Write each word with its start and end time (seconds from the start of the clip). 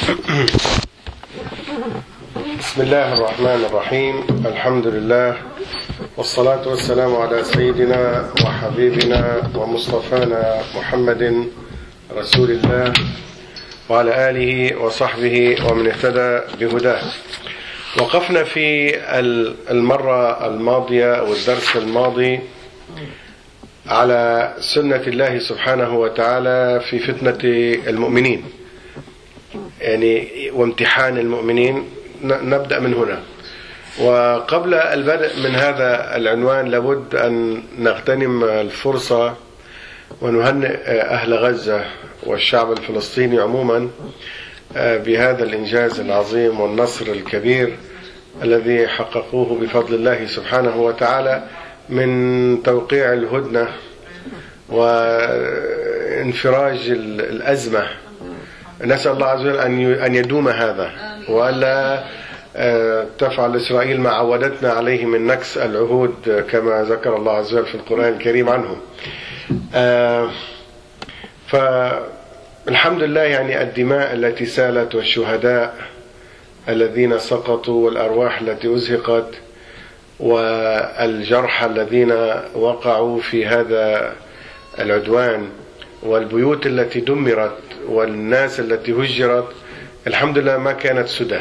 بسم 0.00 0.16
الله 2.78 3.12
الرحمن 3.12 3.64
الرحيم. 3.68 4.14
الحمد 4.46 4.86
لله 4.86 5.36
والصلاة 6.16 6.68
والسلام 6.68 7.16
على 7.16 7.44
سيدنا 7.44 8.32
وحبيبنا 8.44 9.50
ومصطفانا 9.54 10.62
محمد 10.76 11.48
رسول 12.16 12.50
الله 12.50 12.92
وعلى 13.88 14.30
آله 14.30 14.76
وصحبه 14.76 15.56
ومن 15.68 15.86
اهتدى 15.86 16.30
بهداه. 16.60 17.02
وقفنا 18.00 18.44
في 18.44 18.96
المرة 19.70 20.46
الماضية 20.46 21.14
أو 21.14 21.32
الدرس 21.32 21.76
الماضي 21.76 22.40
على 23.86 24.54
سنة 24.60 25.04
الله 25.06 25.38
سبحانه 25.38 25.94
وتعالى 25.94 26.80
في 26.90 26.98
فتنة 26.98 27.42
المؤمنين. 27.90 28.59
يعني 29.80 30.28
وامتحان 30.54 31.18
المؤمنين 31.18 31.84
نبدأ 32.22 32.78
من 32.78 32.94
هنا. 32.94 33.20
وقبل 34.00 34.74
البدء 34.74 35.30
من 35.44 35.54
هذا 35.54 36.16
العنوان 36.16 36.68
لابد 36.68 37.14
أن 37.14 37.62
نغتنم 37.78 38.44
الفرصة 38.44 39.34
ونهنئ 40.20 40.76
أهل 40.86 41.34
غزة 41.34 41.84
والشعب 42.22 42.72
الفلسطيني 42.72 43.40
عموما 43.40 43.90
بهذا 44.76 45.44
الإنجاز 45.44 46.00
العظيم 46.00 46.60
والنصر 46.60 47.06
الكبير 47.06 47.76
الذي 48.42 48.88
حققوه 48.88 49.60
بفضل 49.60 49.94
الله 49.94 50.26
سبحانه 50.26 50.76
وتعالى 50.76 51.42
من 51.88 52.62
توقيع 52.62 53.12
الهدنة 53.12 53.68
وانفراج 54.68 56.78
الأزمة. 56.90 57.86
نسأل 58.84 59.12
الله 59.12 59.26
عز 59.26 59.40
وجل 59.40 59.58
أن 59.98 60.14
يدوم 60.14 60.48
هذا. 60.48 60.90
وألا 61.28 62.04
تفعل 63.18 63.56
إسرائيل 63.56 64.00
ما 64.00 64.10
عودتنا 64.10 64.72
عليه 64.72 65.04
من 65.04 65.26
نكس 65.26 65.58
العهود 65.58 66.44
كما 66.50 66.82
ذكر 66.82 67.16
الله 67.16 67.32
عز 67.32 67.54
وجل 67.54 67.66
في 67.66 67.74
القرآن 67.74 68.12
الكريم 68.12 68.48
عنهم 68.48 68.76
فالحمد 71.46 73.02
لله 73.02 73.20
يعني 73.20 73.62
الدماء 73.62 74.12
التي 74.14 74.46
سالت 74.46 74.94
والشهداء 74.94 75.74
الذين 76.68 77.18
سقطوا 77.18 77.86
والأرواح 77.86 78.40
التي 78.40 78.74
أزهقت 78.74 79.34
والجرحى 80.20 81.66
الذين 81.66 82.12
وقعوا 82.54 83.20
في 83.20 83.46
هذا 83.46 84.12
العدوان 84.78 85.48
والبيوت 86.02 86.66
التي 86.66 87.00
دمرت 87.00 87.58
والناس 87.86 88.60
التي 88.60 88.92
هجرت 88.92 89.48
الحمد 90.06 90.38
لله 90.38 90.56
ما 90.58 90.72
كانت 90.72 91.08
سدى. 91.08 91.40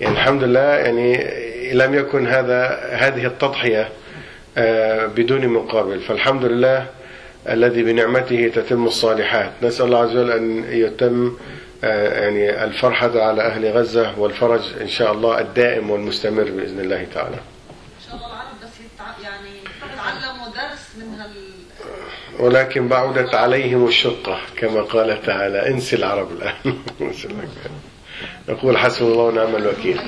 يعني 0.00 0.14
الحمد 0.14 0.42
لله 0.42 0.60
يعني 0.60 1.30
لم 1.72 1.94
يكن 1.94 2.26
هذا 2.26 2.88
هذه 2.92 3.26
التضحية 3.26 3.88
بدون 5.16 5.48
مقابل. 5.48 6.00
فالحمد 6.00 6.44
لله 6.44 6.86
الذي 7.48 7.82
بنعمته 7.82 8.52
تتم 8.54 8.86
الصالحات. 8.86 9.50
نسأل 9.62 9.86
الله 9.86 9.98
عز 9.98 10.16
وجل 10.16 10.30
أن 10.30 10.64
يتم 10.68 11.36
يعني 11.82 12.64
الفرحة 12.64 13.20
على 13.22 13.42
أهل 13.42 13.66
غزة 13.72 14.18
والفرج 14.18 14.60
إن 14.80 14.88
شاء 14.88 15.12
الله 15.12 15.40
الدائم 15.40 15.90
والمستمر 15.90 16.42
بإذن 16.44 16.80
الله 16.80 17.06
تعالى 17.14 17.36
ان 17.36 18.02
شاء 18.06 18.16
الله 18.16 18.26
العرب 18.26 18.56
بس 18.62 18.70
يتع... 18.80 19.30
يعني 19.30 19.50
يتعلموا 19.92 20.46
درس 20.46 20.96
من 20.96 21.20
هال 21.20 21.30
ولكن 22.40 22.88
بعدت 22.88 23.34
عليهم 23.34 23.88
الشقة 23.88 24.38
كما 24.56 24.82
قال 24.82 25.22
تعالى 25.22 25.68
انسي 25.68 25.96
العرب 25.96 26.28
الآن. 26.32 26.54
نقول 28.48 28.78
حسبنا 28.78 29.10
الله 29.10 29.22
ونعم 29.22 29.56
الوكيل. 29.56 30.00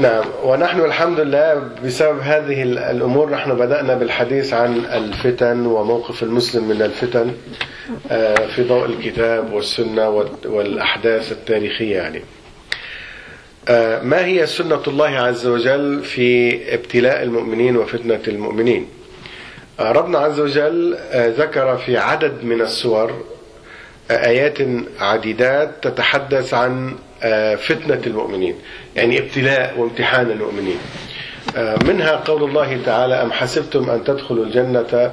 نعم 0.00 0.24
ونحن 0.44 0.80
الحمد 0.80 1.20
لله 1.20 1.70
بسبب 1.84 2.20
هذه 2.20 2.62
الأمور 2.62 3.30
نحن 3.30 3.54
بدأنا 3.54 3.94
بالحديث 3.94 4.54
عن 4.54 4.76
الفتن 4.76 5.66
وموقف 5.66 6.22
المسلم 6.22 6.68
من 6.68 6.82
الفتن 6.82 7.34
في 8.54 8.62
ضوء 8.68 8.86
الكتاب 8.86 9.52
والسنة 9.52 10.26
والأحداث 10.44 11.32
التاريخية 11.32 11.96
يعني. 11.96 12.22
ما 14.08 14.24
هي 14.24 14.46
سنة 14.46 14.82
الله 14.86 15.08
عز 15.08 15.46
وجل 15.46 16.02
في 16.02 16.74
ابتلاء 16.74 17.22
المؤمنين 17.22 17.76
وفتنة 17.76 18.20
المؤمنين؟ 18.28 18.86
ربنا 19.80 20.18
عز 20.18 20.40
وجل 20.40 20.96
ذكر 21.14 21.76
في 21.76 21.96
عدد 21.98 22.44
من 22.44 22.60
السور 22.60 23.12
آيات 24.10 24.58
عديدات 25.00 25.70
تتحدث 25.82 26.54
عن 26.54 26.94
فتنة 27.56 28.00
المؤمنين 28.06 28.54
يعني 28.96 29.18
ابتلاء 29.18 29.74
وامتحان 29.78 30.30
المؤمنين. 30.30 30.78
منها 31.86 32.16
قول 32.16 32.42
الله 32.44 32.80
تعالى 32.86 33.14
أم 33.14 33.32
حسبتم 33.32 33.90
أن 33.90 34.04
تدخلوا 34.04 34.44
الجنة 34.44 35.12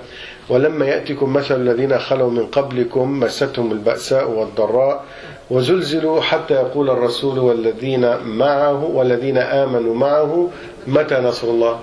ولما 0.49 0.85
يأتكم 0.85 1.33
مثل 1.33 1.55
الذين 1.55 1.99
خلوا 1.99 2.31
من 2.31 2.45
قبلكم 2.45 3.19
مستهم 3.19 3.71
البأساء 3.71 4.29
والضراء 4.29 5.05
وزلزلوا 5.49 6.21
حتى 6.21 6.53
يقول 6.53 6.89
الرسول 6.89 7.39
والذين 7.39 8.17
معه 8.17 8.83
والذين 8.83 9.37
آمنوا 9.37 9.95
معه 9.95 10.49
متى 10.87 11.15
نصر 11.15 11.47
الله؟ 11.47 11.79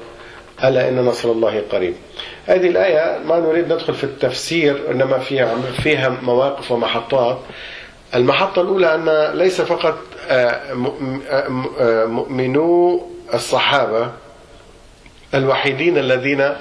ألا 0.65 0.89
إن 0.89 0.97
نصر 0.97 1.31
الله 1.31 1.63
قريب. 1.73 1.95
هذه 2.47 2.69
الآية 2.69 3.19
ما 3.27 3.41
نريد 3.41 3.73
ندخل 3.73 3.95
في 3.95 4.05
التفسير 4.05 4.91
إنما 4.91 5.19
فيها 5.19 5.57
فيها 5.83 6.09
مواقف 6.23 6.73
ومحطات. 6.73 7.39
المحطة 8.15 8.63
الأولى 8.63 8.95
أن 8.95 9.39
ليس 9.39 9.61
فقط 9.61 9.99
مؤمنو 12.07 13.03
الصحابة 13.35 14.11
الوحيدين 15.35 15.99
الذين 15.99 16.53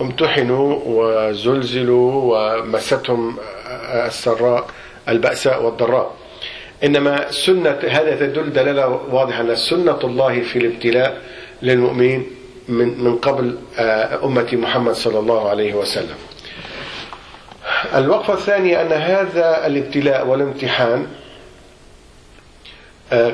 امتحنوا 0.00 0.78
وزلزلوا 0.86 2.12
ومستهم 2.24 3.36
السراء 4.06 4.66
البأساء 5.08 5.62
والضراء. 5.62 6.14
إنما 6.84 7.30
سنة 7.30 7.78
هذا 7.88 8.16
تدل 8.16 8.52
دلالة 8.52 8.88
واضحة 9.10 9.40
أن 9.40 9.56
سنة 9.56 9.98
الله 10.04 10.40
في 10.40 10.58
الابتلاء 10.58 11.20
للمؤمنين 11.62 12.26
من 12.68 13.04
من 13.04 13.16
قبل 13.16 13.56
أمة 14.24 14.48
محمد 14.52 14.94
صلى 14.94 15.18
الله 15.18 15.48
عليه 15.48 15.74
وسلم. 15.74 16.16
الوقفة 17.94 18.34
الثانية 18.34 18.80
أن 18.82 18.92
هذا 18.92 19.66
الابتلاء 19.66 20.26
والامتحان 20.26 21.06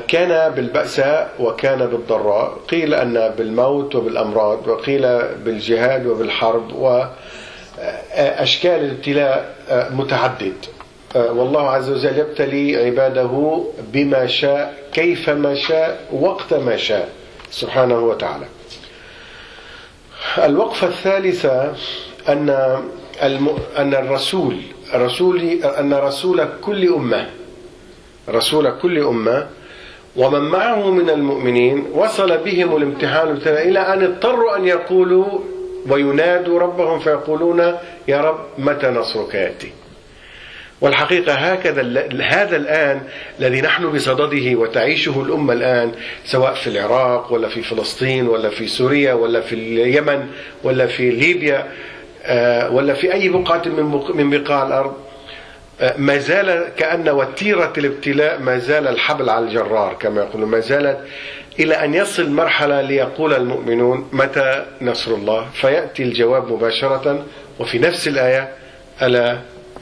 كان 0.07 0.51
بالبأساء 0.53 1.33
وكان 1.39 1.85
بالضراء. 1.85 2.57
قيل 2.69 2.93
أن 2.93 3.33
بالموت 3.37 3.95
وبالأمراض 3.95 4.67
وقيل 4.67 5.01
بالجهاد 5.45 6.05
وبالحرب 6.05 6.73
وأشكال 6.75 8.71
الابتلاء 8.85 9.55
متعدد. 9.91 10.55
والله 11.15 11.69
عز 11.69 11.89
وجل 11.89 12.17
يبتلي 12.17 12.85
عباده 12.85 13.63
بما 13.93 14.27
شاء 14.27 14.83
كيفما 14.93 15.55
شاء 15.55 16.07
وقت 16.11 16.53
ما 16.53 16.77
شاء 16.77 17.09
سبحانه 17.51 17.99
وتعالى. 17.99 18.45
الوقفة 20.37 20.87
الثالثة 20.87 21.73
أن. 22.29 22.49
أن 23.77 23.93
الرسول 23.93 24.55
رسول 24.95 25.39
أن 25.63 25.93
رسول 25.93 26.47
كل 26.61 26.93
أمة 26.93 27.29
رسول 28.29 28.71
كل 28.81 28.99
أمة 28.99 29.47
ومن 30.15 30.39
معه 30.39 30.91
من 30.91 31.09
المؤمنين 31.09 31.85
وصل 31.93 32.37
بهم 32.37 32.75
الامتحان 32.77 33.39
إلى 33.47 33.79
أن 33.79 34.03
اضطروا 34.03 34.55
أن 34.55 34.65
يقولوا 34.65 35.25
وينادوا 35.89 36.59
ربهم 36.59 36.99
فيقولون 36.99 37.59
يا 38.07 38.21
رب 38.21 38.39
متى 38.57 38.87
نصرك 38.87 39.33
يأتي 39.35 39.71
والحقيقة 40.81 41.33
هكذا 41.33 41.81
هذا 42.21 42.55
الآن 42.55 43.01
الذي 43.39 43.61
نحن 43.61 43.91
بصدده 43.91 44.55
وتعيشه 44.55 45.21
الأمة 45.21 45.53
الآن 45.53 45.91
سواء 46.25 46.53
في 46.53 46.67
العراق 46.67 47.33
ولا 47.33 47.47
في 47.49 47.61
فلسطين 47.61 48.27
ولا 48.27 48.49
في 48.49 48.67
سوريا 48.67 49.13
ولا 49.13 49.41
في 49.41 49.55
اليمن 49.55 50.27
ولا 50.63 50.87
في 50.87 51.09
ليبيا 51.09 51.67
ولا 52.71 52.93
في 52.93 53.13
أي 53.13 53.29
بقعة 53.29 53.61
من 54.13 54.29
بقاع 54.29 54.67
الأرض 54.67 54.93
ما 55.97 56.17
زال 56.17 56.69
كأن 56.77 57.09
وتيرة 57.09 57.73
الابتلاء 57.77 58.39
ما 58.39 58.57
زال 58.57 58.87
الحبل 58.87 59.29
على 59.29 59.45
الجرار 59.45 59.93
كما 59.99 60.21
يقولون 60.21 60.49
ما 60.49 60.59
زالت 60.59 60.99
إلى 61.59 61.75
أن 61.75 61.93
يصل 61.93 62.29
مرحلة 62.29 62.81
ليقول 62.81 63.33
المؤمنون 63.33 64.09
متى 64.13 64.65
نصر 64.81 65.11
الله؟ 65.11 65.47
فيأتي 65.53 66.03
الجواب 66.03 66.51
مباشرة 66.51 67.25
وفي 67.59 67.79
نفس 67.79 68.07
الآية 68.07 68.49
ألا 69.01 69.37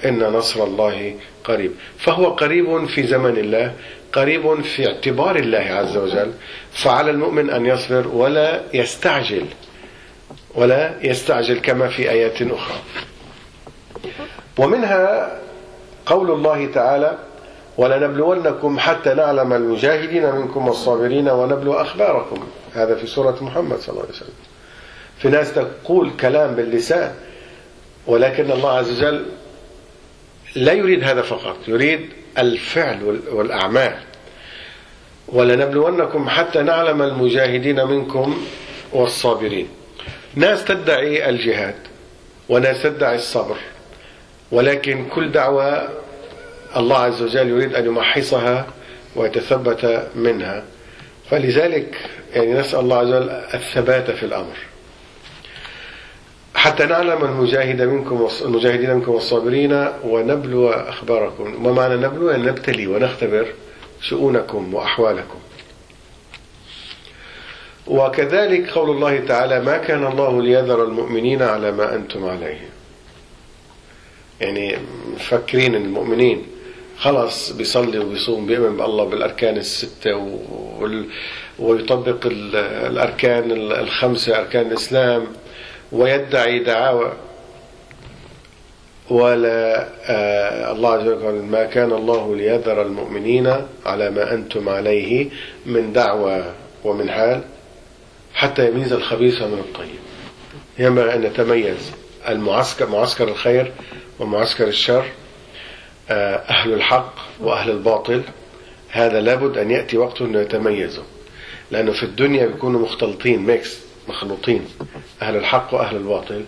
إن 0.05 0.19
نصر 0.19 0.63
الله 0.63 1.15
قريب. 1.43 1.71
فهو 1.97 2.29
قريب 2.29 2.85
في 2.85 3.07
زمن 3.07 3.37
الله 3.37 3.73
قريب 4.13 4.61
في 4.61 4.87
اعتبار 4.87 5.35
الله 5.35 5.59
عز 5.59 5.97
وجل. 5.97 6.31
فعلى 6.71 7.11
المؤمن 7.11 7.49
أن 7.49 7.65
يصبر 7.65 8.07
ولا 8.07 8.61
يستعجل 8.73 9.45
ولا 10.55 10.93
يستعجل 11.01 11.59
كما 11.59 11.87
في 11.87 12.09
آيات 12.09 12.41
أخرى. 12.41 12.77
ومنها 14.57 15.31
قول 16.05 16.31
الله 16.31 16.71
تعالى 16.71 17.17
ولنبلونكم 17.77 18.79
حتى 18.79 19.13
نعلم 19.13 19.53
المجاهدين 19.53 20.35
منكم 20.35 20.67
والصابرين 20.67 21.29
ونبلو 21.29 21.73
أخباركم. 21.73 22.47
هذا 22.73 22.95
في 22.95 23.07
سورة 23.07 23.37
محمد 23.41 23.77
صلى 23.77 23.89
الله 23.89 24.01
عليه 24.01 24.13
وسلم. 24.13 24.33
في 25.17 25.29
ناس 25.29 25.53
تقول 25.53 26.11
كلام 26.19 26.55
باللسان 26.55 27.11
ولكن 28.07 28.51
الله 28.51 28.71
عز 28.71 28.91
وجل 28.97 29.25
لا 30.55 30.73
يريد 30.73 31.03
هذا 31.03 31.21
فقط 31.21 31.57
يريد 31.67 32.09
الفعل 32.37 33.19
والأعمال. 33.31 33.95
ولنبلونكم 35.27 36.29
حتى 36.29 36.61
نعلم 36.61 37.01
المجاهدين 37.01 37.85
منكم 37.85 38.47
والصابرين. 38.93 39.67
ناس 40.35 40.65
تدعي 40.65 41.29
الجهاد 41.29 41.75
وناس 42.49 42.83
تدعي 42.83 43.15
الصبر 43.15 43.57
ولكن 44.51 45.05
كل 45.05 45.31
دعوة 45.31 45.89
الله 46.77 46.97
عز 46.97 47.21
وجل 47.21 47.49
يريد 47.49 47.75
أن 47.75 47.85
يمحصها 47.85 48.67
ويتثبت 49.15 50.07
منها. 50.15 50.63
فلذلك 51.29 51.95
يعني 52.33 52.53
نسأل 52.53 52.79
الله 52.79 52.97
عز 52.97 53.07
وجل 53.07 53.29
الثبات 53.29 54.11
في 54.11 54.23
الأمر. 54.23 54.57
حتى 56.67 56.85
نعلم 56.85 57.23
المجاهد 57.25 57.81
منكم 57.81 58.27
المجاهدين 58.45 58.93
منكم 58.93 59.11
والصابرين 59.11 59.87
ونبلو 60.03 60.69
أخباركم. 60.69 61.55
وما 61.55 61.71
معنى 61.71 61.95
نبلو؟ 61.95 62.29
أن 62.29 62.45
نبتلي 62.45 62.87
ونختبر 62.87 63.47
شؤونكم 64.01 64.73
وأحوالكم. 64.73 65.39
وكذلك 67.87 68.69
قول 68.69 68.89
الله 68.89 69.19
تعالى 69.19 69.59
ما 69.59 69.77
كان 69.77 70.07
الله 70.07 70.41
ليذر 70.41 70.83
المؤمنين 70.83 71.41
على 71.41 71.71
ما 71.71 71.95
أنتم 71.95 72.25
عليه. 72.25 72.69
يعني 74.41 74.77
مفكرين 75.15 75.75
المؤمنين. 75.75 76.47
خلاص 76.97 77.51
بيصلي 77.51 77.99
وبيصوم 77.99 78.45
بيؤمن 78.45 78.77
بالله 78.77 79.03
بالأركان 79.03 79.57
الستة 79.57 80.39
ويطبق 81.59 82.17
الأركان 82.25 83.51
الخمسة 83.71 84.39
أركان 84.39 84.67
الإسلام. 84.67 85.27
ويدعي 85.91 86.59
دعاوى. 86.59 87.13
ولا 89.09 89.87
آه 90.03 90.71
الله 90.71 90.93
عز 90.93 91.07
وجل 91.07 91.41
ما 91.41 91.65
كان 91.65 91.91
الله 91.91 92.35
ليذر 92.35 92.81
المؤمنين 92.81 93.53
على 93.85 94.09
ما 94.09 94.33
أنتم 94.33 94.69
عليه 94.69 95.29
من 95.65 95.93
دعوى 95.93 96.53
ومن 96.83 97.09
حال 97.09 97.41
حتى 98.33 98.67
يميز 98.67 98.93
الخبيث 98.93 99.41
من 99.41 99.59
الطيب. 99.59 99.99
ينبغي 100.79 101.13
أن 101.13 101.21
نتميز 101.21 101.91
المعسكر 102.27 102.89
معسكر 102.89 103.27
الخير 103.27 103.71
ومعسكر 104.19 104.67
الشر 104.67 105.05
آه 106.09 106.35
أهل 106.35 106.73
الحق 106.73 107.13
وأهل 107.39 107.71
الباطل. 107.71 108.21
هذا 108.89 109.21
لابد 109.21 109.57
أن 109.57 109.71
يأتي 109.71 109.97
وقت 109.97 110.21
أنه 110.21 110.39
يتميزوا 110.39 111.03
لأنه 111.71 111.91
في 111.91 112.03
الدنيا 112.03 112.45
بيكونوا 112.45 112.81
مختلطين 112.81 113.39
ميكس 113.39 113.77
مخلوطين. 114.07 114.65
أهل 115.21 115.35
الحق 115.35 115.73
وأهل 115.73 115.95
الباطل. 115.95 116.43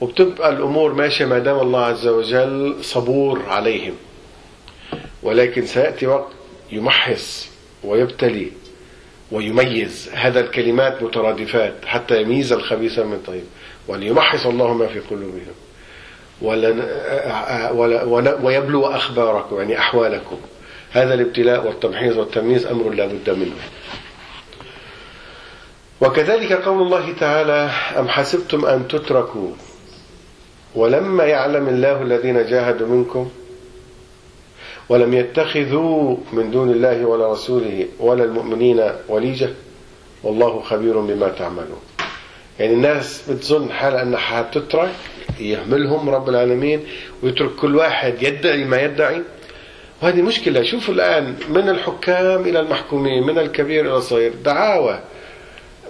وبتبقى 0.00 0.48
الأمور 0.48 0.94
ماشية 0.94 1.24
ما 1.24 1.38
دام 1.38 1.58
الله 1.58 1.84
عز 1.84 2.06
وجل 2.06 2.76
صبور 2.82 3.42
عليهم. 3.48 3.94
ولكن 5.22 5.66
سيأتي 5.66 6.06
وقت 6.06 6.32
يمحص 6.72 7.48
ويبتلي 7.84 8.50
ويميز. 9.32 10.10
هذا 10.12 10.40
الكلمات 10.40 11.02
مترادفات 11.02 11.74
حتى 11.86 12.22
يميز 12.22 12.52
الخبيث 12.52 12.98
من 12.98 13.12
الطيب. 13.12 13.44
وليمحص 13.88 14.46
الله 14.46 14.74
ما 14.74 14.86
في 14.86 15.00
قلوبهم. 15.00 15.54
ويبلو 18.44 18.86
أخباركم 18.86 19.58
يعني 19.58 19.78
أحوالكم. 19.78 20.36
هذا 20.92 21.14
الابتلاء 21.14 21.66
والتمحيص 21.66 22.16
والتمييز 22.16 22.66
أمر 22.66 22.90
لا 22.90 23.06
بد 23.06 23.30
منه. 23.30 23.56
وكذلك 26.00 26.52
قول 26.52 26.82
الله 26.82 27.12
تعالى 27.20 27.70
أم 27.98 28.08
حسبتم 28.08 28.66
أن 28.66 28.88
تتركوا؟ 28.88 29.50
ولما 30.74 31.24
يعلم 31.24 31.68
الله 31.68 32.02
الذين 32.02 32.46
جاهدوا 32.46 32.88
منكم؟ 32.88 33.30
ولم 34.88 35.14
يتخذوا 35.14 36.16
من 36.32 36.50
دون 36.50 36.70
الله 36.70 37.04
ولا 37.06 37.32
رسوله 37.32 37.86
ولا 38.00 38.24
المؤمنين 38.24 38.90
وليجة؟ 39.08 39.50
والله 40.22 40.60
خبير 40.60 41.00
بما 41.00 41.28
تعملون. 41.28 41.80
يعني 42.58 42.72
الناس 42.72 43.30
بتظن 43.30 43.70
حالها 43.70 44.02
أنها 44.02 44.18
حتترك 44.18 44.90
يهملهم 45.40 46.10
رب 46.10 46.28
العالمين 46.28 46.84
ويترك 47.22 47.50
كل 47.54 47.76
واحد 47.76 48.22
يدعي 48.22 48.64
ما 48.64 48.82
يدعي. 48.82 49.22
وهذه 50.02 50.22
مشكلة. 50.22 50.62
شوفوا 50.62 50.94
الآن 50.94 51.34
من 51.48 51.68
الحكام 51.68 52.40
إلى 52.40 52.60
المحكومين 52.60 53.26
من 53.26 53.38
الكبير 53.38 53.86
إلى 53.86 53.96
الصغير. 53.96 54.32
دعاوى. 54.44 55.00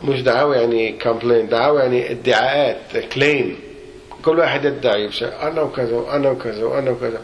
مش 0.04 0.22
دعاوى 0.22 0.56
يعني 0.56 0.92
كومبلين 0.92 1.48
دعاوى 1.48 1.80
يعني 1.80 2.10
ادعاءات 2.10 2.96
كليم 3.14 3.58
كل 4.24 4.38
واحد 4.38 4.64
يدعي 4.64 5.10
أنا 5.22 5.60
وكذا 5.60 5.96
وأنا 5.96 6.30
وكذا 6.30 6.64
وأنا 6.64 6.90
وكذا. 6.90 7.20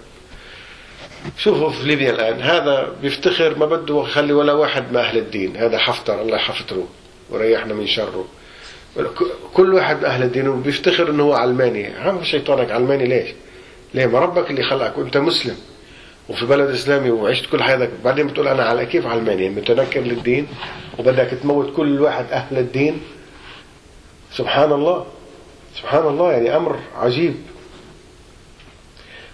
شوفوا 1.39 1.71
في 1.71 1.87
ليبيا 1.87 2.11
الآن 2.11 2.41
هذا 2.43 2.93
بيفتخر 3.03 3.59
ما 3.59 3.67
بده 3.67 4.01
يخلي 4.03 4.33
ولا 4.33 4.53
واحد 4.53 4.91
من 4.91 4.97
أهل 4.97 5.19
الدين. 5.19 5.57
هذا 5.57 5.79
حفتر 5.79 6.23
الله 6.23 6.37
يحفظه 6.37 6.85
وريحنا 7.31 7.75
من 7.75 7.87
شره. 7.87 8.25
كل 9.55 9.75
واحد 9.75 9.99
من 9.99 10.05
أهل 10.05 10.23
الدين 10.23 10.49
وبيفتخر 10.49 11.11
أنه 11.11 11.23
هو 11.23 11.33
علماني. 11.33 11.87
عم 11.87 12.25
شيطانك 12.25 12.71
علماني 12.71 13.07
ليش؟ 13.07 13.29
ليه؟ 13.95 14.07
ما 14.07 14.19
ربك 14.19 14.51
اللي 14.51 14.63
خلقك 14.63 14.99
وأنت 14.99 15.17
مسلم. 15.17 15.57
وفي 16.33 16.47
بلد 16.47 16.71
إسلامي 16.71 17.11
وعشت 17.11 17.47
كل 17.47 17.63
حياتك. 17.63 17.91
بعدين 18.05 18.27
بتقول 18.27 18.49
أنا 18.49 18.63
على 18.63 18.87
كيف 18.87 19.07
علماني 19.07 19.49
متنكر 19.49 20.01
للدين 20.01 20.47
وبدك 20.99 21.31
تموت 21.43 21.77
كل 21.77 22.01
واحد 22.01 22.25
أهل 22.33 22.59
الدين. 22.59 23.01
سبحان 24.33 24.73
الله 24.73 25.07
سبحان 25.75 26.07
الله 26.07 26.33
يعني 26.33 26.57
أمر 26.57 26.79
عجيب. 26.97 27.35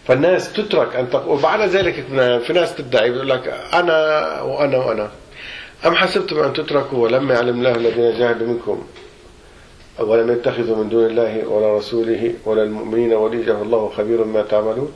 فالناس 0.07 0.53
تترك 0.53 0.97
أن 0.97 1.11
تق... 1.11 1.29
وبعد 1.29 1.61
ذلك 1.61 1.95
في 2.47 2.53
ناس 2.53 2.75
تدعي 2.75 3.11
بيقول 3.11 3.29
لك 3.29 3.55
أنا 3.75 4.41
وأنا 4.43 4.77
وأنا. 4.79 5.11
أم 5.87 5.95
حسبتم 5.95 6.39
أن 6.39 6.53
تتركوا 6.53 6.99
ولما 6.99 7.35
يعلم 7.35 7.59
الله 7.59 7.75
الذين 7.75 8.19
جاهدوا 8.19 8.47
منكم؟ 8.47 8.85
ولم 10.01 10.33
يتخذوا 10.33 10.77
من 10.77 10.89
دون 10.89 11.07
الله 11.07 11.49
ولا 11.49 11.77
رسوله 11.77 12.35
ولا 12.45 12.63
المؤمنين 12.63 13.13
وليجه 13.13 13.63
الله 13.63 13.93
خبير 13.97 14.25
ما 14.25 14.43
تعملون؟ 14.43 14.93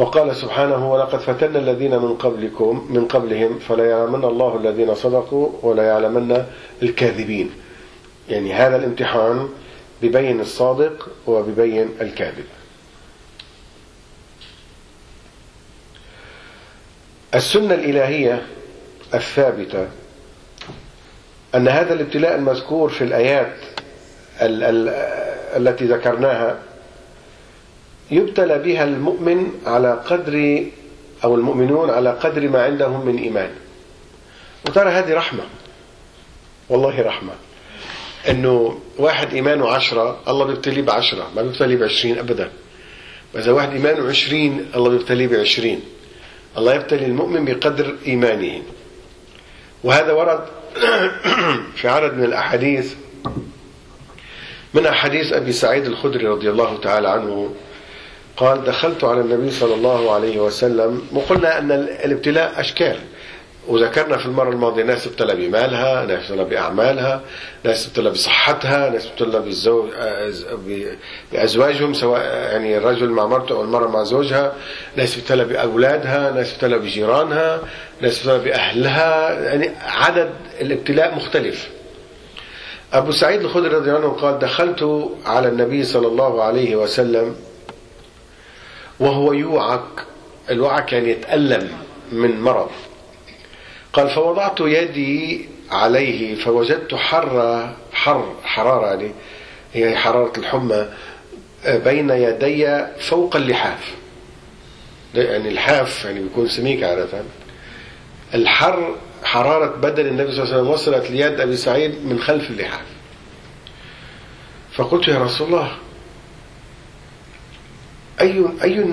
وقال 0.00 0.36
سبحانه 0.36 0.92
ولقد 0.92 1.18
فتنا 1.18 1.58
الذين 1.58 1.90
من 1.90 2.14
قبلكم 2.14 2.86
من 2.90 3.08
قبلهم 3.08 3.58
فلا 3.58 3.90
يعلمن 3.90 4.24
الله 4.24 4.56
الذين 4.56 4.94
صدقوا 4.94 5.48
ولا 5.62 5.82
يعلمن 5.82 6.46
الكاذبين. 6.82 7.50
يعني 8.28 8.52
هذا 8.54 8.76
الامتحان 8.76 9.48
ببين 10.02 10.40
الصادق 10.40 11.08
وببين 11.26 11.88
الكاذب. 12.00 12.44
السنة 17.34 17.74
الإلهية 17.74 18.46
الثابتة 19.14 19.88
أن 21.54 21.68
هذا 21.68 21.94
الابتلاء 21.94 22.34
المذكور 22.34 22.88
في 22.88 23.04
الآيات 23.04 23.56
ال 24.42 24.62
ال 24.62 24.88
التي 25.56 25.84
ذكرناها 25.84 26.58
يبتلى 28.10 28.58
بها 28.58 28.84
المؤمن 28.84 29.52
على 29.66 30.02
قدر 30.06 30.64
أو 31.24 31.34
المؤمنون 31.34 31.90
على 31.90 32.10
قدر 32.10 32.48
ما 32.48 32.62
عندهم 32.62 33.06
من 33.06 33.18
إيمان. 33.18 33.50
وترى 34.66 34.90
هذه 34.90 35.14
رحمة. 35.14 35.42
والله 36.68 37.02
رحمة. 37.02 37.32
إنه 38.28 38.78
واحد 38.98 39.34
إيمانه 39.34 39.68
عشرة 39.68 40.20
الله 40.28 40.44
بيبتليه 40.44 40.82
بعشرة 40.82 41.30
ما 41.36 41.42
بيبتليه 41.42 41.76
بعشرين 41.76 42.18
ابدا. 42.18 42.50
واذا 43.34 43.52
واحد 43.52 43.72
إيمانه 43.72 44.08
عشرين 44.08 44.66
الله 44.76 44.90
بيبتليه 44.90 45.26
بعشرين. 45.26 45.80
الله 46.58 46.74
يبتلي 46.74 47.06
المؤمن 47.06 47.44
بقدر 47.44 47.96
إيمانه. 48.06 48.62
وهذا 49.84 50.12
ورد 50.12 50.44
في 51.76 51.88
عدد 51.88 52.14
من 52.14 52.24
الأحاديث 52.24 52.94
من 54.74 54.86
أحاديث 54.86 55.32
أبي 55.32 55.52
سعيد 55.52 55.86
الخدري 55.86 56.26
رضي 56.26 56.50
الله 56.50 56.78
تعالى 56.82 57.08
عنه. 57.08 57.54
قال 58.40 58.64
دخلت 58.64 59.04
على 59.04 59.20
النبي 59.20 59.50
صلى 59.50 59.74
الله 59.74 60.12
عليه 60.14 60.40
وسلم 60.40 61.02
وقلنا 61.12 61.58
أن 61.58 61.72
الابتلاء 62.04 62.60
أشكال. 62.60 62.96
وذكرنا 63.68 64.16
في 64.16 64.26
المرة 64.26 64.50
الماضية 64.50 64.82
ناس 64.82 65.06
ابتلى 65.06 65.34
بمالها 65.34 66.06
ناس 66.06 66.30
ابتلى 66.30 66.44
بأعمالها 66.44 67.20
ناس 67.64 67.86
ابتلى 67.86 68.10
بصحتها 68.10 68.90
ناس 68.90 69.06
ابتلى 69.06 69.40
بالزوج 69.40 69.88
بأزواجهم 71.32 71.94
سواء 71.94 72.20
يعني 72.22 72.76
الرجل 72.76 73.08
مع 73.08 73.26
مرته 73.26 73.52
أو 73.52 73.62
المرأة 73.62 73.88
مع 73.88 74.02
زوجها. 74.02 74.52
ناس 74.96 75.18
ابتلى 75.18 75.44
بأولادها 75.44 76.30
ناس 76.30 76.54
ابتلى 76.54 76.78
بجيرانها 76.78 77.60
ناس 78.00 78.18
ابتلى 78.18 78.50
بأهلها. 78.50 79.40
يعني 79.40 79.70
عدد 79.86 80.30
الابتلاء 80.60 81.14
مختلف. 81.14 81.68
أبو 82.92 83.10
سعيد 83.10 83.40
الخدري 83.40 83.74
رضي 83.74 83.90
الله 83.90 84.00
عنه 84.00 84.08
قال 84.08 84.38
دخلت 84.38 85.10
على 85.26 85.48
النبي 85.48 85.84
صلى 85.84 86.06
الله 86.06 86.42
عليه 86.42 86.76
وسلم 86.76 87.34
وهو 89.00 89.32
يوعك 89.32 90.06
الوعك 90.50 90.92
يعني 90.92 91.10
يتألم 91.10 91.70
من 92.12 92.40
مرض. 92.40 92.70
قال 93.92 94.10
فوضعت 94.10 94.60
يدي 94.60 95.48
عليه 95.70 96.34
فوجدت 96.34 96.94
حر 96.94 97.68
حر 97.92 98.34
حرارة 98.44 98.86
يعني 98.86 99.12
هي 99.74 99.96
حرارة 99.96 100.32
الحمى 100.38 100.88
بين 101.66 102.10
يدي 102.10 102.86
فوق 102.98 103.36
اللحاف. 103.36 103.94
يعني 105.14 105.48
الحاف 105.48 106.04
يعني 106.04 106.20
بيكون 106.20 106.48
سميك 106.48 106.82
عادة. 106.82 107.08
الحر 108.34 108.96
حرارة 109.24 109.66
بدن 109.66 110.06
النبي 110.06 110.32
صلى 110.32 110.42
الله 110.42 110.54
عليه 110.54 110.62
وسلم 110.62 110.72
وصلت 110.72 111.10
ليد 111.10 111.40
أبي 111.40 111.56
سعيد 111.56 112.06
من 112.06 112.18
خلف 112.18 112.50
اللحاف. 112.50 112.84
فقلت 114.72 115.08
يا 115.08 115.18
رسول 115.18 115.46
الله 115.46 115.72
أي 118.20 118.44
أي 118.64 118.84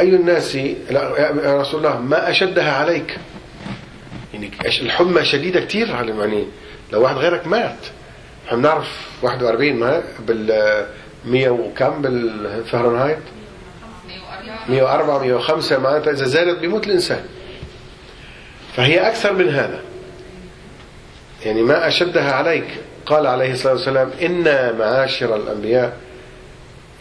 أي 0.00 0.08
الناس 0.08 0.54
يا 0.54 1.60
رسول 1.60 1.86
الله 1.86 2.00
ما 2.00 2.30
أشدها 2.30 2.72
عليك. 2.72 3.18
يعني 4.34 4.50
الحمى 4.80 5.24
شديدة 5.24 5.60
كثير 5.60 5.88
يعني 5.88 6.46
لو 6.92 7.02
واحد 7.02 7.16
غيرك 7.16 7.46
مات. 7.46 7.76
إحنا 8.46 8.58
بنعرف 8.58 8.88
41 9.22 9.72
ما 9.72 10.02
بال 10.28 10.86
100 11.24 11.48
وكم 11.48 12.02
بالفهرنهايت 12.02 13.18
104 14.68 15.18
105 15.18 15.78
معناتها 15.78 16.12
إذا 16.12 16.24
زادت 16.24 16.58
بيموت 16.58 16.86
الإنسان. 16.86 17.24
فهي 18.76 19.08
أكثر 19.08 19.32
من 19.32 19.48
هذا. 19.48 19.80
يعني 21.44 21.62
ما 21.62 21.88
أشدها 21.88 22.32
عليك. 22.32 22.68
قال 23.06 23.26
عليه 23.26 23.52
الصلاة 23.52 23.72
والسلام 23.72 24.10
إنا 24.22 24.72
معاشر 24.72 25.36
الأنبياء 25.36 25.96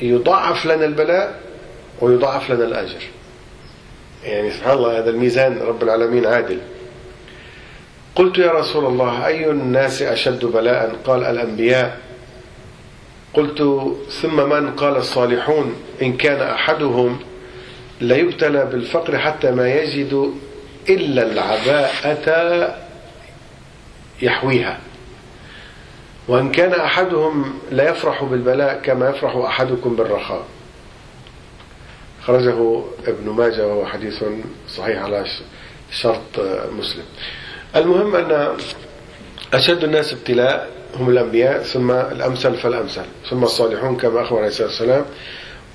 يضاعف 0.01 0.65
لنا 0.65 0.85
البلاء 0.85 1.39
ويضاعف 2.01 2.51
لنا 2.51 2.63
الأجر. 2.63 3.01
يعني 4.23 4.51
سبحان 4.51 4.77
الله 4.77 4.99
هذا 4.99 5.09
الميزان 5.09 5.59
رب 5.59 5.83
العالمين 5.83 6.25
عادل. 6.25 6.59
قلت 8.15 8.37
يا 8.37 8.51
رسول 8.51 8.85
الله 8.85 9.27
أي 9.27 9.49
الناس 9.49 10.01
أشد 10.01 10.45
بلاء؟ 10.45 10.95
قال 11.05 11.23
الأنبياء. 11.23 11.97
قلت 13.33 13.57
ثم 14.21 14.49
من 14.49 14.71
قال 14.71 14.97
الصالحون؟ 14.97 15.75
إن 16.01 16.17
كان 16.17 16.41
أحدهم 16.41 17.19
ليبتلى 18.01 18.65
بالفقر 18.65 19.17
حتى 19.17 19.51
ما 19.51 19.73
يجد 19.73 20.33
إلا 20.89 21.23
العباءة 21.23 22.75
يحويها. 24.21 24.79
وإن 26.27 26.51
كان 26.51 26.73
أحدهم 26.73 27.59
لا 27.71 27.89
يفرح 27.89 28.23
بالبلاء 28.23 28.81
كما 28.83 29.09
يفرح 29.09 29.35
أحدكم 29.35 29.95
بالرخاء. 29.95 30.45
خرجه 32.27 32.81
ابن 33.07 33.29
ماجه 33.29 33.67
وهو 33.67 33.85
حديث 33.85 34.23
صحيح 34.69 35.03
على 35.03 35.25
شرط 35.91 36.39
مسلم. 36.71 37.03
المهم 37.75 38.15
أن 38.15 38.57
أشد 39.53 39.83
الناس 39.83 40.13
ابتلاء 40.13 40.69
هم 40.99 41.09
الأنبياء 41.09 41.63
ثم 41.63 41.91
الأمثل 41.91 42.53
فالأمثل 42.55 43.05
ثم 43.29 43.43
الصالحون 43.43 43.97
كما 43.97 44.21
أخبر 44.21 44.37
عليه 44.37 44.47
الصلاة 44.47 44.67
والسلام. 44.67 45.05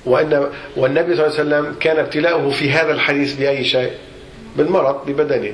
وأن 0.05 0.49
والنبي 0.75 1.15
صلى 1.15 1.25
الله 1.25 1.39
عليه 1.39 1.49
وسلم 1.49 1.75
كان 1.79 1.99
ابتلاؤه 1.99 2.49
في 2.49 2.71
هذا 2.71 2.91
الحديث 2.91 3.33
بأي 3.33 3.63
شيء؟ 3.63 3.91
بالمرض 4.57 5.05
ببدنه. 5.05 5.53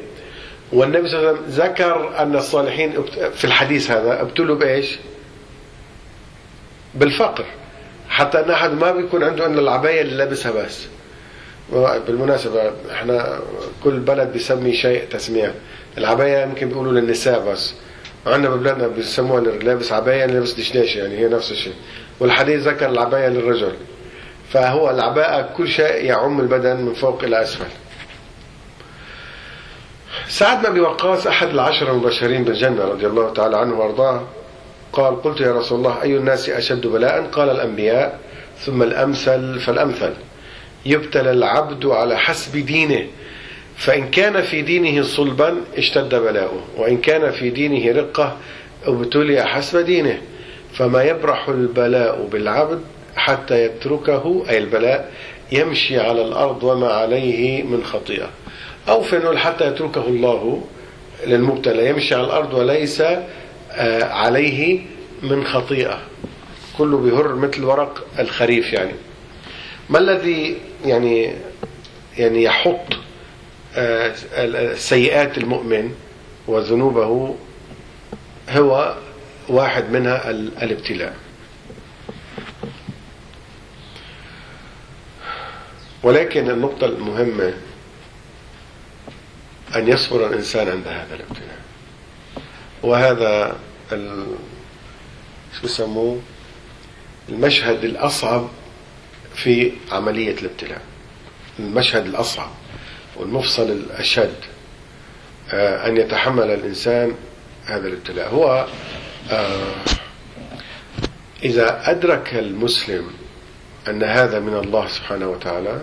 والنبي 0.74 1.08
صلى 1.08 1.20
الله 1.20 1.30
عليه 1.30 1.39
وسلم 1.39 1.66
ذكر 1.66 2.18
أن 2.20 2.36
الصالحين 2.36 3.04
في 3.34 3.46
الحديث 3.46 3.92
هذا 3.92 4.22
ابتلوا 4.22 4.56
بإيش؟ 4.56 4.98
بالفقر. 6.96 7.46
حتى 8.17 8.39
أن 8.39 8.51
أحد 8.51 8.74
ما 8.74 8.91
بيكون 8.91 9.24
عنده 9.24 9.45
إلا 9.45 9.59
العباية 9.59 10.01
اللي 10.01 10.15
لابسها 10.15 10.51
بس. 10.51 10.86
بالمناسبة 12.07 12.71
إحنا 12.91 13.39
كل 13.83 14.00
بلد 14.00 14.33
بيسمي 14.33 14.74
شيء 14.74 15.03
تسمية. 15.12 15.53
العباية 15.97 16.43
يمكن 16.43 16.69
بيقولوا 16.69 16.91
للنساء 16.91 17.39
بس. 17.39 17.74
وعندنا 18.25 18.55
ببلادنا 18.55 18.88
بيسموها 18.88 19.41
لابس 19.41 19.91
عباية 19.91 20.25
لابس 20.25 20.53
دشداش 20.53 20.95
يعني 20.95 21.17
هي 21.17 21.27
نفس 21.27 21.51
الشيء. 21.51 21.74
والحديث 22.19 22.67
ذكر 22.67 22.89
العباية 22.89 23.27
للرجل. 23.27 23.74
فهو 24.50 24.89
العباءة 24.89 25.50
كل 25.57 25.67
شيء 25.67 26.05
يعم 26.05 26.39
البدن 26.39 26.75
من 26.77 26.93
فوق 26.93 27.24
إلى 27.24 27.41
أسفل. 27.41 27.65
سعد 30.27 30.59
بن 30.59 30.65
أبي 30.65 30.79
وقاص 30.79 31.27
أحد 31.27 31.47
العشر 31.47 31.91
المبشرين 31.91 32.43
بالجنة 32.43 32.86
رضي 32.86 33.07
الله 33.07 33.33
تعالى 33.33 33.57
عنه 33.57 33.79
وأرضاه 33.79 34.24
قال 34.98 35.22
قلت 35.22 35.42
يا 35.42 35.51
رسول 35.51 35.77
الله 35.77 36.01
أي 36.01 36.18
الناس 36.18 36.50
أشد 36.50 36.88
بلاء؟ 36.88 37.24
قال 37.32 37.50
الأنبياء. 37.50 38.20
ثم 38.60 38.84
الأمثل 38.84 39.60
فالأمثل. 39.60 40.13
يبتلى 40.86 41.32
العبد 41.32 41.86
على 41.86 42.18
حسب 42.18 42.66
دينه. 42.66 43.08
فإن 43.75 44.10
كان 44.10 44.42
في 44.42 44.62
دينه 44.62 45.04
صلبا 45.04 45.56
اشتد 45.77 46.16
بلاؤه. 46.16 46.62
وإن 46.77 46.98
كان 46.98 47.32
في 47.32 47.50
دينه 47.50 48.00
رقة 48.00 48.38
ابتلي 48.86 49.44
حسب 49.44 49.86
دينه. 49.86 50.22
فما 50.74 51.04
يبرح 51.04 51.50
البلاء 51.50 52.27
بالعبد 52.32 52.82
حتى 53.16 53.66
يتركه 53.66 54.44
أي 54.50 54.58
البلاء 54.58 55.12
يمشي 55.51 56.00
على 56.00 56.22
الأرض 56.22 56.63
وما 56.63 56.88
عليه 56.88 57.63
من 57.63 57.84
خطيئة. 57.84 58.30
أو 58.89 59.01
فنقول 59.01 59.38
حتى 59.38 59.68
يتركه 59.68 60.08
الله 60.08 60.62
للمبتلى 61.27 61.89
يمشي 61.89 62.16
على 62.16 62.24
الأرض 62.24 62.54
وليس 62.54 63.04
عليه 64.03 64.81
من 65.24 65.43
خطيئة. 65.46 66.00
كله 66.77 66.98
بيهر 66.98 67.36
مثل 67.36 67.63
ورق 67.63 68.07
الخريف 68.19 68.74
يعني. 68.74 68.93
ما 69.89 70.00
الذي 70.00 70.57
يعني 70.86 71.34
يعني 72.17 72.43
يحط 72.43 72.93
سيئات 74.75 75.38
المؤمن 75.38 75.96
وذنوبه 76.48 77.36
هو 78.50 78.96
واحد 79.50 79.91
منها 79.91 80.29
الابتلاء. 80.29 81.15
ولكن 86.03 86.50
النقطة 86.50 86.86
المهمة 86.86 87.53
أن 89.75 89.88
يصبر 89.88 90.27
الإنسان 90.27 90.67
عند 90.67 90.88
هذا 90.88 91.15
الابتلاء. 91.15 91.57
وهذا. 92.84 93.55
شو 93.89 95.65
يسموه 95.65 96.20
المشهد 97.29 97.84
الأصعب 97.84 98.48
في 99.36 99.72
عملية 99.91 100.32
الابتلاء. 100.38 100.82
المشهد 101.60 102.06
الأصعب 102.06 102.50
والمفصل 103.15 103.63
الأشد 103.72 104.36
أن 105.53 105.98
يتحمل 105.98 106.51
الإنسان 106.51 107.15
هذا 107.65 107.88
الابتلاء. 107.88 108.29
هو 108.34 108.67
إذا 111.44 111.91
أدرك 111.91 112.34
المسلم 112.34 113.12
أن 113.88 114.03
هذا 114.03 114.39
من 114.39 114.53
الله 114.53 114.88
سبحانه 114.88 115.27
وتعالى 115.29 115.82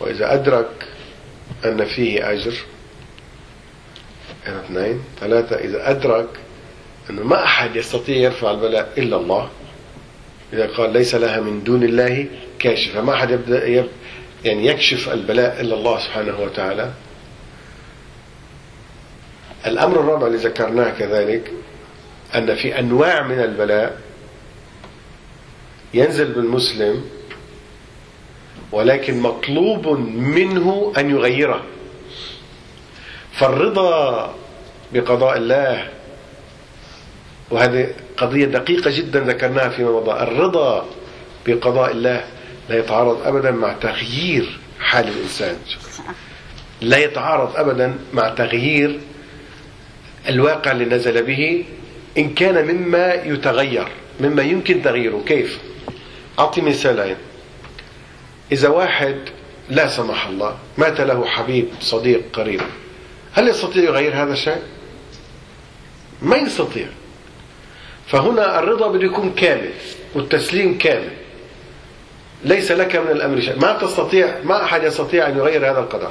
وإذا 0.00 0.34
أدرك 0.34 0.88
أن 1.64 1.84
فيه 1.84 2.32
أجر 2.32 2.54
اثنين 4.46 5.00
ثلاثة 5.20 5.56
إذا 5.56 5.90
أدرك 5.90 6.28
أنه 7.10 7.22
ما 7.22 7.44
أحد 7.44 7.76
يستطيع 7.76 8.16
يرفع 8.16 8.50
البلاء 8.50 8.92
إلا 8.98 9.16
الله 9.16 9.48
إذا 10.52 10.66
قال 10.66 10.92
ليس 10.92 11.14
لها 11.14 11.40
من 11.40 11.64
دون 11.64 11.82
الله 11.82 12.26
كاشفة 12.58 13.00
ما 13.00 13.14
أحد 13.14 13.30
يبدأ 13.30 13.66
يب 13.66 13.86
يعني 14.44 14.66
يكشف 14.66 15.08
البلاء 15.08 15.60
إلا 15.60 15.74
الله 15.74 15.98
سبحانه 15.98 16.40
وتعالى. 16.40 16.90
الأمر 19.66 20.00
الرابع 20.00 20.26
اللي 20.26 20.38
ذكرناه 20.38 20.90
كذلك 20.90 21.52
أن 22.34 22.54
في 22.54 22.78
أنواع 22.78 23.22
من 23.22 23.40
البلاء 23.40 24.00
ينزل 25.94 26.32
بالمسلم 26.32 27.04
ولكن 28.72 29.20
مطلوب 29.20 29.88
منه 30.08 30.92
أن 30.98 31.10
يغيره. 31.10 31.62
فالرضا 33.34 34.34
بقضاء 34.92 35.36
الله. 35.36 35.88
وهذه 37.50 37.94
قضية 38.16 38.44
دقيقة 38.44 38.90
جدا 38.90 39.20
ذكرناها 39.20 39.68
فيما 39.68 39.90
مضى. 39.90 40.22
الرضا 40.22 40.86
بقضاء 41.46 41.90
الله 41.90 42.24
لا 42.68 42.78
يتعارض 42.78 43.26
أبدا 43.26 43.50
مع 43.50 43.72
تغيير 43.72 44.58
حال 44.80 45.08
الإنسان. 45.08 45.56
لا 46.80 46.98
يتعارض 46.98 47.56
أبدا 47.56 47.94
مع 48.12 48.28
تغيير 48.28 49.00
الواقع 50.28 50.72
اللي 50.72 50.84
نزل 50.84 51.22
به. 51.22 51.64
إن 52.18 52.34
كان 52.34 52.74
مما 52.74 53.14
يتغير 53.14 53.88
مما 54.20 54.42
يمكن 54.42 54.82
تغييره. 54.82 55.22
كيف؟ 55.26 55.58
أعطي 56.38 56.60
مثالين. 56.60 57.16
إذا 58.52 58.68
واحد 58.68 59.16
لا 59.70 59.88
سمح 59.88 60.26
الله 60.26 60.56
مات 60.78 61.00
له 61.00 61.24
حبيب 61.24 61.68
صديق 61.80 62.22
قريب. 62.32 62.60
هل 63.34 63.48
يستطيع 63.48 63.82
يغير 63.82 64.22
هذا 64.22 64.32
الشيء؟ 64.32 64.62
ما 66.22 66.36
يستطيع. 66.36 66.86
فهنا 68.06 68.58
الرضا 68.58 68.88
بده 68.88 69.04
يكون 69.04 69.34
كامل 69.34 69.70
والتسليم 70.14 70.78
كامل. 70.78 71.10
ليس 72.44 72.72
لك 72.72 72.96
من 72.96 73.10
الأمر 73.10 73.40
شيء. 73.40 73.58
ما 73.58 73.72
تستطيع 73.72 74.34
ما 74.44 74.64
أحد 74.64 74.82
يستطيع 74.82 75.28
أن 75.28 75.36
يغير 75.38 75.70
هذا 75.70 75.78
القدر. 75.78 76.10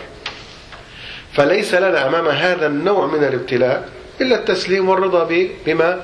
فليس 1.34 1.74
لنا 1.74 2.08
أمام 2.08 2.28
هذا 2.28 2.68
النوع 2.68 3.08
من 3.08 3.24
الابتلاء 3.24 3.90
إلا 4.22 4.36
التسليم 4.36 4.90
والرضا 4.90 5.48
بما 5.66 6.02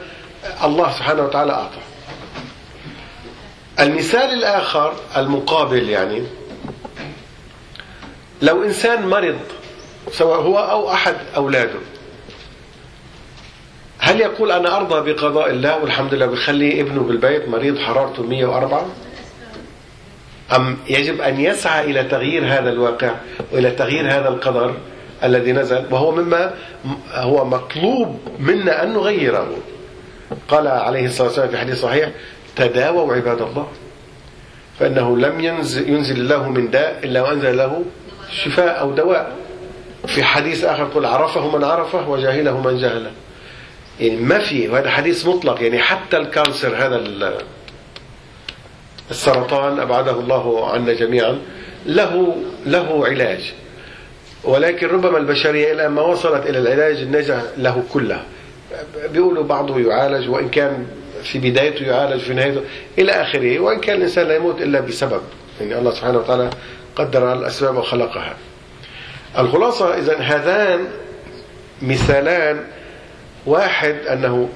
الله 0.63 0.91
سبحانه 0.91 1.23
وتعالى 1.23 1.51
أعطى 1.51 1.77
المثال 3.79 4.33
الآخر 4.33 4.93
المقابل 5.17 5.89
يعني 5.89 6.23
لو 8.41 8.63
إنسان 8.63 9.07
مرض 9.07 9.39
سواء 10.11 10.41
هو 10.41 10.57
أو 10.59 10.91
أحد 10.91 11.15
أولاده. 11.35 11.79
هل 13.99 14.19
يقول 14.19 14.51
أنا 14.51 14.77
أرضى 14.77 15.13
بقضاء 15.13 15.49
الله 15.49 15.77
والحمد 15.77 16.13
لله 16.13 16.25
بخلي 16.25 16.81
ابنه 16.81 17.01
بالبيت 17.01 17.49
مريض 17.49 17.77
حرارته 17.77 18.23
104 18.23 18.85
أم 20.55 20.77
يجب 20.89 21.21
أن 21.21 21.39
يسعى 21.39 21.91
إلى 21.91 22.03
تغيير 22.03 22.45
هذا 22.45 22.69
الواقع 22.69 23.15
وإلى 23.51 23.71
تغيير 23.71 24.07
هذا 24.07 24.29
القدر 24.29 24.73
الذي 25.23 25.51
نزل؟ 25.51 25.85
وهو 25.91 26.11
مما 26.11 26.53
هو 27.13 27.45
مطلوب 27.45 28.19
منا 28.39 28.83
أن 28.83 28.93
نغيره. 28.93 29.57
قال 30.47 30.67
عليه 30.67 31.05
الصلاة 31.05 31.27
والسلام 31.27 31.49
في 31.49 31.57
حديث 31.57 31.81
صحيح 31.81 32.09
تداووا 32.55 33.13
عباد 33.13 33.41
الله 33.41 33.67
فإنه 34.79 35.17
لم 35.17 35.39
ينزل, 35.39 35.89
ينزل 35.89 36.17
الله 36.17 36.49
من 36.49 36.71
داء 36.71 36.99
إلا 37.03 37.21
وأنزل 37.21 37.57
له 37.57 37.83
شفاء 38.43 38.79
أو 38.79 38.91
دواء. 38.91 39.35
في 40.07 40.23
حديث 40.23 40.63
آخر 40.63 40.83
قل 40.83 41.05
عرفه 41.05 41.57
من 41.57 41.63
عرفه 41.63 42.09
وجاهله 42.09 42.61
من 42.61 42.77
جهله 42.77 43.11
يعني 43.99 44.15
ما 44.15 44.39
في 44.39 44.67
وهذا 44.67 44.89
حديث 44.89 45.25
مطلق 45.25 45.61
يعني 45.61 45.79
حتى 45.79 46.17
الكانسر 46.17 46.75
هذا 46.75 47.01
السرطان 49.11 49.79
أبعده 49.79 50.11
الله 50.11 50.71
عنا 50.71 50.93
جميعا 50.93 51.39
له 51.85 52.35
له 52.65 53.05
علاج. 53.07 53.53
ولكن 54.43 54.87
ربما 54.87 55.17
البشرية 55.17 55.73
إلى 55.73 55.89
ما 55.89 56.01
وصلت 56.01 56.49
إلى 56.49 56.59
العلاج 56.59 56.97
النجح 56.97 57.41
له 57.57 57.83
كله. 57.93 58.23
بيقولوا 59.13 59.43
بعضه 59.43 59.79
يعالج 59.79 60.29
وإن 60.29 60.49
كان 60.49 60.85
في 61.23 61.39
بدايته 61.39 61.85
يعالج 61.85 62.21
في 62.21 62.33
نهايته 62.33 62.61
إلى 62.97 63.11
آخره 63.11 63.59
وإن 63.59 63.79
كان 63.79 63.97
الإنسان 63.97 64.27
لا 64.27 64.35
يموت 64.35 64.61
إلا 64.61 64.79
بسبب. 64.79 65.21
يعني 65.61 65.79
الله 65.79 65.91
سبحانه 65.91 66.17
وتعالى 66.17 66.49
قدر 66.95 67.33
الأسباب 67.33 67.77
وخلقها. 67.77 68.35
الخلاصة 69.37 69.97
إذا 69.97 70.17
هذان 70.17 70.87
مثالان. 71.81 72.63
واحد 73.45 73.95
أنه 73.95 74.49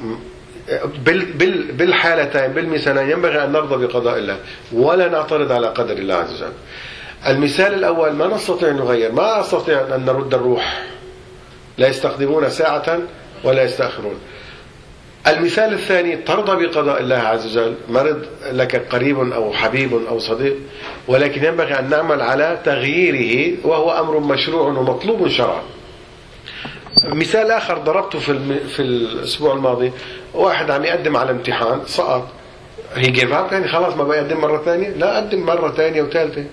بالحالتين 1.73 2.47
بالمثالين 2.47 3.09
ينبغي 3.09 3.43
أن 3.43 3.51
نرضى 3.51 3.87
بقضاء 3.87 4.17
الله 4.17 4.37
ولا 4.73 5.09
نعترض 5.09 5.51
على 5.51 5.67
قدر 5.67 5.97
الله 5.97 6.15
عز 6.15 6.33
وجل. 6.33 6.51
المثال 7.27 7.73
الأول 7.73 8.11
ما 8.11 8.27
نستطيع 8.27 8.69
أن 8.69 8.75
نغير 8.75 9.11
ما 9.11 9.39
نستطيع 9.39 9.95
أن 9.95 10.05
نرد 10.05 10.33
الروح. 10.33 10.83
لا 11.77 11.87
يستخدمون 11.87 12.49
ساعة 12.49 12.99
ولا 13.43 13.63
يستأخرون. 13.63 14.15
المثال 15.27 15.73
الثاني 15.73 16.15
ترضى 16.15 16.65
بقضاء 16.65 17.01
الله 17.01 17.15
عز 17.15 17.57
وجل 17.57 17.75
مرض 17.89 18.25
لك 18.51 18.75
قريب 18.75 19.19
أو 19.31 19.53
حبيب 19.53 19.93
أو 20.09 20.19
صديق 20.19 20.55
ولكن 21.07 21.43
ينبغي 21.43 21.79
أن 21.79 21.89
نعمل 21.89 22.21
على 22.21 22.59
تغييره 22.65 23.57
وهو 23.63 23.91
أمر 23.91 24.19
مشروع 24.19 24.67
ومطلوب 24.67 25.27
شرعا. 25.27 25.61
مثال 27.03 27.51
آخر 27.51 27.77
ضربته 27.77 28.19
في 28.19 28.59
في 28.67 28.79
الأسبوع 28.79 29.53
الماضي. 29.53 29.91
واحد 30.33 30.71
عم 30.71 30.83
يقدم 30.83 31.17
على 31.17 31.31
امتحان 31.31 31.81
سقط. 31.85 32.27
هي 32.95 33.11
جيف 33.11 33.33
اب 33.33 33.53
يعني 33.53 33.67
خلاص 33.67 33.93
ما 33.93 34.03
بيقدم 34.03 34.37
مرة 34.37 34.61
ثانية؟ 34.65 34.89
لا 34.89 35.17
قدم 35.17 35.45
مرة 35.45 35.71
ثانية 35.71 36.01
وثالثة. 36.01 36.45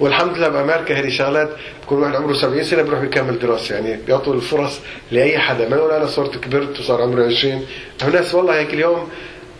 والحمد 0.00 0.38
لله 0.38 0.48
بامريكا 0.48 0.98
هذه 0.98 1.08
شغلات 1.08 1.50
بكون 1.82 2.02
واحد 2.02 2.14
عمره 2.14 2.32
70 2.32 2.64
سنة 2.64 2.82
بيروح 2.82 3.02
يكمل 3.02 3.38
دراسة. 3.38 3.74
يعني 3.74 3.98
بيعطوا 4.06 4.34
الفرص 4.34 4.80
لأي 5.10 5.38
حدا. 5.38 5.68
ما 5.68 5.76
يقول 5.76 5.90
أنا 5.90 6.06
صرت 6.06 6.36
كبرت 6.36 6.80
وصار 6.80 7.02
عمري 7.02 7.24
20 7.24 7.66
ناس 8.12 8.34
والله 8.34 8.58
هيك 8.58 8.74
اليوم 8.74 9.08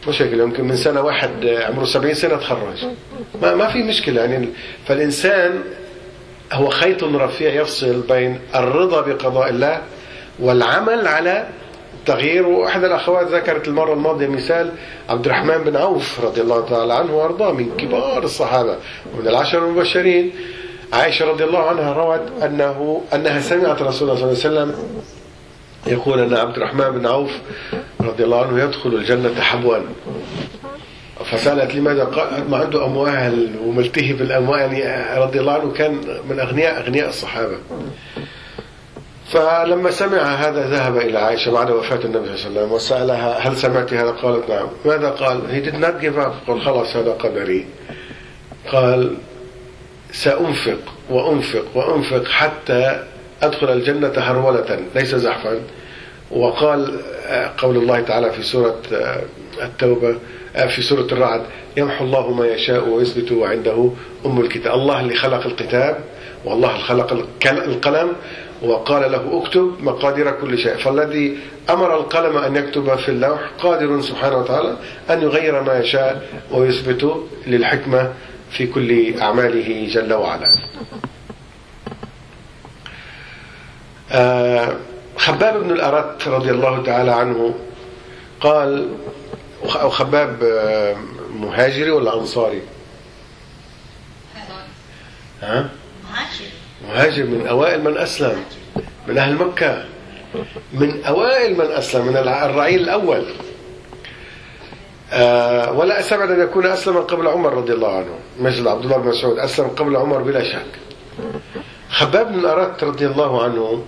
مش 0.08 0.22
هيك 0.22 0.32
اليوم 0.32 0.50
يمكن 0.50 0.64
من 0.64 0.76
سنة 0.76 1.00
واحد 1.00 1.46
عمره 1.46 1.84
70 1.84 2.14
سنة 2.14 2.36
تخرج. 2.36 2.84
ما 3.42 3.54
ما 3.54 3.68
في 3.68 3.82
مشكلة. 3.82 4.20
يعني 4.20 4.48
فالإنسان 4.86 5.60
هو 6.52 6.68
خيط 6.68 7.04
رفيع 7.04 7.54
يفصل 7.54 8.00
بين 8.00 8.38
الرضا 8.54 9.00
بقضاء 9.00 9.48
الله 9.48 9.82
والعمل 10.38 11.06
على 11.06 11.46
تغيير 12.06 12.46
وأحد 12.46 12.84
الأخوات 12.84 13.26
ذكرت 13.26 13.68
المرة 13.68 13.92
الماضية 13.92 14.26
مثال 14.26 14.72
عبد 15.08 15.26
الرحمن 15.26 15.58
بن 15.58 15.76
عوف 15.76 16.24
رضي 16.24 16.40
الله 16.40 16.66
تعالى 16.68 16.94
عنه 16.94 17.16
وأرضاه 17.16 17.52
من 17.52 17.76
كبار 17.78 18.24
الصحابة 18.24 18.76
ومن 19.14 19.28
العشر 19.28 19.58
المبشرين. 19.58 20.32
عائشة 20.92 21.26
رضي 21.26 21.44
الله 21.44 21.68
عنها 21.68 21.92
روت 21.92 22.42
انه 22.42 23.02
أنها 23.14 23.40
سمعت 23.40 23.82
رسول 23.82 24.10
الله 24.10 24.20
صلى 24.34 24.48
الله 24.48 24.60
عليه 24.60 24.70
وسلم 24.70 24.74
يقول 25.86 26.20
أن 26.20 26.34
عبد 26.34 26.56
الرحمن 26.56 26.90
بن 26.90 27.06
عوف 27.06 27.30
رضي 28.00 28.24
الله 28.24 28.46
عنه 28.46 28.62
يدخل 28.62 28.94
الجنة 28.94 29.40
حبوا 29.40 29.78
فسألت 31.24 31.74
لماذا 31.74 32.04
قال 32.04 32.50
ما 32.50 32.56
عنده 32.56 32.86
أموال 32.86 33.50
وملتهي 33.64 34.12
بالاموال 34.12 34.72
يعني 34.72 35.20
رضي 35.20 35.40
الله 35.40 35.52
عنه 35.52 35.72
كان 35.72 36.00
من 36.30 36.40
اغنياء 36.40 36.80
أغنياء 36.80 37.08
الصحابة. 37.08 37.56
فلما 39.28 39.90
سمع 39.90 40.22
هذا 40.22 40.70
ذهب 40.70 40.96
إلى 40.96 41.18
عائشة 41.18 41.52
بعد 41.52 41.70
وفاة 41.70 42.04
النبي 42.04 42.36
صلى 42.36 42.48
الله 42.48 42.60
عليه 42.60 42.60
وسلم 42.60 42.72
وسألها 42.72 43.38
هل 43.38 43.56
سمعت 43.56 43.92
هذا؟ 43.92 44.10
قالت 44.10 44.50
نعم. 44.50 44.68
ماذا 44.84 45.10
قال؟ 45.10 45.40
He 45.50 45.60
did 45.68 45.74
not 45.74 46.00
give 46.00 46.18
up. 46.18 46.48
قال 46.48 46.60
خلاص 46.60 46.96
هذا 46.96 47.12
قدري. 47.12 47.66
قال 48.72 49.16
سأنفق 50.12 50.78
وأنفق 51.10 51.64
وأنفق 51.74 52.28
حتى 52.28 53.04
أدخل 53.42 53.72
الجنة 53.72 54.12
هرولة 54.16 54.78
ليس 54.94 55.14
زحفا. 55.14 55.60
وقال 56.30 57.00
قول 57.58 57.76
الله 57.76 58.00
تعالى 58.00 58.32
في 58.32 58.42
سورة 58.42 58.76
التوبة 59.62 60.16
في 60.68 60.82
سورة 60.82 61.06
الرعد 61.12 61.42
يمحو 61.76 62.04
الله 62.04 62.30
ما 62.30 62.46
يشاء 62.46 62.88
ويثبت 62.88 63.32
وعنده 63.32 63.90
أم 64.26 64.40
الكتاب. 64.40 64.74
الله 64.74 65.00
اللي 65.00 65.14
خلق 65.14 65.46
الكتاب 65.46 65.98
والله 66.44 66.70
اللي 66.70 66.84
خلق 66.84 67.12
القلم. 67.44 68.12
وقال 68.62 69.12
له 69.12 69.42
اكتب 69.42 69.76
مقادير 69.80 70.30
كل 70.30 70.58
شيء. 70.58 70.76
فالذي 70.76 71.38
أمر 71.70 71.96
القلم 71.96 72.36
أن 72.36 72.56
يكتب 72.56 72.96
في 72.96 73.08
اللوح 73.08 73.40
قادر 73.62 74.00
سبحانه 74.00 74.36
وتعالى 74.36 74.76
أن 75.10 75.22
يغير 75.22 75.62
ما 75.62 75.78
يشاء 75.78 76.28
ويثبت 76.50 77.26
للحكمة 77.46 78.12
في 78.50 78.66
كل 78.66 79.18
أعماله 79.20 79.88
جل 79.90 80.12
وعلا. 80.12 80.50
آه 84.12 84.76
خباب 85.16 85.62
بن 85.62 85.70
الأرت 85.70 86.28
رضي 86.28 86.50
الله 86.50 86.82
تعالى 86.82 87.12
عنه 87.12 87.54
قال 88.40 88.88
أو 89.62 89.90
خباب 89.90 90.44
مهاجري 91.30 91.90
ولا 91.90 92.14
أنصاري؟ 92.20 92.62
ها؟ 95.42 95.70
مهاجر 96.88 97.24
من 97.24 97.46
أوائل 97.46 97.84
من 97.84 97.96
أسلم 97.98 98.44
من 99.08 99.18
أهل 99.18 99.34
مكة 99.34 99.84
من 100.72 101.04
أوائل 101.04 101.58
من 101.58 101.66
أسلم 101.66 102.06
من 102.06 102.16
الرعيل 102.16 102.80
الأول. 102.80 103.24
آه 105.12 105.72
ولا 105.72 106.00
أستبعد 106.00 106.30
أن 106.30 106.40
يكون 106.40 106.66
أسلم 106.66 106.96
قبل 106.96 107.26
عمر 107.26 107.54
رضي 107.54 107.72
الله 107.72 107.96
عنه 107.96 108.18
مثل 108.40 108.68
عبد 108.68 108.84
الله 108.84 108.96
بن 108.96 109.08
مسعود. 109.08 109.38
أسلم 109.38 109.68
قبل 109.68 109.96
عمر 109.96 110.22
بلا 110.22 110.44
شك. 110.44 110.66
خباب 111.90 112.32
بن 112.32 112.44
أرات 112.44 112.84
رضي 112.84 113.06
الله 113.06 113.42
عنه 113.42 113.84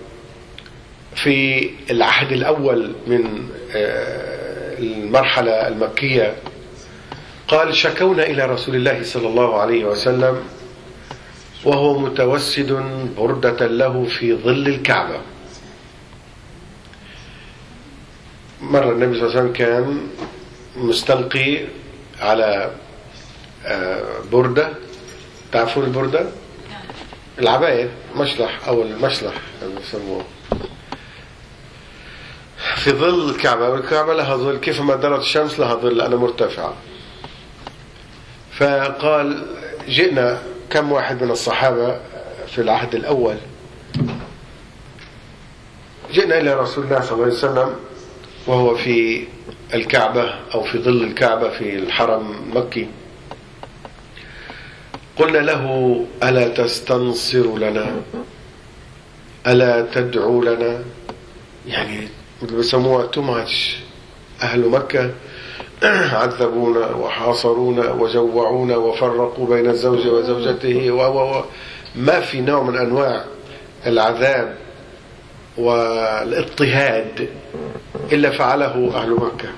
في 1.15 1.69
العهد 1.89 2.31
الأول 2.31 2.91
من 3.07 3.49
آه 3.75 4.39
المرحلة 4.79 5.67
المكية 5.67 6.33
قال 7.47 7.75
شكونا 7.75 8.23
إلى 8.23 8.45
رسول 8.45 8.75
الله 8.75 9.03
صلى 9.03 9.27
الله 9.27 9.61
عليه 9.61 9.85
وسلم 9.85 10.43
وهو 11.63 11.99
متوسد 11.99 12.71
بردة 13.17 13.67
له 13.67 14.05
في 14.05 14.35
ظل 14.35 14.67
الكعبة. 14.67 15.21
مرة 18.61 18.91
النبي 18.91 19.19
صلى 19.19 19.27
الله 19.27 19.39
عليه 19.39 19.41
وسلم 19.41 19.53
كان 19.53 20.07
مستلقي 20.75 21.65
على 22.19 22.71
بردة. 24.31 24.69
تعرفون 25.51 25.83
البردة؟ 25.83 26.29
العباية 27.39 27.89
مشلح 28.15 28.67
أو 28.67 28.81
المشلح 28.81 29.33
يسموه. 29.81 30.25
في 32.75 32.91
ظل 32.91 33.29
الكعبة 33.29 33.69
والكعبة 33.69 34.13
لها 34.13 34.35
ظل 34.35 34.57
كيف 34.57 34.81
ما 34.81 34.95
درت 34.95 35.21
الشمس 35.21 35.59
لها 35.59 35.75
ظل 35.75 35.97
لأنها 35.97 36.17
مرتفعة. 36.17 36.73
فقال 38.51 39.45
جئنا 39.87 40.41
كم 40.69 40.91
واحد 40.91 41.23
من 41.23 41.31
الصحابة 41.31 41.99
في 42.47 42.61
العهد 42.61 42.95
الأول؟ 42.95 43.35
جئنا 46.13 46.37
إلى 46.39 46.53
رسول 46.53 46.83
الله 46.83 47.01
صلى 47.01 47.11
الله 47.11 47.23
عليه 47.23 47.33
وسلم 47.33 47.75
وهو 48.47 48.75
في 48.75 49.23
الكعبة 49.73 50.33
أو 50.53 50.63
في 50.63 50.79
ظل 50.79 51.03
الكعبة 51.03 51.49
في 51.49 51.75
الحرم 51.75 52.31
المكي 52.31 52.87
قلنا 55.17 55.37
له 55.37 56.05
ألا 56.23 56.47
تستنصر 56.47 57.57
لنا؟ 57.57 58.01
ألا 59.47 59.81
تدعو 59.93 60.41
لنا? 60.43 60.83
يعني 61.67 62.07
مثل 62.41 62.55
بسموها 62.55 63.05
تماتش 63.05 63.77
أهل 64.41 64.69
مكة 64.69 65.11
عذبونا 66.13 66.95
وحاصرونا 66.95 67.91
وجوعونا 67.91 68.77
وفرقوا 68.77 69.47
بين 69.47 69.69
الزوج 69.69 70.07
وزوجته 70.07 70.91
و 70.91 71.43
ما 71.95 72.19
في 72.19 72.41
نوع 72.41 72.63
من 72.63 72.77
أنواع 72.77 73.23
العذاب 73.87 74.55
والاضطهاد 75.57 77.29
إلا 78.11 78.29
فعله 78.29 78.91
أهل 78.95 79.11
مكة. 79.11 79.49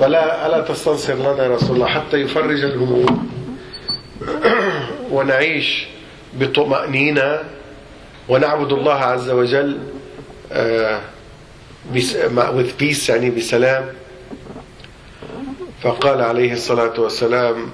فلا 0.00 0.46
ألا 0.46 0.60
تستنصر 0.60 1.14
لنا 1.14 1.44
يا 1.44 1.54
رسول 1.54 1.76
الله 1.76 1.86
حتى 1.86 2.16
يفرج 2.16 2.64
الهموم. 2.64 3.30
ونعيش 5.12 5.86
بطمأنينة. 6.34 7.38
ونعبد 8.28 8.72
الله 8.72 8.94
عز 8.94 9.30
وجل 9.30 9.78
uh, 10.50 11.00
with 12.56 12.78
peace 12.78 13.08
يعني 13.08 13.30
بسلام. 13.30 13.84
فقال 15.82 16.20
عليه 16.20 16.52
الصلاة 16.52 17.00
والسلام 17.00 17.70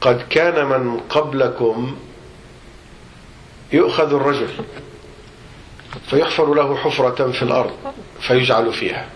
قد 0.00 0.22
كان 0.30 0.66
من 0.66 1.00
قبلكم 1.00 1.96
يؤخذ 3.72 4.14
الرجل 4.14 4.48
فيحفر 6.10 6.54
له 6.54 6.76
حفرة 6.76 7.32
في 7.32 7.42
الأرض 7.42 7.72
فيجعل 8.20 8.72
فيها. 8.72 9.08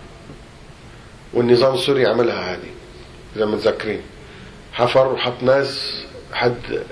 والنظام 1.33 1.73
السوري 1.73 2.05
عملها 2.07 2.53
هذه 2.53 2.69
إذا 3.35 3.45
متذكرين 3.45 4.01
حفر 4.73 5.07
وحط 5.07 5.43
ناس 5.43 6.03
حد 6.33 6.83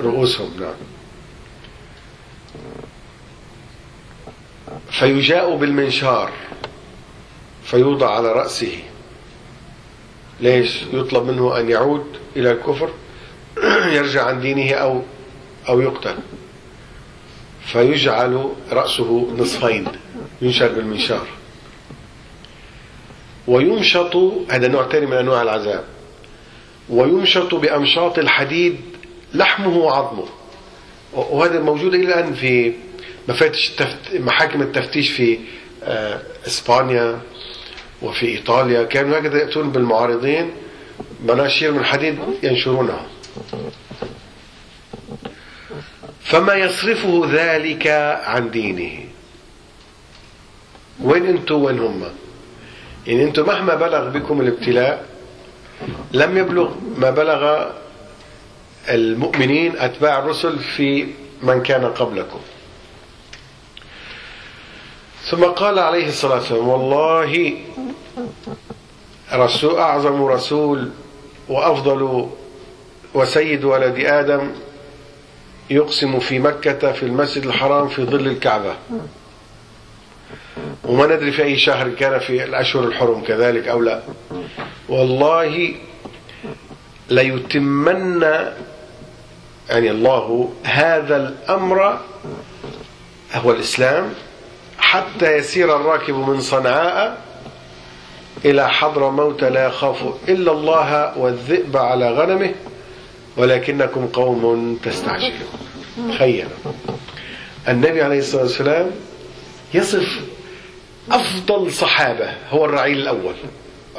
رؤوسهم 0.00 0.50
نعم. 0.60 0.74
فيجاء 4.90 5.56
بالمنشار 5.56 6.32
فيوضع 7.64 8.10
على 8.16 8.32
رأسه. 8.32 8.82
ليش 10.40 10.82
يطلب 10.92 11.26
منه 11.26 11.60
أن 11.60 11.70
يعود 11.70 12.06
إلى 12.36 12.50
الكفر؟ 12.52 12.90
يرجع 13.96 14.24
عن 14.24 14.40
دينه 14.40 14.74
أو 14.74 15.02
أو 15.68 15.80
يقتل. 15.80 16.14
فيجعل 17.66 18.52
رأسه 18.72 19.34
نصفين 19.38 19.86
ينشر 20.42 20.68
بالمنشار. 20.68 21.26
ويمشط 23.48 24.16
هذا 24.50 24.68
نوع 24.68 24.88
ثاني 24.88 25.06
من 25.06 25.16
أنواع 25.16 25.42
العذاب. 25.42 25.84
ويمشط 26.88 27.54
بأمشاط 27.54 28.18
الحديد 28.18 28.80
لحمه 29.34 29.76
وعظمه. 29.76 30.24
وهذا 31.12 31.60
موجود 31.60 31.94
إلى 31.94 32.04
الآن 32.04 32.34
في 32.34 32.72
مفاتش. 33.28 33.72
محاكم 34.14 34.62
التفتيش 34.62 35.10
في 35.10 35.38
إسبانيا 36.46 37.20
وفي 38.02 38.26
إيطاليا 38.26 38.82
كانوا 38.82 39.18
هكذا 39.18 39.38
يأتون 39.38 39.70
بالمعارضين 39.70 40.50
مناشير 41.24 41.72
من 41.72 41.84
حديد 41.84 42.18
ينشرونها. 42.42 43.06
فما 46.20 46.54
يصرفه 46.54 47.22
ذلك 47.32 47.86
عن 48.24 48.50
دينه. 48.50 49.04
وين 51.02 51.26
أنتم 51.26 51.62
وين 51.62 51.78
هم؟ 51.78 52.04
يعني 53.06 53.24
أنتم 53.24 53.46
مهما 53.46 53.74
بلغ 53.74 54.08
بكم 54.08 54.40
الابتلاء 54.40 55.06
لم 56.12 56.38
يبلغ 56.38 56.74
ما 56.96 57.10
بلغ 57.10 57.70
المؤمنين 58.88 59.78
أتباع 59.78 60.18
الرسل 60.18 60.58
في 60.58 61.06
من 61.42 61.62
كان 61.62 61.84
قبلكم. 61.84 62.40
ثم 65.24 65.44
قال 65.44 65.78
عليه 65.78 66.08
الصلاة 66.08 66.34
والسلام 66.34 66.68
والله 66.68 67.54
رسول 69.32 69.78
أعظم 69.78 70.24
رسول 70.24 70.90
وأفضل 71.48 72.28
وسيد 73.14 73.64
ولد 73.64 73.98
آدم 73.98 74.50
يقسم 75.70 76.18
في 76.18 76.38
مكة 76.38 76.92
في 76.92 77.02
المسجد 77.02 77.44
الحرام 77.46 77.88
في 77.88 78.04
ظل 78.04 78.26
الكعبة. 78.26 78.74
وما 80.84 81.06
ندري 81.06 81.32
في 81.32 81.42
أي 81.42 81.58
شهر 81.58 81.88
كان 81.88 82.18
في 82.18 82.44
الأشهر 82.44 82.84
الحرم 82.84 83.22
كذلك 83.24 83.68
أو 83.68 83.80
لا. 83.82 84.02
والله 84.88 85.74
ليتمن 87.10 88.22
يعني 89.70 89.90
الله 89.90 90.52
هذا 90.64 91.16
الأمر 91.16 91.98
هو 93.34 93.52
الإسلام 93.52 94.14
حتى 94.78 95.36
يسير 95.36 95.76
الراكب 95.76 96.14
من 96.14 96.40
صنعاء 96.40 97.27
إلى 98.44 98.68
حضر 98.68 99.10
موت 99.10 99.44
لا 99.44 99.66
يخاف 99.66 100.04
إلا 100.28 100.52
الله 100.52 101.18
والذئب 101.18 101.76
على 101.76 102.10
غنمه 102.10 102.54
ولكنكم 103.36 104.06
قوم 104.06 104.78
تستعجلون. 104.84 105.32
تخيل 106.10 106.46
النبي 107.68 108.02
عليه 108.02 108.18
الصلاة 108.18 108.42
والسلام 108.42 108.90
يصف 109.74 110.20
أفضل 111.10 111.72
صحابة 111.72 112.28
هو 112.50 112.64
الرعيل 112.64 112.98
الأول. 112.98 113.34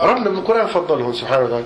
ربنا 0.02 0.30
بالقرآن 0.30 0.68
فضلهم 0.68 1.14
سبحانه 1.14 1.44
وتعالى. 1.46 1.66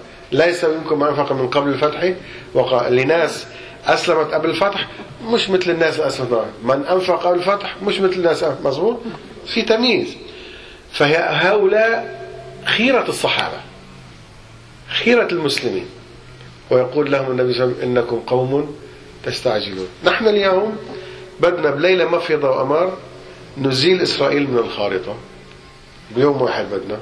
يستوي 0.49 0.77
منكم 0.77 0.99
ما 0.99 1.09
أنفق 1.09 1.31
من 1.31 1.47
قبل 1.47 1.69
الفتح 1.69 2.13
وقال 2.53 2.95
لناس 2.95 3.45
أسلمت 3.85 4.33
قبل 4.33 4.49
الفتح 4.49 4.87
مش 5.25 5.49
مثل 5.49 5.71
الناس 5.71 5.99
أسلمت 5.99 6.45
من 6.63 6.85
أنفق 6.85 7.27
قبل 7.27 7.37
الفتح 7.37 7.75
مش 7.83 7.99
مثل 7.99 8.13
الناس 8.13 8.45
مظبوط؟ 8.63 8.97
في 9.45 9.61
تمييز. 9.61 10.15
فهؤلاء 10.91 12.22
خيرة 12.65 13.09
الصحابة 13.09 13.57
خيرة 14.87 15.27
المسلمين. 15.31 15.85
ويقول 16.71 17.11
لهم 17.11 17.31
النبي 17.31 17.53
صلى 17.53 17.63
الله 17.63 17.75
عليه 17.75 17.83
وسلم 17.87 17.97
إنكم 17.97 18.19
قوم 18.19 18.75
تستعجلون. 19.23 19.87
نحن 20.03 20.27
اليوم 20.27 20.77
بدنا 21.39 21.69
بليلة 21.69 22.09
مفيضة 22.09 22.49
وأمار 22.49 22.97
نزيل 23.57 24.01
إسرائيل 24.01 24.49
من 24.51 24.57
الخارطة. 24.57 25.15
بيوم 26.15 26.41
واحد 26.41 26.65
بدنا. 26.65 26.99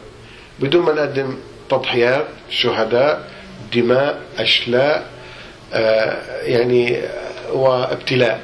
بدون 0.60 0.86
ما 0.86 0.94
نقدم 0.94 1.38
تضحيات 1.70 2.28
شهداء 2.50 3.32
دماء 3.74 4.22
أشلاء 4.38 5.10
آه 5.74 6.42
يعني 6.42 7.02
وابتلاء. 7.54 8.42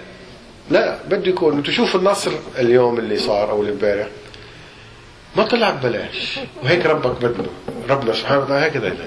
لا 0.71 0.99
بده 1.09 1.29
يكون 1.31 1.63
شوفوا 1.63 1.99
النصر 1.99 2.31
اليوم 2.59 2.99
اللي 2.99 3.17
صار 3.17 3.51
أو 3.51 3.63
امبارح. 3.63 4.07
ما 5.35 5.43
طلع 5.43 5.69
ببلاش. 5.69 6.39
وهيك 6.63 6.85
ربك 6.85 7.21
بدنا. 7.25 7.47
ربنا 7.89 8.13
سبحانه 8.13 8.39
وتعالى 8.41 8.67
هكذا 8.67 8.87
يريد 8.87 8.99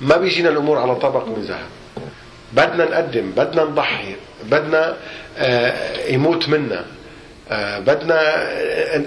ما 0.00 0.16
بيجينا 0.16 0.48
الأمور 0.48 0.78
على 0.78 0.94
طبق 0.94 1.26
من 1.28 1.42
ذهب. 1.42 1.66
بدنا 2.52 2.84
نقدم 2.84 3.30
بدنا 3.36 3.64
نضحي 3.64 4.14
بدنا 4.44 4.96
آه 5.38 6.06
يموت 6.10 6.48
منا. 6.48 6.84
آه 7.50 7.78
بدنا 7.78 8.50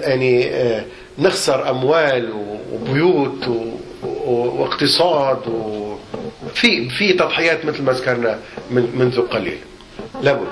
يعني 0.09 0.49
آه 0.49 0.85
نخسر 1.19 1.69
أموال 1.69 2.33
وبيوت 2.71 3.49
واقتصاد 4.03 5.47
وفي 5.47 6.89
في 6.89 7.13
تضحيات 7.13 7.65
مثل 7.65 7.83
ما 7.83 7.91
ذكرنا 7.91 8.39
من 8.71 8.91
منذ 8.95 9.21
قليل. 9.21 9.57
لابد. 10.21 10.47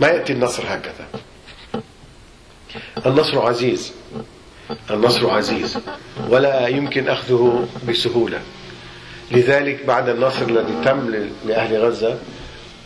ما 0.00 0.08
يأتي 0.08 0.32
النصر 0.32 0.62
هكذا. 0.68 1.06
النصر 3.06 3.46
عزيز. 3.46 3.92
النصر 4.90 5.30
عزيز 5.30 5.78
ولا 6.28 6.68
يمكن 6.68 7.08
أخذه 7.08 7.68
بسهولة. 7.88 8.40
لذلك 9.30 9.84
بعد 9.86 10.08
النصر 10.08 10.42
الذي 10.48 10.74
تم 10.84 11.26
لأهل 11.46 11.76
غزة 11.76 12.18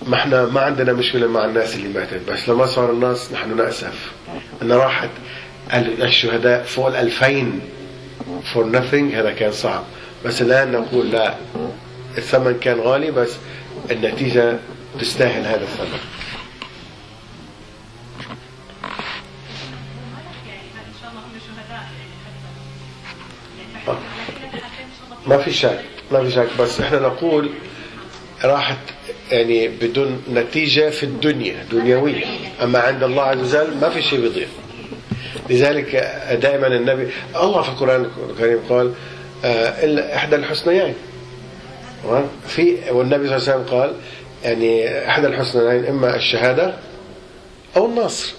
ما 0.07 0.15
إحنا 0.17 0.47
ما 0.47 0.61
عندنا 0.61 0.93
مشكلة 0.93 1.27
مع 1.27 1.45
الناس 1.45 1.75
اللي 1.75 1.89
ماتت 1.89 2.21
بس 2.31 2.49
لما 2.49 2.67
صار 2.67 2.91
الناس 2.91 3.33
نحن 3.33 3.57
نأسف. 3.57 4.13
أن 4.63 4.73
راحت 4.73 5.11
الشهداء 5.75 6.63
فوق 6.63 6.87
ال 6.87 6.95
2000 6.97 7.61
for 8.55 8.59
nothing 8.59 9.15
هذا 9.15 9.31
كان 9.31 9.53
صعب. 9.53 9.85
بس 10.25 10.43
الآن 10.43 10.73
نقول 10.73 11.11
لا 11.11 11.35
الثمن 12.19 12.59
كان 12.61 12.81
غالي 12.81 13.11
بس 13.11 13.31
النتيجة 13.91 14.57
تستاهل 15.01 15.47
هذا 15.47 15.63
الثمن. 15.63 15.99
ما 25.27 25.39
في 25.39 25.53
شك 25.53 25.81
ما 26.13 26.25
في 26.25 26.31
شك 26.31 26.49
بس 26.61 26.81
إحنا 26.81 26.99
نقول 26.99 27.51
راحت 28.45 28.77
يعني 29.31 29.69
بدون 29.69 30.23
نتيجة 30.33 30.91
في 30.91 31.03
الدنيا 31.03 31.65
دنيوية. 31.73 32.25
أما 32.63 32.79
عند 32.79 33.03
الله 33.03 33.23
عز 33.23 33.57
وجل 33.57 33.77
ما 33.81 33.89
في 33.89 34.03
شيء 34.03 34.21
بيضيع. 34.21 34.47
لذلك 35.51 35.97
دائما 36.43 36.67
النبي 36.67 37.09
الله 37.37 37.63
في 37.63 37.69
القرآن 37.69 38.11
الكريم 38.31 38.59
قال 38.69 38.93
إلا 39.85 40.17
إحدى 40.17 40.37
الحسنيين؟ 40.37 40.95
في 42.47 42.77
والنبي 42.91 43.29
صلى 43.29 43.37
الله 43.37 43.49
عليه 43.53 43.63
وسلم 43.63 43.79
قال 43.81 43.95
يعني 44.45 45.09
إحدى 45.09 45.27
الحسنيين 45.27 45.85
إما 45.85 46.17
الشهادة 46.17 46.75
أو 47.77 47.87
النصر. 47.87 48.33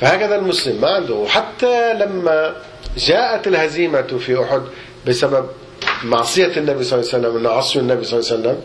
فهكذا 0.00 0.36
المسلم 0.36 0.80
ما 0.80 0.88
عنده. 0.88 1.14
وحتى 1.14 1.94
لما 1.94 2.56
جاءت 2.98 3.46
الهزيمة 3.46 4.02
في 4.02 4.42
أحد 4.44 4.62
بسبب 5.06 5.46
معصية 6.04 6.52
النبي 6.56 6.84
صلى 6.84 7.00
الله 7.00 7.12
عليه 7.14 7.28
وسلم 7.28 7.46
عصوا 7.46 7.80
النبي 7.82 8.04
صلى 8.04 8.20
الله 8.20 8.30
عليه 8.32 8.40
وسلم؟ 8.40 8.60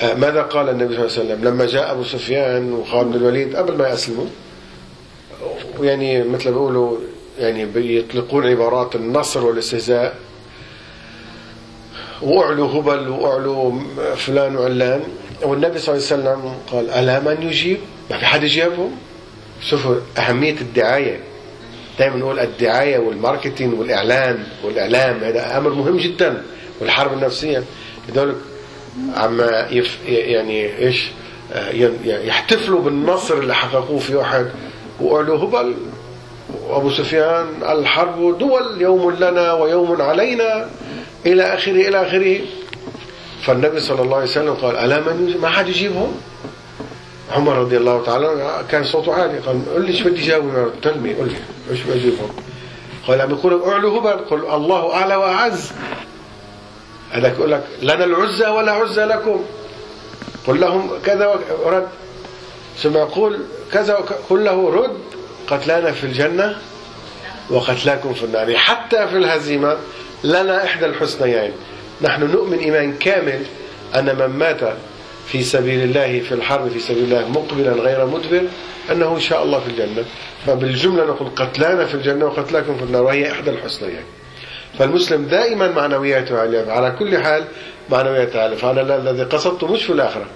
آه، 0.00 0.14
ماذا 0.14 0.42
قال 0.42 0.68
النبي 0.68 0.94
صلى 0.94 1.04
الله 1.06 1.18
عليه 1.18 1.22
وسلم؟ 1.34 1.44
لما 1.48 1.66
جاء 1.66 1.92
أبو 1.92 2.04
سفيان 2.04 2.72
وخالد 2.72 3.08
بن 3.12 3.16
الوليد 3.16 3.56
قبل 3.56 3.76
ما 3.76 3.88
يسلموا 3.88 4.26
ويعني 5.78 6.22
مثل 6.24 6.44
ما 6.44 6.50
بيقولوا 6.50 6.98
يعني 7.38 7.64
بيطلقون 7.64 8.46
عبارات 8.46 8.94
النصر 8.96 9.44
والاستهزاء. 9.44 10.14
وأعلوا 12.22 12.68
هبل 12.80 13.08
وأعلوا 13.08 13.80
فلان 14.16 14.56
وعلان. 14.56 15.02
والنبي 15.42 15.78
صلى 15.78 15.94
الله 15.96 16.06
عليه 16.12 16.22
وسلم 16.40 16.54
قال 16.72 16.90
ألا 16.90 17.20
من 17.20 17.42
يجيب؟ 17.48 17.78
ما 18.10 18.18
في 18.18 18.26
حد 18.26 18.42
يجيبهم؟ 18.42 18.96
شوفوا 19.62 19.94
أهمية 20.18 20.60
الدعاية. 20.60 21.20
دائما 21.98 22.16
نقول 22.16 22.38
الدعاية 22.38 22.98
والماركتينج 22.98 23.80
والاعلان 23.80 24.44
والإعلام 24.64 25.24
هذا 25.24 25.58
أمر 25.58 25.70
مهم 25.70 25.96
جدا 25.96 26.42
والحرب 26.80 27.12
النفسية 27.12 27.64
لذلك 28.08 28.36
عم 29.16 29.40
يف 29.70 29.98
يعني 30.06 30.78
إيش 30.78 31.10
يحتفلوا 32.04 32.80
بالنصر 32.80 33.34
اللي 33.34 33.54
حققوه 33.54 33.98
في 33.98 34.20
احد 34.20 34.46
واعلوا 35.00 35.38
هبل 35.38 35.74
وأبو 36.68 36.90
سفيان 36.90 37.46
الحرب 37.62 38.38
دول 38.38 38.80
يوم 38.80 39.10
لنا 39.10 39.52
ويوم 39.52 40.02
علينا 40.02 40.70
إلى 41.26 41.42
آخره 41.42 41.88
إلى 41.88 42.02
آخره 42.02 42.40
فالنبي 43.42 43.80
صلى 43.80 44.02
الله 44.02 44.16
عليه 44.16 44.26
وسلم 44.26 44.54
قال 44.54 44.76
ألا 44.76 45.00
من؟ 45.00 45.36
ما 45.42 45.48
حد 45.48 45.68
يجيبهم 45.68 46.20
عمر 47.32 47.56
رضي 47.56 47.76
الله 47.76 48.04
تعالى 48.04 48.64
كان 48.70 48.84
صوته 48.84 49.14
عالي 49.14 49.38
قال 49.38 49.74
قل 49.74 49.82
لي 49.82 49.88
إيش 49.88 50.02
بدي 50.02 50.26
جاوب 50.26 50.70
تلمي 50.82 51.14
قل 51.14 51.26
لي 51.26 51.36
إيش 51.70 51.80
اجيبهم 51.94 52.30
قال 53.06 53.20
عم 53.20 53.30
يقول 53.30 53.62
اعلوا 53.62 54.00
هبل 54.00 54.24
قل 54.24 54.54
الله 54.54 54.94
اعلى 54.94 55.16
واعز. 55.16 55.72
هذاك 57.12 57.32
يقول 57.32 57.52
لك 57.52 57.64
لنا 57.82 58.04
العزى 58.04 58.46
ولا 58.46 58.72
عزى 58.72 59.04
لكم. 59.04 59.44
قل 60.46 60.60
لهم 60.60 60.90
كذا 61.04 61.38
ورد 61.64 61.88
ثم 62.78 62.96
يقول 62.96 63.38
كذا 63.72 63.94
قل 64.30 64.44
له 64.44 64.70
رد 64.70 64.98
قتلانا 65.46 65.92
في 65.92 66.04
الجنة 66.04 66.56
وقتلاكم 67.50 68.14
في 68.14 68.24
النار. 68.24 68.56
حتى 68.56 69.08
في 69.08 69.16
الهزيمة 69.16 69.76
لنا 70.24 70.64
إحدى 70.64 70.86
الحسنيين. 70.86 71.52
نحن 72.02 72.22
نؤمن 72.22 72.58
إيمان 72.58 72.94
كامل 72.94 73.42
أن 73.94 74.16
من 74.16 74.38
مات 74.38 74.60
في 75.32 75.42
سبيل 75.42 75.82
الله 75.82 76.20
في 76.20 76.32
الحرب 76.32 76.68
في 76.68 76.78
سبيل 76.78 77.04
الله 77.04 77.28
مقبلا 77.28 77.72
غير 77.72 78.06
مدبر 78.06 78.42
أنه 78.90 79.14
إن 79.14 79.20
شاء 79.20 79.42
الله 79.42 79.60
في 79.60 79.66
الجنة. 79.66 80.04
فبالجملة 80.46 81.04
نقول 81.04 81.28
قتلانا 81.36 81.84
في 81.84 81.94
الجنة 81.94 82.24
وقتلاكم 82.24 82.76
في 82.76 82.82
النار 82.82 83.02
وهي 83.02 83.32
إحدى 83.32 83.50
الحسنيين 83.50 84.04
فالمسلم 84.78 85.24
دائما 85.24 85.70
معنوياته 85.70 86.38
عالية 86.38 86.70
على 86.72 86.90
كل 86.98 87.18
حال 87.18 87.44
معنوياته 87.90 88.40
عالية 88.42 88.56
فأنا 88.56 88.96
الذي 88.96 89.22
قصدته 89.22 89.66
مش 89.66 89.82
في 89.82 89.92
الآخرة. 89.92 90.26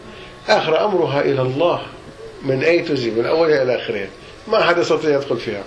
آخرة 0.49 0.85
أمرها 0.85 1.21
إلى 1.21 1.43
الله. 1.43 1.81
من 2.43 2.63
أي 2.65 2.81
تزي 2.81 3.11
من 3.11 3.27
أولها 3.27 3.63
إلى 3.63 3.77
آخرها. 3.77 4.09
ما 4.49 4.61
أحد 4.61 4.79
يستطيع 4.79 5.17
يدخل 5.17 5.37
فيها. 5.37 5.63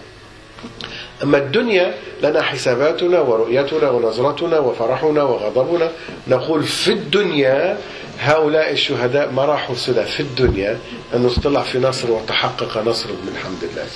أما 1.24 1.38
الدنيا 1.38 1.94
لنا 2.24 2.42
حساباتنا 2.42 3.20
ورؤيتنا 3.20 3.90
ونظرتنا 3.90 4.60
وفرحنا 4.60 5.24
وغضبنا. 5.24 5.90
نقول 6.28 6.64
في 6.64 6.92
الدنيا 6.92 7.78
هؤلاء 8.20 8.72
الشهداء 8.72 9.32
ما 9.32 9.46
راحوا 9.46 9.76
سدى 9.76 10.04
في 10.06 10.20
الدنيا 10.20 10.80
أنه 11.14 11.32
اطلع 11.38 11.64
في 11.64 11.80
نصر 11.80 12.12
وتحقق 12.12 12.78
نصر 12.78 13.10
من 13.10 13.38
حمد 13.44 13.64
الله 13.64 13.88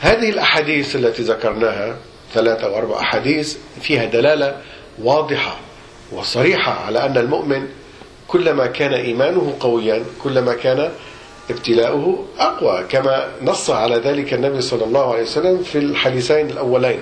هذه 0.00 0.30
الأحاديث 0.30 0.96
التي 0.96 1.22
ذكرناها 1.22 1.96
ثلاثة 2.34 2.66
أو 2.66 2.78
أربع 2.78 3.00
أحاديث 3.00 3.56
فيها 3.80 4.04
دلالة 4.04 4.56
واضحة 4.98 5.56
وصريحة 6.12 6.72
على 6.72 7.06
أن 7.06 7.18
المؤمن 7.18 7.68
كلما 8.28 8.66
كان 8.66 8.94
إيمانه 8.94 9.56
قويا 9.60 10.04
كلما 10.22 10.54
كان 10.54 10.92
ابتلاؤه 11.50 12.26
أقوى 12.38 12.84
كما 12.88 13.28
نص 13.42 13.70
على 13.70 13.96
ذلك 13.96 14.34
النبي 14.34 14.60
صلى 14.60 14.84
الله 14.84 15.12
عليه 15.12 15.22
وسلم 15.22 15.62
في 15.62 15.78
الحديثين 15.78 16.50
الأولين. 16.50 17.00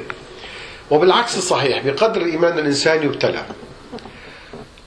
وبالعكس 0.90 1.38
صحيح 1.38 1.86
بقدر 1.86 2.20
إيمان 2.20 2.58
الإنسان 2.58 3.02
يبتلى. 3.02 3.42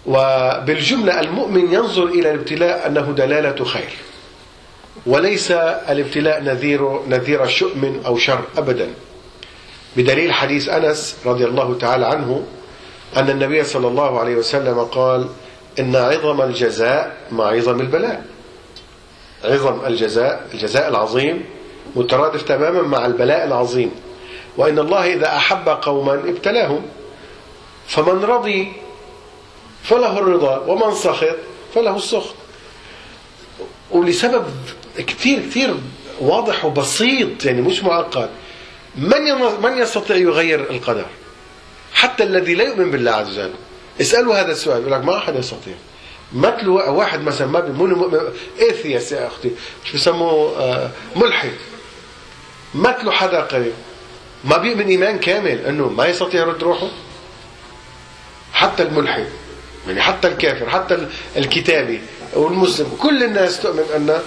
وبالجملة 0.05 1.19
المؤمن 1.19 1.73
ينظر 1.73 2.03
إلى 2.03 2.31
الابتلاء 2.31 2.88
أنه 2.88 3.12
دلالة 3.17 3.65
خير 3.65 3.89
وليس 5.05 5.51
الابتلاء 5.51 6.41
نذير 6.43 6.99
نذير 7.07 7.47
شؤم 7.47 8.01
أو 8.05 8.17
شر 8.17 8.43
أبدا. 8.57 8.89
بدليل 9.97 10.33
حديث 10.33 10.69
أنس 10.69 11.17
رضي 11.25 11.45
الله 11.45 11.77
تعالى 11.77 12.05
عنه 12.05 12.43
أن 13.17 13.29
النبي 13.29 13.63
صلى 13.63 13.88
الله 13.88 14.19
عليه 14.19 14.36
وسلم 14.36 14.79
قال 14.79 15.27
إن 15.79 15.95
عظم 15.95 16.41
الجزاء 16.41 17.17
مع 17.31 17.45
عظم 17.45 17.81
البلاء. 17.81 18.25
عظم 19.43 19.86
الجزاء 19.86 20.47
الجزاء 20.53 20.89
العظيم 20.89 21.45
مترادف 21.95 22.41
تماما 22.41 22.81
مع 22.81 23.05
البلاء 23.05 23.45
العظيم. 23.45 23.91
وإن 24.58 24.80
الله 24.80 25.13
إذا 25.13 25.36
أحب 25.36 25.70
قوما 25.70 26.13
ابتلاهم 26.13 26.86
فمن 27.88 28.24
رضي 28.24 28.74
فله 29.84 30.20
الرضا 30.20 30.58
ومن 30.58 30.96
سخط 30.96 31.36
فله 31.76 31.96
السخط. 31.96 32.36
ولسبب 33.91 34.46
كثير 34.98 35.39
كثير 35.39 35.76
واضح 36.20 36.65
وبسيط 36.65 37.46
يعني 37.46 37.62
مش 37.62 37.84
معقد. 37.84 38.30
من 38.96 39.22
من 39.62 39.78
يستطيع 39.78 40.15
يغير 40.15 40.60
القدر؟ 40.60 41.06
حتى 41.93 42.24
الذي 42.24 42.56
لا 42.56 42.63
يؤمن 42.63 42.91
بالله 42.91 43.12
عز 43.12 43.39
وجل. 43.39 43.54
اسألوا 44.02 44.41
هذا 44.41 44.52
السؤال 44.52 44.82
يقول 44.82 44.91
لك 44.91 45.04
ما 45.04 45.17
أحد 45.17 45.36
يستطيع. 45.36 45.74
مثل 46.34 46.70
واحد 46.70 47.22
مثلا 47.22 47.48
ما 47.48 47.60
بيؤمن 47.60 48.20
ايثيس 48.62 49.12
يا 49.12 49.28
أختي 49.28 49.52
مش 49.86 49.91
بيسموه 49.91 50.60
آه 50.60 50.89
ملحد. 51.15 51.54
مثل 52.76 53.12
حدا 53.12 53.41
قريب. 53.41 53.74
ما 54.47 54.57
بيؤمن 54.57 54.88
إيمان 54.88 55.19
كامل 55.19 55.65
إنه 55.65 55.89
ما 55.89 56.05
يستطيع 56.05 56.41
يرد 56.41 56.63
روحه؟ 56.63 56.88
حتى 58.53 58.83
الملحد 58.83 59.25
يعني 59.88 60.01
حتى 60.01 60.27
الكافر 60.27 60.69
حتى 60.69 61.07
الكتابي 61.38 62.01
والمسلم 62.33 62.88
كل 63.01 63.23
الناس 63.23 63.62
تؤمن 63.62 63.83
أن 63.95 64.19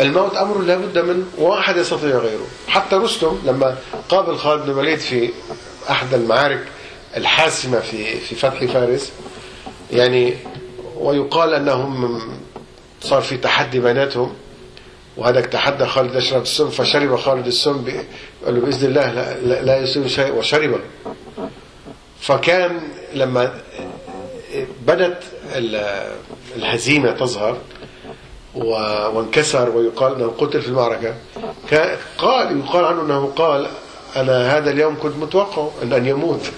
الموت 0.00 0.36
أمر 0.36 0.58
لا 0.58 0.76
بد 0.76 0.98
منه 0.98 1.24
واحد 1.38 1.76
يستطيع 1.76 2.16
غيره. 2.16 2.46
حتى 2.68 2.96
رستم 2.96 3.38
لما 3.44 3.76
قابل 4.08 4.36
خالد 4.38 4.62
بن 4.64 4.70
الوليد 4.70 4.98
في 4.98 5.30
أحد 5.90 6.14
المعارك 6.14 6.64
الحاسمة 7.16 7.80
في 7.80 8.20
في 8.20 8.34
فتح 8.34 8.64
فارس 8.64 9.12
يعني 9.92 10.34
ويقال 10.96 11.54
أنهم 11.54 12.20
صار 13.00 13.22
في 13.22 13.36
تحدي 13.36 13.80
بيناتهم 13.80 14.34
وهذاك 15.16 15.46
تحدى 15.46 15.86
خالد 15.86 16.14
يشرب 16.14 16.42
السم 16.42 16.70
فشرب 16.70 17.16
خالد 17.16 17.46
السم 17.46 17.84
قال 18.44 18.54
له 18.54 18.60
بإذن 18.60 18.88
الله 18.88 19.12
لا, 19.12 19.62
لا, 19.62 19.76
يصيب 19.76 20.06
شيء 20.06 20.32
وشرب. 20.32 20.80
فكان 22.20 22.80
لما 23.14 23.60
بدت 24.86 25.22
الهزيمة 26.56 27.10
تظهر 27.10 27.56
وانكسر 28.54 29.70
ويقال 29.70 30.14
إنه 30.14 30.34
قتل 30.38 30.62
في 30.62 30.68
المعركة 30.68 31.14
قال 32.18 32.58
يقال 32.58 32.84
عنه 32.84 33.02
إنه 33.02 33.32
قال 33.36 33.68
أنا 34.16 34.56
هذا 34.56 34.70
اليوم 34.70 34.96
كنت 35.02 35.16
متوقع 35.16 35.68
إن 35.82 35.92
أن 35.92 36.06
يموت. 36.06 36.50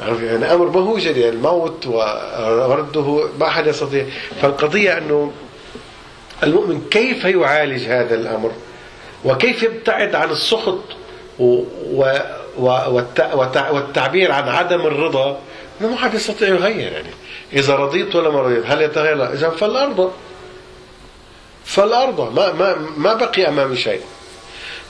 يعني 0.00 0.54
أمر 0.54 0.66
مهوج 0.68 1.06
يعني 1.06 1.28
الموت 1.28 1.86
ورده 1.86 3.28
ما 3.40 3.46
احد 3.46 3.66
يستطيع. 3.66 4.06
فالقضية 4.42 4.98
إنه 4.98 5.32
المؤمن 6.42 6.82
كيف 6.90 7.24
يعالج 7.24 7.84
هذا 7.84 8.14
الأمر؟ 8.14 8.50
وكيف 9.24 9.62
يبتعد 9.62 10.14
عن 10.14 10.30
السخط 10.30 10.78
والتعبير 13.72 14.32
عن 14.32 14.48
عدم 14.48 14.80
الرضا؟ 14.80 15.40
ما 15.80 15.96
حد 15.96 16.14
يستطيع 16.14 16.48
يغير 16.48 16.92
يعني. 16.92 17.10
إذا 17.52 17.74
رضيت 17.74 18.16
ولا 18.16 18.30
ما 18.30 18.40
رضيت 18.40 18.66
هل 18.66 18.82
يتغير؟ 18.82 19.32
إذا 19.32 19.50
فالأرض. 19.50 20.12
فالأرض. 21.64 22.34
ما 22.34 22.52
ما 22.52 22.76
ما 22.96 23.14
بقي 23.14 23.48
امامي 23.48 23.76
شيء. 23.76 24.00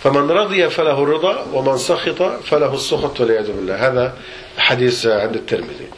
فمن 0.02 0.30
رضي 0.30 0.70
فله 0.70 1.02
الرضا 1.02 1.46
ومن 1.52 1.78
سخط 1.78 2.22
فله 2.22 2.74
السخط 2.74 3.20
والعياذ 3.20 3.52
بالله. 3.52 3.86
هذا 3.88 4.14
حديث 4.58 5.06
عند 5.06 5.34
الترمذي. 5.34 5.88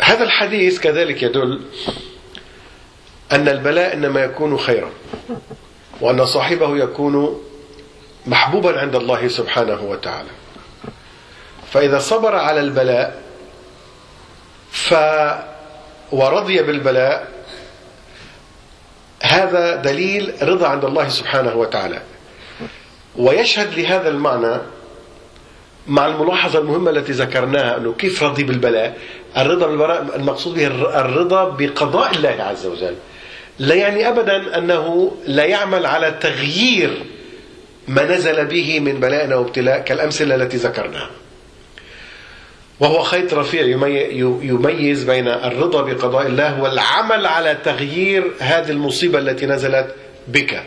هذا 0.00 0.24
الحديث 0.24 0.80
كذلك 0.80 1.22
يدل 1.22 1.60
أن 3.32 3.48
البلاء 3.48 3.94
إنما 3.94 4.20
يكون 4.24 4.58
خيرا 4.58 4.90
وأن 6.00 6.26
صاحبه 6.26 6.76
يكون 6.76 7.42
محبوبا 8.26 8.80
عند 8.80 8.96
الله 8.96 9.28
سبحانه 9.28 9.82
وتعالى. 9.82 10.28
فإذا 11.72 11.98
صبر 11.98 12.36
على 12.36 12.60
البلاء 12.60 13.22
ف 14.70 14.94
ورضي 16.12 16.62
بالبلاء 16.62 17.28
هذا 19.22 19.76
دليل 19.76 20.34
رضا 20.42 20.68
عند 20.68 20.84
الله 20.84 21.08
سبحانه 21.08 21.56
وتعالى. 21.56 22.02
ويشهد 23.16 23.78
لهذا 23.78 24.08
المعنى 24.08 24.56
مع 25.86 26.06
الملاحظة 26.06 26.58
المهمة 26.58 26.90
التي 26.90 27.12
ذكرناها 27.12 27.76
أنه 27.76 27.92
كيف 27.92 28.22
رضي 28.22 28.44
بالبلاء؟ 28.44 28.98
الرضا 29.36 29.66
بالبلاء 29.66 30.16
المقصود 30.16 30.54
به 30.54 30.66
الرضا 31.00 31.44
بقضاء 31.44 32.10
الله 32.10 32.36
عز 32.40 32.66
وجل. 32.66 32.96
لا 33.58 33.74
يعني 33.74 34.08
أبدا 34.08 34.58
أنه 34.58 35.12
لا 35.26 35.44
يعمل 35.44 35.86
على 35.86 36.14
تغيير 36.20 37.02
ما 37.88 38.04
نزل 38.04 38.44
به 38.44 38.80
من 38.80 39.00
بلاء 39.00 39.32
أو 39.32 39.42
ابتلاء 39.42 39.78
كالأمثلة 39.80 40.34
التي 40.34 40.56
ذكرناها. 40.56 41.10
وهو 42.80 43.02
خيط 43.02 43.34
رفيع 43.34 43.62
يميز 44.42 45.04
بين 45.04 45.28
الرضا 45.28 45.82
بقضاء 45.82 46.26
الله 46.26 46.62
والعمل 46.62 47.26
على 47.26 47.56
تغيير 47.64 48.24
هذه 48.38 48.70
المصيبة 48.70 49.18
التي 49.18 49.46
نزلت 49.46 49.94
بك. 50.28 50.62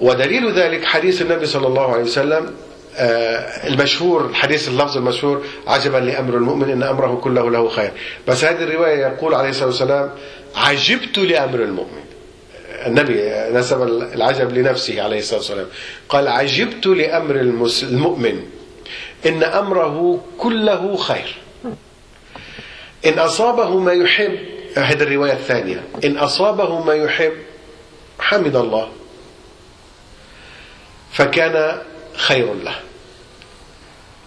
ودليل 0.00 0.52
ذلك 0.52 0.84
حديث 0.84 1.22
النبي 1.22 1.46
صلى 1.46 1.66
الله 1.66 1.92
عليه 1.92 2.02
وسلم 2.02 2.54
المشهور 3.64 4.26
الحديث 4.26 4.68
اللفظ 4.68 4.96
المشهور 4.96 5.44
عجبا 5.66 5.98
لأمر 5.98 6.34
المؤمن 6.34 6.70
إن 6.70 6.82
أمره 6.82 7.20
كله 7.24 7.50
له 7.50 7.68
خير. 7.68 7.90
بس 8.28 8.44
هذه 8.44 8.62
الرواية 8.62 9.06
يقول 9.06 9.34
عليه 9.34 9.48
الصلاة 9.48 9.66
والسلام 9.66 10.10
عجبت 10.54 11.18
لأمر 11.18 11.62
المؤمن. 11.62 12.04
النبي 12.86 13.30
نسب 13.58 13.82
العجب 13.82 14.52
لنفسه 14.52 15.02
عليه 15.02 15.18
الصلاة 15.18 15.38
والسلام. 15.38 15.66
قال 16.08 16.28
عجبت 16.28 16.86
لأمر 16.86 17.34
المؤمن. 17.82 18.42
إن 19.26 19.42
أمره 19.42 20.24
كله 20.38 20.96
خير. 20.96 21.36
إن 23.06 23.18
أصابه 23.18 23.78
ما 23.78 23.92
يحب 23.92 24.38
هذه 24.76 25.02
الرواية 25.02 25.32
الثانية. 25.32 25.84
إن 26.04 26.18
أصابه 26.18 26.84
ما 26.84 26.94
يحب 26.94 27.32
حمد 28.18 28.56
الله. 28.56 28.88
فكان 31.12 31.82
خير 32.16 32.54
له. 32.54 32.74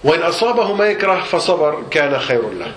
وإن 0.04 0.22
أصابه 0.22 0.74
ما 0.74 0.86
يكره 0.86 1.24
فصبر 1.24 1.84
كان 1.92 2.20
خير 2.20 2.50
له. 2.50 2.72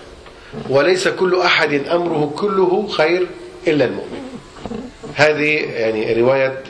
وليس 0.70 1.08
كل 1.08 1.40
أحد 1.40 1.72
أمره 1.72 2.32
كله 2.36 2.88
خير 2.88 3.26
إلا 3.66 3.84
المؤمن. 3.84 4.22
هذه 5.14 5.54
يعني 5.54 6.20
رواية 6.20 6.62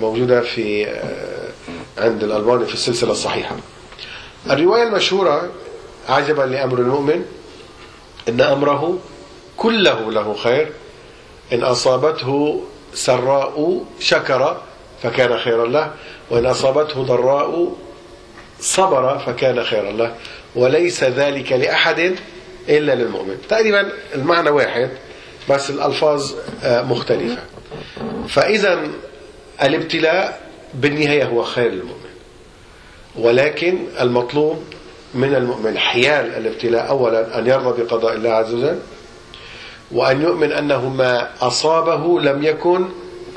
موجودة 0.00 0.40
في 0.40 0.86
عند 1.98 2.24
الألباني 2.24 2.64
في 2.66 2.74
السلسلة 2.74 3.10
الصحيحة. 3.10 3.56
الرواية 4.50 4.82
المشهورة 4.82 5.50
عجبا 6.08 6.42
لأمر 6.42 6.78
المؤمن 6.78 7.24
إن 8.28 8.40
أمره 8.40 8.98
كله 9.56 10.12
له 10.12 10.34
خير. 10.34 10.72
إن 11.52 11.62
أصابته 11.62 12.62
سراء 12.94 13.84
شكر 14.00 14.60
فكان 15.02 15.38
خيرا 15.38 15.66
له 15.66 15.90
وإن 16.30 16.46
أصابته 16.46 17.02
ضراء 17.02 17.72
صبر 18.60 19.18
فكان 19.18 19.64
خيرا 19.64 19.92
له. 19.92 20.14
وليس 20.56 21.04
ذلك 21.04 21.52
لأحد 21.52 22.14
إلا 22.68 22.94
للمؤمن. 22.94 23.36
تقريبا 23.48 23.88
المعنى 24.14 24.50
واحد 24.50 24.90
بس 25.50 25.70
الألفاظ 25.70 26.32
مختلفة. 26.64 27.38
فإذا 28.28 28.80
الابتلاء 29.62 30.40
بالنهاية 30.74 31.24
هو 31.24 31.42
خير 31.42 31.70
للمؤمن. 31.70 32.06
ولكن 33.18 33.78
المطلوب 34.00 34.62
من 35.14 35.34
المؤمن 35.34 35.78
حيال 35.78 36.26
الابتلاء 36.34 36.88
أولا 36.88 37.38
أن 37.38 37.46
يرضى 37.46 37.82
بقضاء 37.82 38.12
الله 38.12 38.30
عز 38.30 38.54
وجل 38.54 38.78
وأن 39.92 40.22
يؤمن 40.22 40.52
أنه 40.52 40.88
ما 40.88 41.28
أصابه 41.40 42.20
لم 42.20 42.42
يكن 42.42 42.88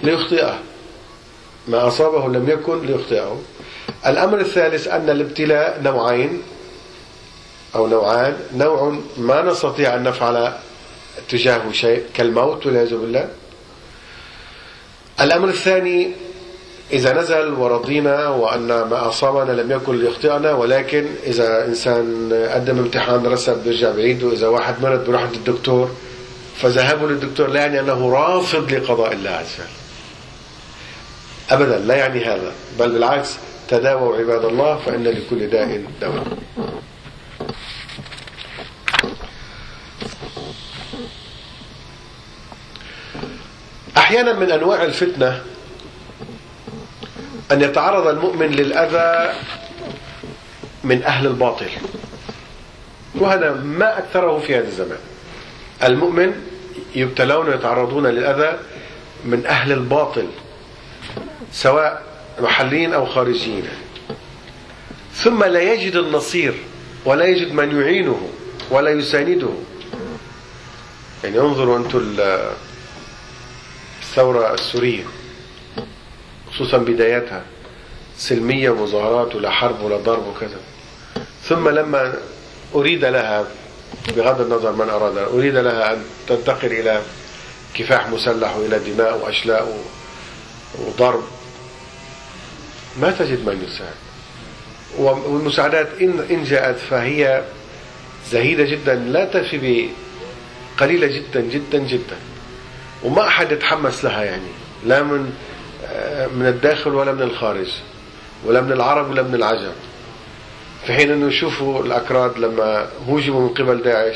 ليخطئه 0.03 0.59
ما 1.67 1.87
أصابه 1.87 2.27
لم 2.27 2.49
يكن 2.49 2.85
ليخطئه 2.85 3.41
الأمر 4.07 4.39
الثالث 4.39 4.87
أن 4.87 5.09
الابتلاء 5.09 5.81
نوعين. 5.83 6.41
أو 7.75 7.87
نوعان 7.87 8.37
نوع 8.55 8.99
ما 9.17 9.41
نستطيع 9.41 9.95
أن 9.95 10.03
نفعل 10.03 10.53
تجاهه 11.29 11.71
شيء 11.71 12.03
كالموت 12.13 12.65
والعياذ 12.65 12.97
بالله. 12.97 13.29
الأمر 15.21 15.49
الثاني 15.49 16.11
إذا 16.91 17.13
نزل 17.13 17.53
ورضينا 17.53 18.27
وأن 18.27 18.67
ما 18.67 19.07
أصابنا 19.07 19.61
لم 19.61 19.71
يكن 19.71 19.99
ليخطئنا 19.99 20.53
ولكن 20.53 21.05
إذا 21.23 21.65
إنسان 21.65 22.33
قدم 22.53 22.79
امتحان 22.79 23.25
رسب 23.25 23.63
بيرجع 23.63 23.91
بعيد 23.91 24.23
وإذا 24.23 24.47
واحد 24.47 24.81
مرض 24.81 25.05
بيروح 25.05 25.21
عند 25.21 25.33
الدكتور 25.33 25.89
فذهابه 26.55 27.07
للدكتور 27.07 27.47
لا 27.47 27.59
يعني 27.59 27.79
أنه 27.79 28.11
رافض 28.13 28.73
لقضاء 28.73 29.13
الله 29.13 29.29
عز 29.29 29.55
وجل. 29.59 29.69
أبدا 31.49 31.79
لا 31.79 31.95
يعني 31.95 32.25
هذا 32.25 32.51
بل 32.79 32.91
بالعكس 32.91 33.37
تداووا 33.67 34.17
عباد 34.17 34.45
الله 34.45 34.77
فإن 34.85 35.03
لكل 35.03 35.47
داء 35.49 35.83
دواء. 36.01 36.23
أحيانا 44.09 44.33
من 44.33 44.51
أنواع 44.51 44.83
الفتنة 44.83 45.41
أن 47.51 47.61
يتعرض 47.61 48.07
المؤمن 48.07 48.47
للأذى 48.47 49.33
من 50.83 51.03
أهل 51.03 51.27
الباطل. 51.27 51.69
وهذا 53.15 53.53
ما 53.53 53.97
أكثره 53.97 54.39
في 54.39 54.55
هذا 54.55 54.67
الزمان. 54.67 54.97
المؤمن 55.83 56.33
يبتلون 56.95 57.49
ويتعرضون 57.49 58.07
للأذى 58.07 58.59
من 59.25 59.45
أهل 59.45 59.71
الباطل 59.71 60.27
سواء 61.51 62.03
محليين 62.41 62.93
أو 62.93 63.05
خارجيين. 63.05 63.67
ثم 65.13 65.43
لا 65.43 65.73
يجد 65.73 65.95
النصير 65.95 66.53
ولا 67.05 67.25
يجد 67.25 67.53
من 67.53 67.81
يعينه 67.81 68.29
ولا 68.71 68.91
يسانده 68.91 69.49
يعني 71.23 71.39
انظروا 71.39 71.77
أنتم 71.77 72.15
الثورة 74.09 74.53
السورية 74.53 75.03
خصوصا 76.51 76.77
بداياتها 76.77 77.43
سلمية 78.17 78.69
ومظاهرات 78.69 79.35
ولا 79.35 79.49
حرب 79.49 79.81
ولا 79.81 79.97
ضرب 79.97 80.27
وكذا. 80.27 80.59
ثم 81.43 81.69
لما 81.69 82.13
أريد 82.75 83.05
لها 83.05 83.47
بغض 84.15 84.41
النظر 84.41 84.71
من 84.71 84.89
أراد 84.89 85.17
أريد 85.17 85.55
لها 85.55 85.93
أن 85.93 86.03
تنتقل 86.27 86.71
إلى 86.71 87.01
كفاح 87.73 88.09
مسلح 88.09 88.57
وإلى 88.57 88.79
دماء 88.79 89.17
وأشلاء 89.17 89.83
وضرب 90.79 91.23
ما 93.01 93.11
تجد 93.11 93.45
من 93.45 93.67
يساعد. 93.67 93.95
والمساعدات 94.97 95.87
إن 96.01 96.19
إن 96.31 96.43
جاءت 96.43 96.77
فهي 96.77 97.43
زهيدة 98.31 98.63
جدا 98.63 98.95
لا 98.95 99.25
تفي 99.25 99.89
قليلة 100.79 101.07
جدا 101.07 101.41
جدا 101.41 101.77
جدا. 101.77 102.17
وما 103.03 103.27
أحد 103.27 103.51
يتحمس 103.51 104.03
لها 104.05 104.23
يعني. 104.23 104.47
لا 104.85 105.03
من 105.03 105.33
من 106.35 106.45
الداخل 106.45 106.93
ولا 106.93 107.11
من 107.11 107.21
الخارج 107.21 107.67
ولا 108.45 108.61
من 108.61 108.71
العرب 108.71 109.09
ولا 109.09 109.21
من 109.21 109.35
العجم. 109.35 109.71
في 110.85 110.93
حين 110.93 111.11
إنه 111.11 111.27
يشوفوا 111.27 111.83
الأكراد 111.83 112.37
لما 112.37 112.87
هوجموا 113.09 113.41
من 113.41 113.49
قبل 113.49 113.81
داعش 113.81 114.15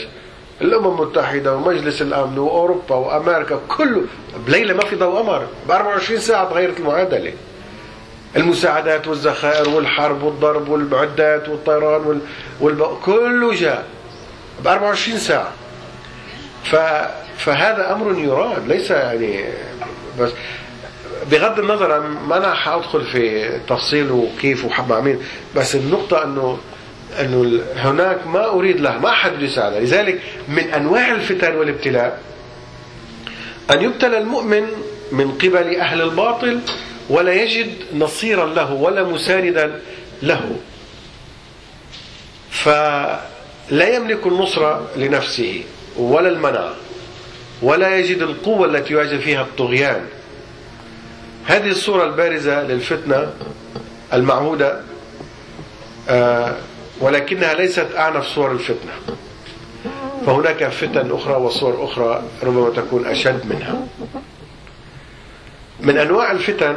الأمم 0.61 1.01
المتحدة 1.01 1.55
ومجلس 1.55 2.01
الأمن 2.01 2.37
وأوروبا 2.37 2.95
وأمريكا 2.95 3.59
كله 3.67 4.01
بليلة 4.47 4.73
ما 4.73 4.85
في 4.85 4.95
ضوء 4.95 5.19
قمر 5.19 5.47
ب 5.67 5.71
24 5.71 6.19
ساعة 6.19 6.49
تغيرت 6.49 6.79
المعادلة. 6.79 7.33
المساعدات 8.35 9.07
والذخائر 9.07 9.69
والحرب 9.69 10.23
والضرب 10.23 10.69
والمعدات 10.69 11.49
والطيران 11.49 12.01
وال... 12.01 12.19
والب... 12.61 12.83
كله 13.05 13.53
جاء 13.55 13.85
ب 14.63 14.67
24 14.67 15.17
ساعة. 15.17 15.51
ف... 16.63 16.75
فهذا 17.37 17.91
أمر 17.93 18.19
يراد 18.19 18.67
ليس 18.67 18.91
يعني 18.91 19.43
بس. 20.19 20.31
بغض 21.31 21.59
النظر 21.59 21.99
ما 21.99 22.37
أنا 22.37 22.53
حأدخل 22.53 23.03
في 23.05 23.49
تفصيل 23.67 24.11
وكيف 24.11 24.65
ومع 24.65 24.99
مين 24.99 25.19
بس 25.55 25.75
النقطة 25.75 26.23
انه 26.23 26.57
أنه 27.19 27.59
هناك 27.75 28.27
ما 28.27 28.45
أريد 28.45 28.79
له 28.79 28.97
ما 28.99 29.11
حد 29.11 29.41
يساعده 29.41 29.79
لذلك 29.79 30.21
من 30.47 30.63
أنواع 30.63 31.11
الفتن 31.11 31.55
والابتلاء 31.55 32.21
أن 33.71 33.81
يبتلى 33.81 34.17
المؤمن 34.17 34.65
من 35.11 35.31
قبل 35.31 35.75
أهل 35.75 36.01
الباطل 36.01 36.59
ولا 37.09 37.33
يجد 37.33 37.73
نصيرا 37.95 38.45
له 38.45 38.73
ولا 38.73 39.03
مساندا 39.03 39.79
له. 40.21 40.55
فلا 42.49 43.95
يملك 43.95 44.27
النصرة 44.27 44.87
لنفسه 44.95 45.63
ولا 45.97 46.29
المنع 46.29 46.69
ولا 47.63 47.97
يجد 47.97 48.21
القوة 48.21 48.65
التي 48.67 48.93
يواجه 48.93 49.17
فيها 49.17 49.41
الطغيان. 49.41 50.05
هذه 51.45 51.69
الصورة 51.69 52.03
البارزة 52.05 52.63
للفتنة 52.63 53.33
المعهودة 54.13 54.81
آه، 56.09 56.55
ولكنها 56.99 57.53
ليست 57.53 57.87
أعنف 57.95 58.25
صور 58.25 58.51
الفتنة. 58.51 58.91
فهناك 60.25 60.67
فتن 60.67 61.11
أخرى 61.11 61.33
وصور 61.33 61.85
أخرى 61.85 62.23
ربما 62.43 62.69
تكون 62.69 63.05
أشد 63.05 63.45
منها. 63.45 63.87
من 65.79 65.97
أنواع 65.97 66.31
الفتن 66.31 66.75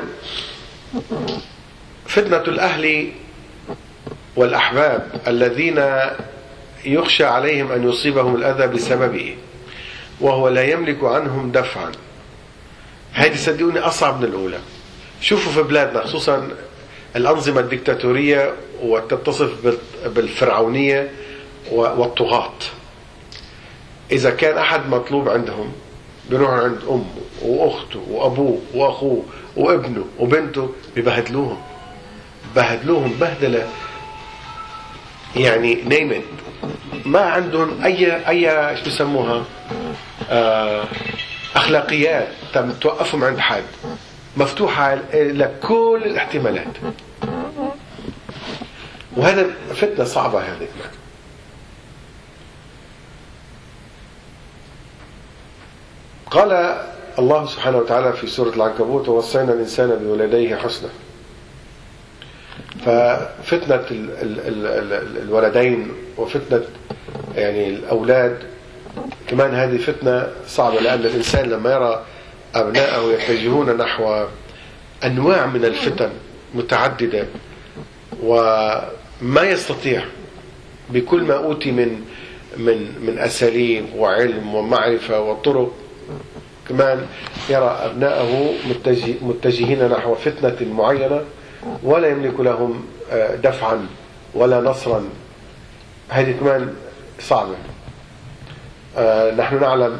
فتنة 2.06 2.42
الأهل 2.42 3.12
والأحباب 4.36 5.20
الذين 5.26 5.84
يخشى 6.84 7.24
عليهم 7.24 7.72
أن 7.72 7.88
يصيبهم 7.88 8.36
الأذى 8.36 8.66
بسببه. 8.66 9.36
وهو 10.20 10.48
لا 10.48 10.64
يملك 10.64 11.04
عنهم 11.04 11.52
دفعا. 11.52 11.92
هذه 13.12 13.36
صدقوني 13.36 13.78
أصعب 13.78 14.20
من 14.20 14.24
الأولى. 14.24 14.58
شوفوا 15.20 15.52
في 15.52 15.62
بلادنا 15.62 16.02
خصوصا 16.02 16.48
الأنظمة 17.16 17.60
الدكتاتورية 17.60 18.54
وتتصف 18.82 19.50
بالفرعونية 20.06 21.10
والطغاة. 21.72 22.52
إذا 24.12 24.30
كان 24.30 24.58
أحد 24.58 24.88
مطلوب 24.88 25.28
عندهم 25.28 25.72
بيروحوا 26.30 26.54
عند 26.54 26.78
أمه 26.90 27.04
وأخته 27.42 28.00
وأبوه 28.10 28.60
وأخوه 28.74 29.22
وابنه 29.56 30.04
وبنته 30.18 30.72
ببهدلوهم. 30.96 31.60
بهدلوهم 32.56 33.12
بهدلة 33.20 33.68
يعني 35.36 35.74
نيمت 35.74 36.24
ما 37.04 37.20
عندهم 37.20 37.84
أي 37.84 38.28
أي 38.28 38.76
شو 38.76 38.84
بسموها 38.84 39.44
آه 40.30 40.84
أخلاقيات 41.56 42.28
توقفهم 42.80 43.24
عند 43.24 43.38
حد. 43.38 43.62
مفتوحة 44.36 44.94
لكل 45.14 46.02
الاحتمالات. 46.04 46.76
وهذا 49.16 49.46
فتنة 49.74 50.04
صعبة 50.04 50.38
هذه. 50.40 50.68
قال 56.30 56.76
الله 57.18 57.46
سبحانه 57.46 57.78
وتعالى 57.78 58.12
في 58.12 58.26
سورة 58.26 58.50
العنكبوت 58.50 59.08
ووصينا 59.08 59.52
الإنسان 59.52 59.88
بولديه 59.88 60.56
حسنا. 60.56 60.88
ففتنة 62.86 63.84
الولدين 65.22 65.92
وفتنة 66.18 66.62
يعني 67.36 67.68
الأولاد 67.68 68.38
كمان 69.28 69.54
هذه 69.54 69.76
فتنة 69.76 70.28
صعبة 70.46 70.80
لأن 70.80 71.00
الإنسان 71.00 71.50
لما 71.50 71.72
يرى 71.72 72.04
أبنائه 72.54 73.00
يتجهون 73.12 73.76
نحو 73.76 74.24
أنواع 75.04 75.46
من 75.46 75.64
الفتن 75.64 76.10
متعددة 76.54 77.26
وما 78.22 79.42
يستطيع 79.42 80.04
بكل 80.90 81.22
ما 81.22 81.34
أوتي 81.34 81.72
من 81.72 82.00
من 82.56 82.92
من 83.06 83.18
أساليب 83.18 83.84
وعلم 83.96 84.54
ومعرفة 84.54 85.20
وطرق 85.20 85.72
كمان 86.68 87.06
يرى 87.50 87.78
أبنائه 87.84 88.52
متجهين 89.22 89.88
نحو 89.88 90.14
فتنة 90.14 90.72
معينة 90.74 91.20
ولا 91.82 92.08
يملك 92.08 92.40
لهم 92.40 92.84
آه، 93.12 93.34
دفعا 93.34 93.86
ولا 94.34 94.60
نصرا. 94.60 95.04
هذه 96.08 96.32
كمان 96.40 96.74
صعبة. 97.20 97.54
آه، 98.96 99.34
نحن 99.34 99.60
نعلم 99.60 99.98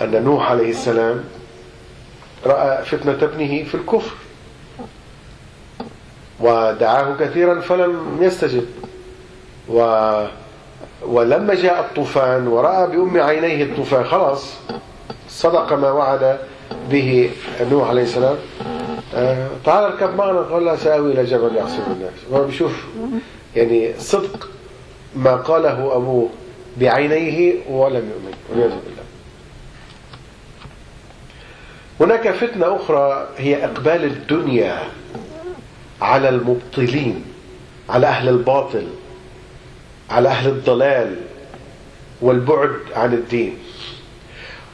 أن 0.00 0.24
نوح 0.24 0.50
عليه 0.50 0.70
السلام 0.70 1.24
رأى 2.46 2.84
فتنة 2.84 3.18
ابنه 3.22 3.64
في 3.64 3.74
الكفر 3.74 4.14
ودعاه 6.40 7.16
كثيرا 7.20 7.60
فلم 7.60 8.18
يستجب. 8.20 8.66
و 9.68 9.78
ولما 11.06 11.54
جاء 11.54 11.80
الطوفان 11.80 12.46
ورأى 12.46 12.86
بأم 12.86 13.20
عينيه 13.20 13.64
الطوفان 13.64 14.04
خلاص 14.04 14.54
صدق 15.28 15.72
ما 15.72 15.90
وعد 15.90 16.38
به 16.90 17.30
نوح 17.70 17.88
عليه 17.88 18.02
السلام. 18.02 18.36
آه 19.14 19.48
تعال 19.64 19.84
اركب 19.84 20.16
معنا 20.16 20.40
قال 20.40 20.64
لا 20.64 20.76
سآوي 20.76 21.12
إلى 21.12 21.24
جبل 21.24 21.56
يعصم 21.56 21.82
الناس. 21.86 22.12
هو 22.32 22.44
بيشوف 22.44 22.86
يعني 23.56 23.92
صدق 23.98 24.48
ما 25.16 25.36
قاله 25.36 25.96
أبوه 25.96 26.28
بعينيه 26.76 27.54
ولم 27.68 28.10
يؤمن 28.10 28.34
والعياذ 28.50 28.70
بالله. 28.70 29.02
هناك 32.00 32.30
فتنة 32.30 32.76
أخرى 32.76 33.28
هي 33.38 33.64
إقبال 33.64 34.04
الدنيا 34.04 34.78
على 36.02 36.28
المبطلين 36.28 37.24
على 37.88 38.06
أهل 38.06 38.28
الباطل 38.28 38.86
على 40.10 40.28
أهل 40.28 40.48
الضلال 40.48 41.16
والبعد 42.20 42.76
عن 42.96 43.12
الدين. 43.12 43.58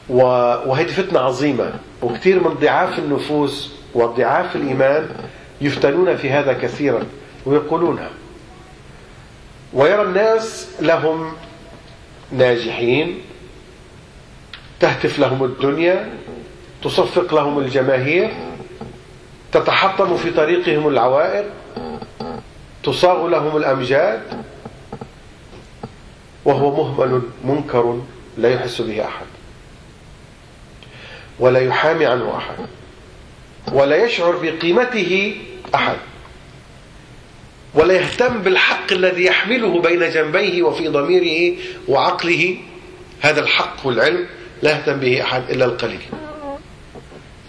وهذه 0.09 0.87
فتنة 0.87 1.19
عظيمة 1.19 1.73
وكثير 2.01 2.39
من 2.39 2.53
ضعاف 2.61 2.99
النفوس 2.99 3.73
وضعاف 3.93 4.55
الإيمان 4.55 5.09
يفتنون 5.61 6.17
في 6.17 6.29
هذا 6.29 6.53
كثيرا 6.53 7.03
ويقولونها. 7.45 8.09
ويرى 9.73 10.01
الناس 10.01 10.67
لهم 10.79 11.33
ناجحين 12.31 13.21
تهتف 14.79 15.19
لهم 15.19 15.43
الدنيا 15.43 16.09
تصفق 16.83 17.33
لهم 17.35 17.59
الجماهير 17.59 18.31
تتحطم 19.51 20.17
في 20.17 20.31
طريقهم 20.31 20.87
العوائق 20.87 21.45
تصاغ 22.83 23.27
لهم 23.27 23.57
الأمجاد 23.57 24.21
وهو 26.45 26.75
مهمل 26.75 27.21
منكر 27.43 28.01
لا 28.37 28.49
يحس 28.49 28.81
به 28.81 29.05
أحد 29.05 29.25
ولا 31.39 31.59
يحامي 31.59 32.05
عنه 32.05 32.37
أحد 32.37 32.55
ولا 33.71 33.95
يشعر 33.95 34.31
بقيمته 34.41 35.41
أحد. 35.75 35.97
ولا 37.73 37.93
يهتم 37.93 38.37
بالحق 38.41 38.93
الذي 38.93 39.25
يحمله 39.25 39.81
بين 39.81 40.09
جنبيه 40.09 40.63
وفي 40.63 40.87
ضميره 40.87 41.57
وعقله. 41.87 42.57
هذا 43.21 43.39
الحق 43.39 43.75
والعلم 43.83 44.25
لا 44.61 44.71
يهتم 44.71 44.99
به 44.99 45.21
أحد 45.21 45.49
إلا 45.49 45.65
القليل. 45.65 46.01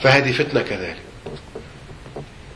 فهذه 0.01 0.33
فتنة 0.33 0.63
كذلك. 0.63 0.97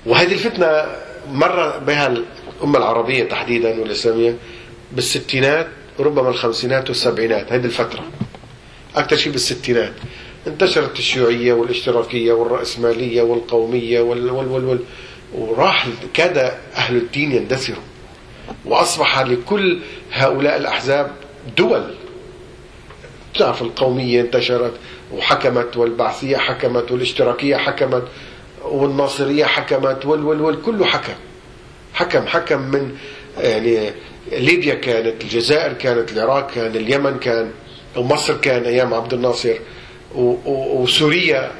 وهذه 0.06 0.32
الفتنة 0.32 0.86
مر 1.30 1.78
بها 1.78 2.06
الأمة 2.06 2.78
العربية 2.78 3.24
تحديدا 3.24 3.80
والإسلامية 3.80 4.36
بالستينات 4.92 5.68
ربما 6.00 6.28
الخمسينات 6.28 6.88
والسبعينات 6.88 7.52
هذه 7.52 7.64
الفترة. 7.64 8.04
أكثر 8.96 9.16
شيء 9.16 9.32
بالستينات. 9.32 9.92
انتشرت 10.46 10.98
الشيوعية 10.98 11.52
والاشتراكية 11.52 12.32
والرأسمالية 12.32 13.22
والقومية 13.22 14.00
وال 14.00 14.30
وال 14.30 14.48
وال, 14.48 14.64
وال 14.64 14.78
وراح 15.34 15.88
كاد 16.14 16.38
أهل 16.76 16.96
الدين 16.96 17.32
يندثروا. 17.32 17.82
وأصبح 18.64 19.20
لكل 19.20 19.78
هؤلاء 20.12 20.56
الأحزاب 20.56 21.10
دول. 21.56 21.94
تعرف 23.38 23.62
القومية 23.62 24.20
انتشرت 24.20 24.72
وحكمت 25.12 25.76
والبعثية 25.76 26.36
حكمت 26.36 26.92
والاشتراكية 26.92 27.56
حكمت 27.56 28.02
والناصرية 28.62 29.44
حكمت 29.44 30.06
وال 30.06 30.24
وال 30.24 30.40
وال 30.40 30.62
كله 30.62 30.84
حكم. 30.86 31.12
حكم 31.94 32.26
حكم 32.26 32.60
من 32.60 32.96
يعني 33.38 33.90
ليبيا 34.32 34.74
كانت 34.74 35.22
الجزائر 35.24 35.72
كانت 35.72 36.12
العراق 36.12 36.50
كان 36.50 36.76
اليمن 36.76 37.18
كان 37.18 37.50
ومصر 37.96 38.36
كان 38.36 38.64
أيام 38.64 38.94
عبد 38.94 39.14
الناصر 39.14 39.54
وسوريا 40.14 41.52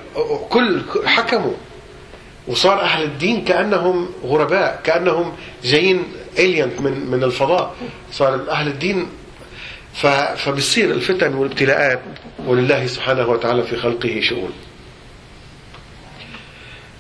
كل 0.51 0.83
حكموا. 1.05 1.55
وصار 2.49 2.81
أهل 2.81 3.03
الدين 3.03 3.45
كأنهم 3.45 4.09
غرباء 4.25 4.81
كأنهم 4.85 5.33
جايين 5.65 6.05
الين 6.39 6.71
من 6.81 7.11
من 7.11 7.25
الفضاء. 7.25 7.75
صار 8.13 8.51
أهل 8.51 8.69
الدين 8.69 9.07
فبصير 10.37 10.91
الفتن 10.91 11.35
والابتلاءات 11.35 12.01
ولله 12.47 12.87
سبحانه 12.87 13.29
وتعالى 13.29 13.63
في 13.63 13.77
خلقه 13.77 14.21
شؤون. 14.21 14.53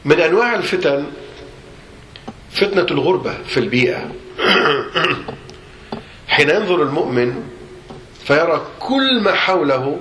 من 0.04 0.20
أنواع 0.20 0.54
الفتن 0.54 1.04
فتنة 2.50 2.86
الغربة 2.90 3.34
في 3.46 3.60
البيئة. 3.60 4.10
حين 6.34 6.50
ينظر 6.50 6.82
المؤمن 6.82 7.42
فيرى 8.24 8.66
كل 8.78 9.20
ما 9.20 9.34
حوله 9.34 9.98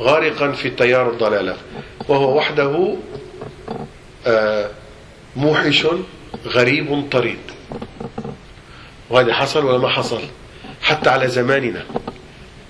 غارقا 0.00 0.52
في 0.52 0.70
تيار 0.70 1.10
الضلالة 1.10 1.56
وهو 2.08 2.36
وحده 2.36 2.96
موحش 5.36 5.86
غريب 6.46 7.08
طريد. 7.10 7.38
وهذا 9.10 9.34
حصل 9.34 9.64
ولا 9.64 9.78
ما 9.78 9.88
حصل؟ 9.88 10.22
حتى 10.82 11.10
على 11.10 11.28
زماننا 11.28 11.84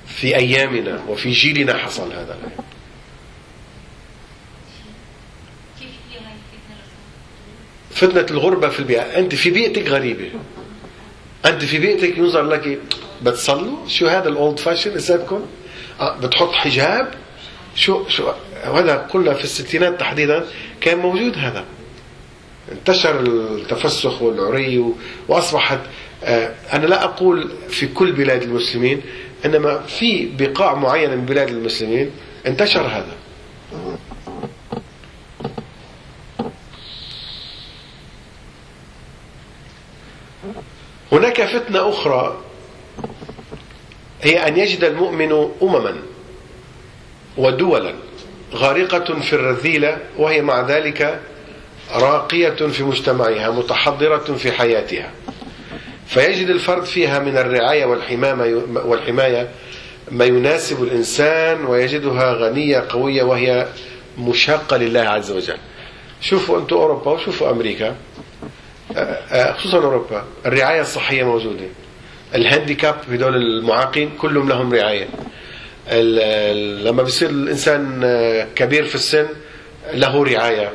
في 0.07 0.36
أيامنا 0.36 1.03
وفي 1.09 1.30
جيلنا 1.30 1.76
حصل 1.76 2.12
هذا. 2.12 2.38
فتنة 7.90 8.26
الغربة 8.30 8.68
في 8.68 8.78
البيئة. 8.78 9.03
أنت 9.03 9.34
في 9.34 9.51
بيئتك 9.51 9.88
غريبة. 9.88 10.30
أنت 11.46 11.64
في 11.64 11.78
بيئتك 11.78 12.18
ينظر 12.18 12.42
لك 12.42 12.78
بتصلوا؟ 13.22 13.88
شو 13.88 14.07
هذا 14.07 14.28
الأولد 14.28 14.59
فاشن 14.59 14.98
آه 16.01 16.16
بتحط 16.18 16.53
حجاب؟ 16.53 17.14
شو 17.75 18.09
شو 18.09 18.33
هذا 18.64 19.09
كله 19.12 19.35
في 19.35 19.45
الستينات 19.45 20.01
تحديدا 20.01 20.45
كان 20.81 20.99
موجود 20.99 21.39
هذا. 21.39 21.64
انتشر 22.73 23.21
التفسخ 23.21 24.23
والعري 24.23 24.85
وأصبحت 25.29 25.79
آه، 26.25 26.55
أنا 26.73 26.87
لا 26.87 27.05
أقول 27.05 27.51
في 27.68 27.87
كل 27.87 28.12
بلاد 28.12 28.43
المسلمين 28.43 29.03
إنما 29.45 29.81
في 29.81 30.27
بقاع 30.39 30.75
معينه 30.75 31.14
من 31.14 31.25
بلاد 31.25 31.49
المسلمين 31.49 32.11
انتشر 32.47 32.81
هذا. 32.81 33.16
هناك 41.12 41.43
فتنة 41.43 41.89
أخرى 41.89 42.41
هي 44.23 44.49
أن 44.49 44.57
يجد 44.57 44.85
المؤمن 44.85 45.33
امما. 45.62 45.97
ودولا 47.37 47.95
غارقة 48.55 49.20
في 49.20 49.33
الرذيلة 49.33 49.99
وهي 50.18 50.43
مع 50.43 50.61
ذلك 50.61 51.20
راقية 51.95 52.51
في 52.51 52.83
مجتمعها 52.83 53.51
متحضرة 53.51 54.18
في 54.18 54.53
حياتها. 54.53 55.11
فيجد 56.07 56.49
الفرد 56.51 56.85
فيها 56.85 57.18
من 57.18 57.37
الرعاية 57.37 57.85
والحماية 58.85 59.49
ما 60.11 60.24
يناسب 60.24 60.83
الإنسان 60.83 61.64
ويجدها 61.64 62.33
غنية 62.33 62.85
قوية 62.89 63.22
وهي 63.22 63.66
مشاقة 64.18 64.76
لله 64.76 65.01
عز 65.01 65.31
وجل. 65.31 65.57
شوفوا 66.20 66.59
أنتم 66.59 66.76
أوروبا 66.76 67.11
وشوفوا 67.11 67.51
أمريكا. 67.51 67.97
خصوصا 69.57 69.78
أوروبا 69.78 70.24
الرعاية 70.47 70.81
الصحية 70.81 71.24
موجودة. 71.24 71.64
ال 72.35 72.41
handicap 72.41 72.97
هدول 73.12 73.37
المعاقين 73.37 74.11
كلهم 74.18 74.49
لهم 74.49 74.74
رعاية. 74.74 75.09
لما 75.93 77.03
بيصير 77.03 77.30
الإنسان 77.30 78.01
كبير 78.55 78.84
في 78.84 78.95
السن 78.95 79.26
له 79.93 80.24
رعاية. 80.24 80.72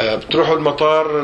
بتروحوا 0.00 0.56
المطار 0.56 1.20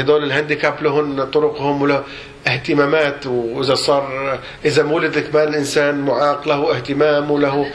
هدول 0.00 0.24
الهانديكاب 0.24 0.82
لهم 0.82 1.24
طرقهم 1.24 1.82
وله 1.82 2.04
اهتمامات 2.46 3.26
وإذا 3.26 3.74
صار 3.74 4.38
إذا 4.64 4.82
مولد 4.82 5.18
كمان 5.18 5.54
إنسان 5.54 6.00
معاق 6.00 6.48
له 6.48 6.76
اهتمام 6.76 7.30
وله 7.30 7.72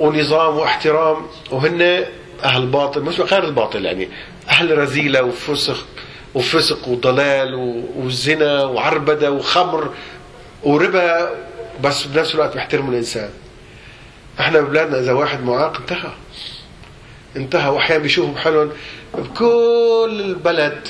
ونظام 0.00 0.56
واحترام. 0.56 1.26
وهن 1.50 2.04
أهل 2.44 2.66
باطل 2.66 3.00
مش 3.00 3.20
غير 3.20 3.44
الباطل 3.44 3.84
يعني. 3.84 4.08
أهل 4.48 4.78
رذيلة 4.78 5.22
وفسق 5.22 5.86
وفسق 6.34 6.88
وضلال 6.88 7.82
وزنا 7.96 8.64
وعربدة 8.64 9.30
وخمر 9.32 9.90
وربا 10.62 11.30
بس 11.82 12.06
بنفس 12.06 12.34
الوقت 12.34 12.54
بيحترموا 12.54 12.90
الإنسان. 12.90 13.30
إحنا 14.40 14.60
ببلادنا 14.60 14.98
إذا 14.98 15.12
واحد 15.12 15.44
معاق 15.44 15.76
انتهى. 15.76 16.12
انتهى 17.36 17.68
وأحيانا 17.70 18.02
بيشوفوا 18.02 18.34
بحالهم 18.34 18.70
بكل 19.14 20.20
البلد 20.20 20.88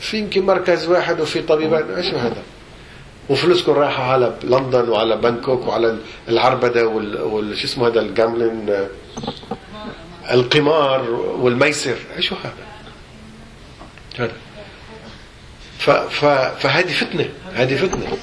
في 0.00 0.18
يمكن 0.18 0.46
مركز 0.46 0.86
واحد 0.86 1.20
وفي 1.20 1.42
طبيبين 1.42 1.90
إيش 1.96 2.14
هذا؟ 2.14 2.42
وفلوسكم 3.28 3.72
رايحة 3.72 4.02
على 4.02 4.34
لندن 4.44 4.88
وعلى 4.88 5.16
بانكوك 5.16 5.66
وعلى 5.66 5.98
العربدة 6.28 6.86
وال 6.86 7.58
شو 7.58 7.64
اسمه 7.64 7.86
هذا 7.86 8.00
الجاملين؟ 8.00 8.86
القمار 10.30 11.10
والميسر. 11.10 11.96
إيش 12.16 12.32
هذا؟ 12.32 12.52
هذا. 14.18 14.32
فهذه 16.58 16.92
فتنة. 16.92 17.28
هذه 17.54 17.76
فتنة. 17.76 18.16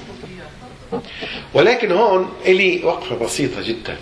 ولكن 1.53 1.91
هون 1.91 2.33
إلي 2.45 2.83
وقفة 2.83 3.15
بسيطة 3.15 3.61
جدا. 3.61 3.97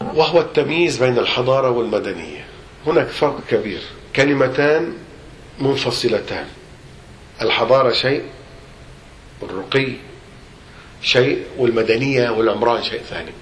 وهو 0.00 0.40
التمييز 0.40 1.02
بين 1.04 1.18
الحضارة 1.18 1.70
والمدنية. 1.70 2.44
هناك 2.86 3.06
فرق 3.06 3.40
كبير. 3.50 3.80
كلمتان 4.16 4.92
منفصلتان. 5.60 6.46
الحضارة 7.42 7.92
شيء 7.92 8.22
والرقي 9.40 9.92
شيء 11.02 11.44
والمدنية 11.58 12.30
والعمران 12.30 12.82
شيء 12.82 13.00
ثاني. 13.00 13.32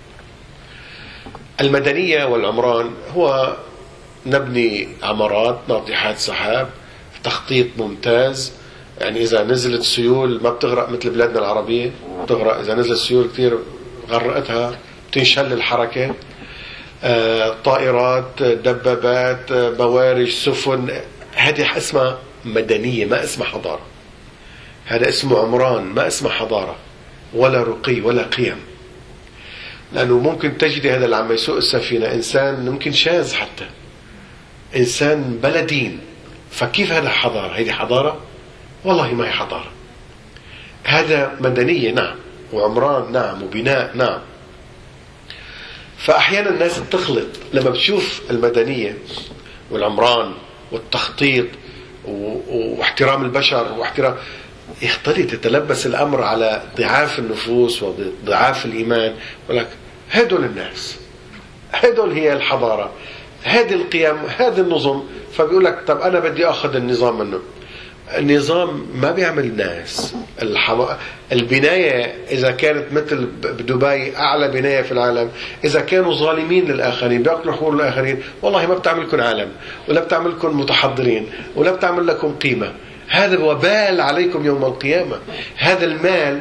المدنية 1.61 2.25
والعمران 2.25 2.91
هو 3.17 3.57
نبني 4.27 4.89
عمارات 5.03 5.59
ناطحات 5.69 6.19
سحاب 6.19 6.71
تخطيط 7.25 7.67
ممتاز 7.79 8.53
يعني 9.01 9.22
إذا 9.22 9.44
نزلت 9.44 9.82
سيول 9.82 10.42
ما 10.42 10.51
بتغرق 10.51 10.90
مثل 10.90 11.11
بلادنا 11.11 11.38
العربية 11.38 11.92
بتغرق. 12.22 12.59
إذا 12.59 12.74
نزلت 12.74 12.99
سيول 12.99 13.28
كثير 13.28 13.59
غرقتها 14.11 14.78
تنشل 15.12 15.53
الحركة. 15.53 16.14
آه، 17.05 17.57
طائرات 17.64 18.42
دبابات 18.42 19.53
بوارج 19.53 20.28
سفن. 20.28 20.90
هذه 21.34 21.76
اسمها 21.76 22.18
مدنية 22.44 23.07
ما 23.07 23.24
اسمها 23.24 23.47
حضارة. 23.47 23.82
هذا 24.84 25.09
اسمه 25.09 25.38
عمران 25.38 25.82
ما 25.82 26.07
اسمه 26.07 26.30
حضارة. 26.30 26.76
ولا 27.34 27.62
رقي 27.62 28.01
ولا 28.01 28.22
قيم. 28.22 28.57
لأنه 29.92 30.18
ممكن 30.18 30.59
تجدي 30.59 30.90
هذا 30.90 31.05
اللي 31.05 31.16
عم 31.16 31.32
يسوق 31.32 31.57
السفينة. 31.57 32.12
إنسان 32.12 32.70
ممكن 32.70 32.92
شاذ 32.92 33.34
حتى. 33.34 33.66
إنسان 34.76 35.38
بلدين 35.42 36.01
فكيف 36.51 36.92
هذا 36.92 37.09
حضارة؟ 37.09 37.53
هذه 37.53 37.70
حضارة 37.70 38.26
والله 38.85 39.14
ما 39.14 39.27
هي 39.27 39.31
حضارة 39.31 39.70
هذا 40.85 41.37
مدنية 41.41 41.91
نعم. 41.91 42.14
وعمران 42.53 43.12
نعم. 43.12 43.43
وبناء 43.43 43.91
نعم. 43.95 44.18
فأحيانا 45.99 46.51
الناس 46.51 46.79
بتخلط 46.79 47.27
لما 47.53 47.70
بتشوف 47.70 48.22
المدنية 48.31 48.99
والعمران 49.70 50.33
والتخطيط 50.72 51.47
واحترام 52.49 53.24
البشر 53.24 53.72
واحترام 53.79 54.16
يختلط 54.83 55.18
يتلبس 55.18 55.87
الأمر 55.87 56.22
على 56.22 56.62
ضعاف 56.77 57.18
النفوس 57.18 57.83
وضعاف 57.83 58.66
الإيمان. 58.66 59.14
ولك 59.49 59.68
هدول 60.11 60.45
الناس 60.45 60.97
هدول 61.72 62.12
هي 62.12 62.33
الحضارة 62.33 62.91
هذه 63.43 63.74
القيم 63.74 64.16
هذا 64.39 64.61
النظم. 64.61 65.03
فبيقول 65.33 65.64
لك 65.64 65.83
طب 65.87 66.01
أنا 66.01 66.18
بدي 66.18 66.47
أخذ 66.47 66.77
النظام 66.77 67.18
منه. 67.18 67.41
النظام 68.19 68.87
ما 68.95 69.11
بيعمل 69.11 69.57
ناس. 69.57 70.15
الحم... 70.43 70.85
البناية 71.33 72.15
إذا 72.31 72.51
كانت 72.51 72.93
مثل 72.93 73.27
بدبي 73.43 74.17
أعلى 74.17 74.49
بناية 74.49 74.83
في 74.83 74.93
العالم. 74.93 75.31
إذا 75.65 75.81
كانوا 75.81 76.15
ظالمين 76.15 76.65
للآخرين 76.65 77.23
بيأكلوا 77.23 77.55
حقوق 77.55 77.73
الآخرين 77.73 78.23
والله 78.43 78.67
ما 78.67 78.75
بتعملكم 78.75 79.21
عالم 79.21 79.49
ولا 79.89 80.01
بتعملكم 80.01 80.61
متحضرين 80.61 81.27
ولا 81.57 81.71
بتعمل 81.71 82.07
لكم 82.07 82.35
قيمة. 82.35 82.73
هذا 83.09 83.39
وبال 83.39 84.01
عليكم 84.01 84.47
يوم 84.47 84.65
القيامة. 84.65 85.17
هذا 85.57 85.85
المال 85.85 86.41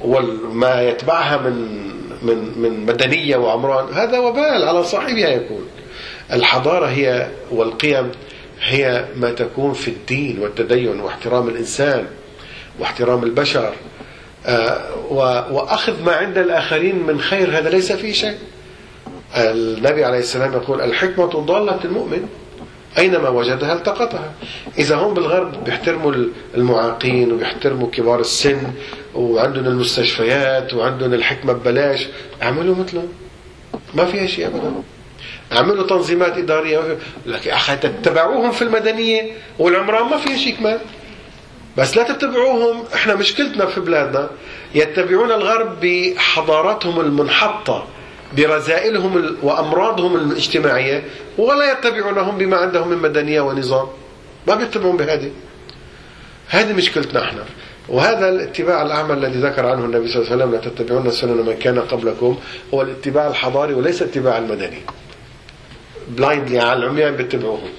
وما 0.00 0.82
يتبعها 0.82 1.36
من 1.36 1.82
من 2.22 2.58
من 2.58 2.86
مدنية 2.86 3.36
وعمران 3.36 3.94
هذا 3.94 4.18
وبال 4.18 4.64
على 4.68 4.84
صاحبها 4.84 5.28
يكون 5.28 5.66
الحضارة 6.32 6.86
هي 6.86 7.28
والقيم 7.50 8.10
هي 8.62 9.04
ما 9.16 9.30
تكون 9.30 9.72
في 9.72 9.88
الدين 9.88 10.38
والتدين 10.38 11.00
واحترام 11.00 11.48
الإنسان 11.48 12.06
واحترام 12.78 13.24
البشر 13.24 13.74
آه، 14.46 14.80
وأخذ 15.50 16.02
ما 16.02 16.12
عند 16.12 16.38
الآخرين 16.38 17.06
من 17.06 17.20
خير 17.20 17.58
هذا 17.58 17.70
ليس 17.70 17.92
فيه 17.92 18.12
شيء. 18.12 18.38
النبي 19.36 20.04
عليه 20.04 20.18
السلام 20.18 20.52
يقول 20.52 20.80
الحكمة 20.80 21.26
ضالة 21.26 21.78
المؤمن 21.84 22.28
أينما 22.98 23.28
وجدها 23.28 23.72
التقطها. 23.72 24.32
إذا 24.78 24.96
هم 24.96 25.14
بالغرب 25.14 25.64
بيحترموا 25.64 26.14
المعاقين 26.54 27.32
وبيحترموا 27.32 27.88
كبار 27.90 28.20
السن 28.20 28.62
وعندهم 29.14 29.66
المستشفيات 29.66 30.74
وعندهم 30.74 31.14
الحكمة 31.14 31.52
ببلاش 31.52 32.06
أعملوا 32.42 32.74
مثلهم. 32.76 33.08
ما 33.94 34.04
فيها 34.04 34.26
شيء 34.26 34.46
أبدا. 34.46 34.72
اعملوا 35.52 35.86
تنظيمات 35.86 36.38
إدارية 36.38 36.98
لكن 37.26 37.50
أخي 37.50 37.76
تتبعوهم 37.76 38.50
في 38.50 38.62
المدنية 38.62 39.30
والعمران 39.58 40.10
ما 40.10 40.16
فيها 40.16 40.36
شيء 40.36 40.56
كمان. 40.56 40.78
بس 41.78 41.96
لا 41.96 42.02
تتبعوهم 42.02 42.84
إحنا 42.94 43.14
مشكلتنا 43.14 43.66
في 43.66 43.80
بلادنا 43.80 44.30
يتبعون 44.74 45.32
الغرب 45.32 45.80
بحضارتهم 45.80 47.00
المنحطة 47.00 47.86
برذائلهم 48.36 49.36
وأمراضهم 49.42 50.16
الاجتماعية 50.16 51.04
ولا 51.38 51.72
يتبعونهم 51.72 52.38
بما 52.38 52.56
عندهم 52.56 52.88
من 52.88 52.98
مدنية 52.98 53.40
ونظام. 53.40 53.86
ما 54.48 54.54
بيتبعون 54.54 54.96
بهذه. 54.96 55.30
هذه 56.48 56.72
مشكلتنا 56.72 57.22
إحنا. 57.24 57.44
وهذا 57.88 58.28
الاتباع 58.28 58.82
الأعمى 58.82 59.12
الذي 59.12 59.40
ذكر 59.40 59.66
عنه 59.66 59.84
النبي 59.84 60.08
صلى 60.08 60.22
الله 60.22 60.32
عليه 60.32 60.44
وسلم 60.44 60.54
لا 60.54 60.58
تتبعون 60.58 61.10
سنن 61.10 61.46
من 61.46 61.56
كان 61.56 61.78
قبلكم 61.78 62.38
هو 62.74 62.82
الاتباع 62.82 63.28
الحضاري 63.28 63.74
وليس 63.74 64.02
الاتباع 64.02 64.38
المدني. 64.38 64.78
بلايندلي 66.08 66.58
على 66.58 66.84
العميان 66.84 67.16
بيتبعوهم. 67.16 67.70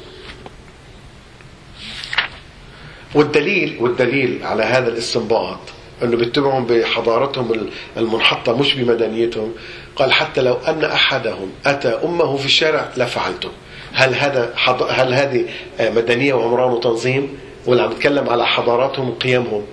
والدليل 3.15 3.77
والدليل 3.79 4.39
على 4.43 4.63
هذا 4.63 4.89
الاستنباط 4.89 5.59
إنه 6.03 6.17
بيتبعهم 6.17 6.65
بحضارتهم 6.65 7.69
المنحطة 7.97 8.57
مش 8.57 8.73
بمدنيتهم. 8.73 9.53
قال 9.95 10.13
حتى 10.13 10.41
لو 10.41 10.53
أن 10.53 10.83
أحدهم 10.83 11.49
أتى 11.65 11.87
أمه 11.87 12.37
في 12.37 12.45
الشارع 12.45 12.89
لفعلته. 12.97 13.49
هل 13.93 14.13
هذا 14.13 14.53
حض... 14.55 14.83
هل 14.83 15.13
هذه 15.13 15.45
مدنية 15.79 16.33
وعمران 16.33 16.71
وتنظيم؟ 16.71 17.37
ولا 17.65 17.83
عم 17.83 17.91
نتكلم 17.91 18.29
على 18.29 18.47
حضاراتهم 18.47 19.09
وقيمهم. 19.09 19.63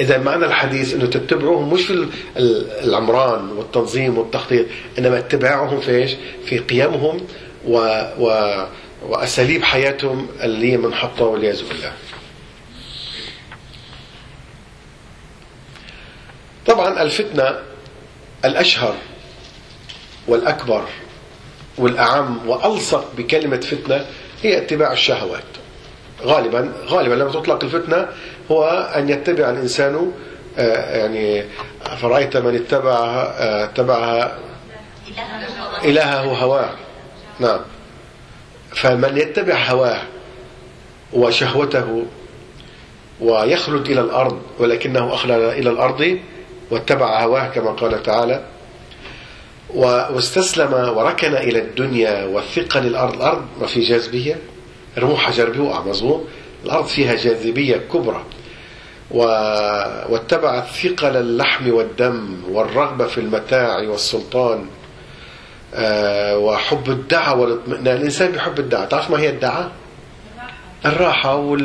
إذا 0.00 0.18
معنى 0.18 0.46
الحديث 0.46 0.94
إنه 0.94 1.06
تتبعوهم 1.06 1.74
مش 1.74 1.82
في 1.82 2.06
العمران 2.84 3.50
والتنظيم 3.50 4.18
والتخطيط 4.18 4.66
إنما 4.98 5.18
اتباعهم 5.18 5.80
في 5.80 5.90
إيش؟ 5.90 6.16
في 6.46 6.58
قيمهم 6.58 7.20
و... 7.68 8.02
و... 8.18 8.54
وأساليب 9.02 9.62
حياتهم 9.64 10.28
اللي 10.42 10.72
هي 10.72 10.76
منحطه 10.76 11.24
والعياذ 11.24 11.68
بالله. 11.68 11.92
طبعا 16.66 17.02
الفتنة 17.02 17.58
الأشهر 18.44 18.94
والأكبر 20.28 20.84
والأعم 21.78 22.48
وألصق 22.48 23.12
بكلمة 23.16 23.56
فتنة 23.60 24.06
هي 24.42 24.58
اتباع 24.58 24.92
الشهوات. 24.92 25.42
غالبا 26.22 26.72
غالبا 26.86 27.14
لما 27.14 27.30
تطلق 27.32 27.64
الفتنة 27.64 28.08
هو 28.50 28.64
أن 28.96 29.08
يتبع 29.08 29.50
الإنسان 29.50 30.12
يعني 30.58 31.44
فرأيت 31.96 32.36
من 32.36 32.54
اتبع 32.54 32.94
اتبع 33.38 34.30
إلهه 35.84 36.20
هواه 36.22 36.70
نعم 37.40 37.60
فمن 38.74 39.18
يتبع 39.18 39.64
هواه 39.64 40.02
وشهوته 41.12 42.04
ويخلد 43.20 43.86
إلى 43.88 44.00
الأرض 44.00 44.42
ولكنه 44.58 45.14
أخلد 45.14 45.42
إلى 45.42 45.70
الأرض 45.70 46.18
واتبع 46.70 47.22
هواه 47.22 47.48
كما 47.48 47.70
قال 47.70 48.02
تعالى 48.02 48.44
واستسلم 49.74 50.72
وركن 50.72 51.34
إلى 51.34 51.58
الدنيا 51.58 52.24
والثقه 52.24 52.80
للارض 52.80 53.14
الأرض 53.14 53.44
ما 53.60 53.66
في 53.66 53.80
جاذبية 53.80 54.36
رموا 54.98 55.16
حجر 55.16 55.50
بيوقع 55.50 55.82
مظبوط 55.82 56.20
الأرض 56.64 56.86
فيها 56.86 57.14
جاذبية 57.14 57.76
كبرى. 57.76 58.24
واتبع 59.10 60.60
ثقل 60.60 61.16
اللحم 61.16 61.70
والدم 61.72 62.42
والرغبة 62.50 63.06
في 63.06 63.18
المتاع 63.18 63.78
والسلطان 63.78 64.66
وحب 66.34 66.90
الدعاء 66.90 67.38
والاطمئنان 67.38 67.96
الإنسان 67.96 68.32
بيحب 68.32 68.58
الدعاء 68.58 68.86
تعرف 68.88 69.10
ما 69.10 69.20
هي 69.20 69.28
الدعاء 69.28 69.70
الراحة. 70.86 71.56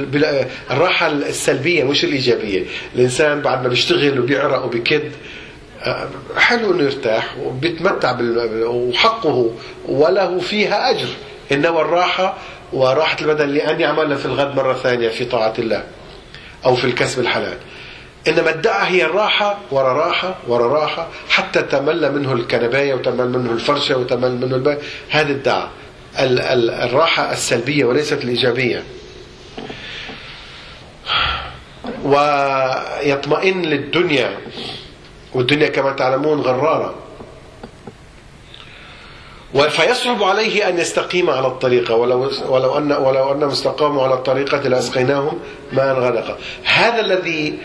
الراحة 0.72 1.08
السلبية 1.08 1.84
مش 1.84 2.04
الإيجابية 2.04 2.64
الإنسان 2.96 3.42
بعد 3.42 3.64
ما 3.64 3.68
بيشتغل 3.70 4.20
وبيعرق 4.20 4.66
وبيكد 4.66 5.12
حلو 6.38 6.72
إنه 6.72 6.84
يرتاح 6.84 7.38
وبيتمتع. 7.44 8.18
وحقه 8.66 9.52
وله 9.88 10.40
فيها 10.40 10.90
أجر 10.90 11.08
إنما 11.52 11.82
الراحة 11.82 12.38
وراحة 12.74 13.18
البدن 13.22 13.50
لأن 13.50 13.80
يعمل 13.80 14.18
في 14.18 14.26
الغد 14.26 14.56
مرة 14.56 14.74
ثانية 14.74 15.10
في 15.10 15.26
طاعة 15.26 15.54
الله 15.60 15.84
أو 16.66 16.76
في 16.76 16.86
الكسب 16.86 17.20
الحلال 17.20 17.58
إنما 18.28 18.50
الدعاء 18.50 18.92
هي 18.92 19.06
الراحة 19.06 19.58
ورا 19.72 19.94
راحة 19.94 20.36
ورا 20.48 20.68
راحة 20.68 21.08
حتى 21.30 21.62
تمل 21.62 22.12
منه 22.12 22.34
الكنباية 22.34 22.94
وتمل 22.94 23.30
منه 23.30 23.52
الفرشة 23.52 23.98
وتمل 23.98 24.32
منه 24.32 24.56
الباء 24.56 24.82
هذه 25.10 25.32
الدعاء. 25.32 25.70
ال... 26.20 26.40
ال... 26.40 26.70
الراحة 26.70 27.32
السلبية 27.32 27.86
وليست 27.86 28.24
الإيجابية. 28.24 28.84
ويطمئن 32.04 33.62
للدنيا 33.62 34.38
والدنيا 35.34 35.68
كما 35.68 35.92
تعلمون 35.92 36.42
غرارة. 36.42 36.96
فيصعب 39.70 40.24
عليه 40.24 40.70
أن 40.70 40.78
يستقيم 40.80 41.30
على 41.30 41.48
الطريقة 41.48 41.96
ولو, 41.96 42.32
ولو, 42.48 42.78
أن 42.78 42.92
ولو 42.92 43.32
أنهم 43.32 43.50
استقاموا 43.50 44.04
على 44.04 44.14
الطريقة 44.14 44.58
لأسقيناهم 44.58 45.40
ماء 45.74 45.94
غدقا 45.96 46.38
هذا 46.64 47.00
الذي 47.00 47.60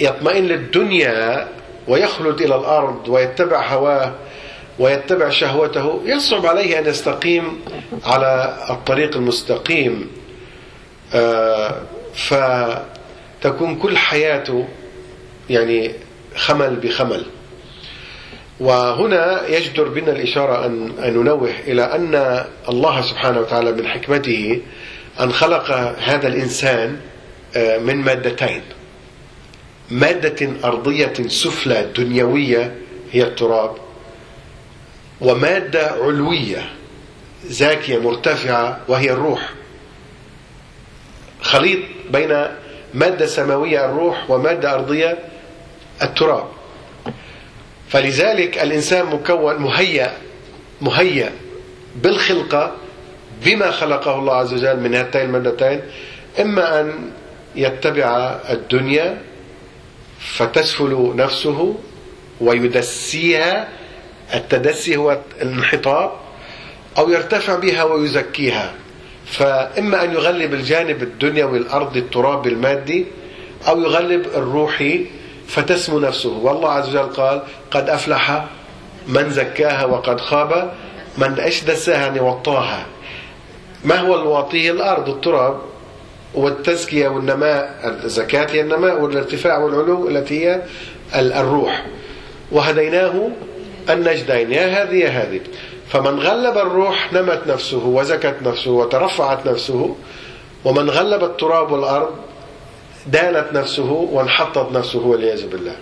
يطمئن 0.00 0.44
للدنيا 0.44 1.48
ويخلد 1.88 2.40
إلى 2.40 2.54
الأرض 2.54 3.08
ويتبع 3.08 3.66
هواه 3.66 4.12
ويتبع 4.78 5.30
شهوته 5.30 6.00
يصعب 6.04 6.46
عليه 6.46 6.78
أن 6.78 6.86
يستقيم 6.86 7.60
على 8.04 8.56
الطريق 8.70 9.16
المستقيم. 9.16 10.10
فتكون 12.14 13.76
كل 13.76 13.96
حياته 13.96 14.68
يعني 15.50 15.90
خمل 16.36 16.76
بخمل. 16.76 17.24
وهنا 18.60 19.48
يجدر 19.48 19.88
بنا 19.88 20.12
الإشارة 20.12 20.66
أن, 20.66 20.92
ننوه 20.98 21.50
إلى 21.66 21.82
أن 21.82 22.44
الله 22.68 23.02
سبحانه 23.02 23.40
وتعالى 23.40 23.72
من 23.72 23.86
حكمته 23.86 24.60
أن 25.20 25.32
خلق 25.32 25.70
هذا 25.98 26.28
الإنسان 26.28 26.96
من 27.56 27.96
مادتين. 27.96 28.62
مادة 29.90 30.48
أرضية 30.64 31.12
سفلى 31.28 31.86
دنيوية 31.96 32.74
هي 33.12 33.22
التراب 33.22 33.76
ومادة 35.20 35.86
علوية 35.90 36.70
زاكية 37.44 37.98
مرتفعة 37.98 38.80
وهي 38.88 39.10
الروح. 39.10 39.50
خليط 41.42 41.78
بين 42.10 42.46
مادة 42.94 43.26
سماوية 43.26 43.84
الروح 43.84 44.30
ومادة 44.30 44.74
أرضية 44.74 45.18
التراب. 46.02 46.44
فلذلك 47.88 48.58
الإنسان 48.58 49.06
مكون 49.06 49.56
مهيأ 49.56 50.12
مهيأ 50.80 51.32
بالخلقة 51.96 52.76
بما 53.44 53.70
خلقه 53.70 54.18
الله 54.18 54.34
عز 54.34 54.52
وجل 54.54 54.80
من 54.80 54.94
هاتين 54.94 55.20
المادتين 55.20 55.80
إما 56.40 56.80
أن 56.80 57.10
يتبع 57.56 58.38
الدنيا 58.50 59.18
فتسفل 60.20 61.12
نفسه 61.16 61.74
ويدسيها 62.40 63.68
التدسي 64.34 64.96
هو 64.96 65.18
الانحطاط 65.42 66.12
أو 66.98 67.10
يرتفع 67.10 67.54
بها 67.54 67.84
ويزكيها. 67.84 68.74
فإما 69.26 70.04
أن 70.04 70.12
يغلب 70.12 70.54
الجانب 70.54 71.02
الدنيوي 71.02 71.58
الأرض 71.58 71.96
التراب 71.96 72.46
المادي 72.46 73.06
أو 73.68 73.80
يغلب 73.80 74.26
الروحي 74.26 75.06
فتسمو 75.48 75.98
نفسه. 75.98 76.28
والله 76.30 76.70
عز 76.70 76.88
وجل 76.88 76.98
قال 76.98 77.42
قد 77.70 77.88
أفلح 77.88 78.46
من 79.08 79.30
زكاها 79.30 79.84
وقد 79.84 80.20
خاب 80.20 80.74
من 81.18 81.40
إيش 81.40 81.64
دساها 81.64 82.06
يعني 82.06 82.20
وطاها 82.20 82.86
ما 83.84 84.00
هو 84.00 84.14
الواطي 84.14 84.70
الأرض 84.70 85.08
التراب. 85.08 85.60
والتزكية 86.34 87.08
والنماء 87.08 87.80
الزكاة 88.04 88.46
هي 88.50 88.60
النماء 88.60 89.00
والارتفاع 89.00 89.58
والعلو 89.58 90.08
التي 90.08 90.46
هي 90.46 90.62
الروح. 91.14 91.86
وهديناه 92.52 93.30
النجدين 93.90 94.52
يا 94.52 94.82
هذه 94.82 94.94
يا 94.94 95.08
هذه. 95.08 95.40
فمن 95.88 96.18
غلب 96.20 96.58
الروح 96.58 97.12
نمت 97.12 97.42
نفسه 97.46 97.86
وزكت 97.86 98.36
نفسه 98.42 98.70
وترفعت 98.70 99.46
نفسه 99.46 99.96
ومن 100.64 100.90
غلب 100.90 101.24
التراب 101.24 101.72
والأرض 101.72 102.14
دانت 103.06 103.46
نفسه 103.52 103.90
وانحطت 103.92 104.72
نفسه 104.72 105.06
والعياذ 105.06 105.48
بالله. 105.48 105.76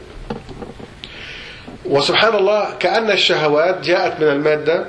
وسبحان 1.84 2.34
الله 2.34 2.74
كأن 2.80 3.10
الشهوات 3.10 3.80
جاءت 3.80 4.20
من 4.20 4.28
المادة 4.28 4.86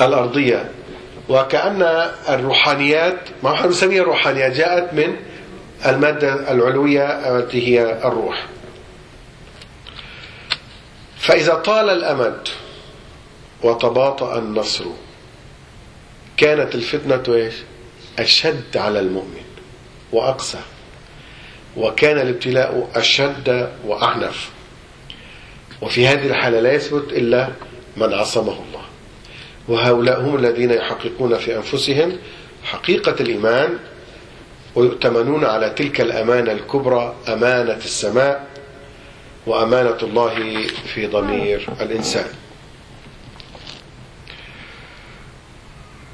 الأرضية. 0.00 0.70
وكأن 1.28 1.82
الروحانيات 2.28 3.18
ما 3.42 3.54
إحنا 3.54 3.66
بنسميها 3.66 4.02
الروحانيات؟ 4.02 4.52
جاءت 4.52 4.94
من 4.94 5.16
المادة 5.86 6.52
العلوية 6.52 7.04
التي 7.38 7.68
هي 7.68 7.92
الروح. 8.04 8.46
فإذا 11.18 11.54
طال 11.54 11.90
الأمد 11.90 12.48
وتباطأ 13.62 14.38
النصر 14.38 14.84
كانت 16.36 16.74
الفتنة 16.74 17.34
إيش؟ 17.34 17.54
أشد 18.18 18.76
على 18.76 19.00
المؤمن 19.00 19.44
وأقسى 20.12 20.58
وكان 21.76 22.18
الابتلاء 22.18 22.88
أشد 22.94 23.72
وأعنف. 23.84 24.50
وفي 25.80 26.06
هذه 26.08 26.26
الحالة 26.26 26.60
لا 26.60 26.72
يثبت 26.72 27.12
إلا 27.12 27.48
من 27.96 28.12
عصمه 28.14 28.52
الله. 28.68 28.75
وهؤلاء 29.68 30.20
هم 30.20 30.36
الذين 30.36 30.70
يحققون 30.70 31.38
في 31.38 31.56
أنفسهم 31.56 32.18
حقيقة 32.64 33.14
الإيمان 33.20 33.78
ويؤتمنون 34.74 35.44
على 35.44 35.70
تلك 35.70 36.00
الأمانة 36.00 36.52
الكبرى 36.52 37.14
أمانة 37.28 37.76
السماء 37.76 38.46
وأمانة 39.46 39.98
الله 40.02 40.66
في 40.94 41.06
ضمير 41.06 41.68
الإنسان. 41.80 42.26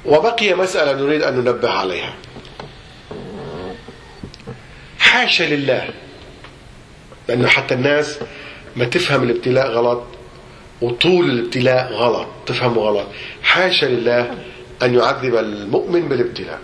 وبقي 0.05 0.53
مسألة 0.53 1.01
نريد 1.01 1.21
أن 1.21 1.33
ننبه 1.33 1.69
عليها. 1.69 2.13
حاشا 4.99 5.43
لله 5.43 5.89
لأنه 7.29 7.47
حتى 7.47 7.73
الناس 7.73 8.19
ما 8.75 8.85
تفهم 8.85 9.23
الابتلاء 9.23 9.67
غلط 9.67 10.03
وطول 10.83 11.29
الابتلاء 11.29 11.93
غلط 11.93 12.27
تفهمه 12.45 12.81
غلط. 12.81 13.07
حاشا 13.43 13.85
لله 13.85 14.37
أن 14.83 14.93
يعذب 14.93 15.35
المؤمن 15.35 16.09
بالابتلاء. 16.09 16.59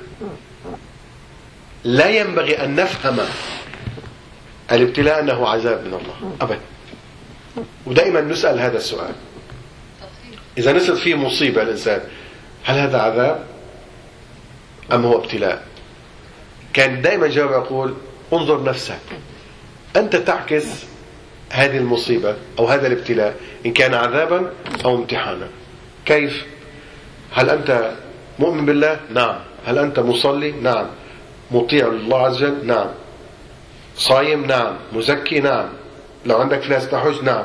لا 1.83 2.09
ينبغي 2.09 2.63
أن 2.63 2.75
نفهم 2.75 3.17
الابتلاء 4.71 5.19
أنه 5.19 5.47
عذاب 5.47 5.79
من 5.87 5.93
الله 5.93 6.35
أبدا 6.41 6.59
ودائما 7.85 8.21
نسأل 8.21 8.59
هذا 8.59 8.77
السؤال. 8.77 9.13
إذا 10.57 10.71
نزلت 10.71 10.97
فيه 10.99 11.15
مصيبة 11.15 11.61
الإنسان 11.61 12.01
هل 12.63 12.77
هذا 12.77 12.97
عذاب 12.97 13.43
أم 14.91 15.05
هو 15.05 15.17
ابتلاء؟ 15.17 15.63
كان 16.73 17.01
دائما 17.01 17.27
جواب 17.27 17.51
يقول 17.51 17.93
انظر 18.33 18.63
نفسك. 18.63 18.99
أنت 19.95 20.15
تعكس 20.15 20.65
هذه 21.51 21.77
المصيبة 21.77 22.35
أو 22.59 22.65
هذا 22.65 22.87
الابتلاء 22.87 23.35
إن 23.65 23.73
كان 23.73 23.93
عذابا 23.93 24.51
أو 24.85 24.95
امتحانا. 24.95 25.47
كيف؟ 26.05 26.45
هل 27.33 27.49
أنت 27.49 27.91
مؤمن 28.39 28.65
بالله؟ 28.65 28.99
نعم. 29.13 29.35
هل 29.65 29.77
أنت 29.77 29.99
مصلي؟ 29.99 30.51
نعم. 30.51 30.85
مطيع 31.51 31.87
لله 31.87 32.17
عز 32.17 32.43
وجل؟ 32.43 32.67
نعم. 32.67 32.87
صايم؟ 33.95 34.45
نعم. 34.45 34.73
مزكي؟ 34.93 35.39
نعم. 35.39 35.69
لو 36.25 36.37
عندك 36.37 36.61
فلوس 36.61 36.89
تحج 36.89 37.23
نعم. 37.23 37.43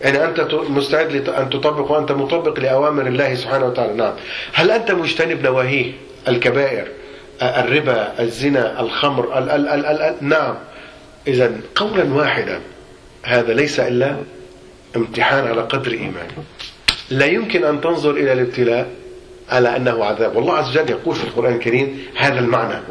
يعني 0.00 0.24
أنت 0.24 0.54
مستعد 0.68 1.28
أن 1.28 1.50
تطبق 1.50 1.90
وأنت 1.90 2.12
مطبق 2.12 2.60
لأوامر 2.60 3.06
الله 3.06 3.34
سبحانه 3.34 3.66
وتعالى؟ 3.66 3.92
نعم. 3.92 4.12
هل 4.52 4.70
أنت 4.70 4.90
مجتنب 4.90 5.42
نواهيه؟ 5.42 5.92
الكبائر 6.28 6.88
الربا 7.42 8.12
الزنا 8.20 8.80
الخمر 8.80 9.38
ال 9.38 9.50
ال 9.50 9.68
ال 9.68 9.86
ال 9.86 10.16
نعم. 10.20 10.54
إذا 11.26 11.52
قولا 11.74 12.14
واحدا 12.14 12.60
هذا 13.26 13.54
ليس 13.54 13.80
إلا 13.80 14.16
امتحان 14.96 15.46
على 15.46 15.62
قدر 15.62 15.92
إيمانه 15.92 16.44
لا 17.10 17.26
يمكن 17.26 17.64
أن 17.64 17.80
تنظر 17.80 18.10
إلى 18.10 18.32
الابتلاء 18.32 18.90
على 19.48 19.76
أنه 19.76 20.04
عذاب. 20.04 20.36
والله 20.36 20.54
عز 20.54 20.70
وجل 20.78 20.90
يقول 20.90 21.16
في 21.16 21.24
القرآن 21.24 21.54
الكريم 21.54 22.06
هذا 22.16 22.38
المعنى. 22.38 22.82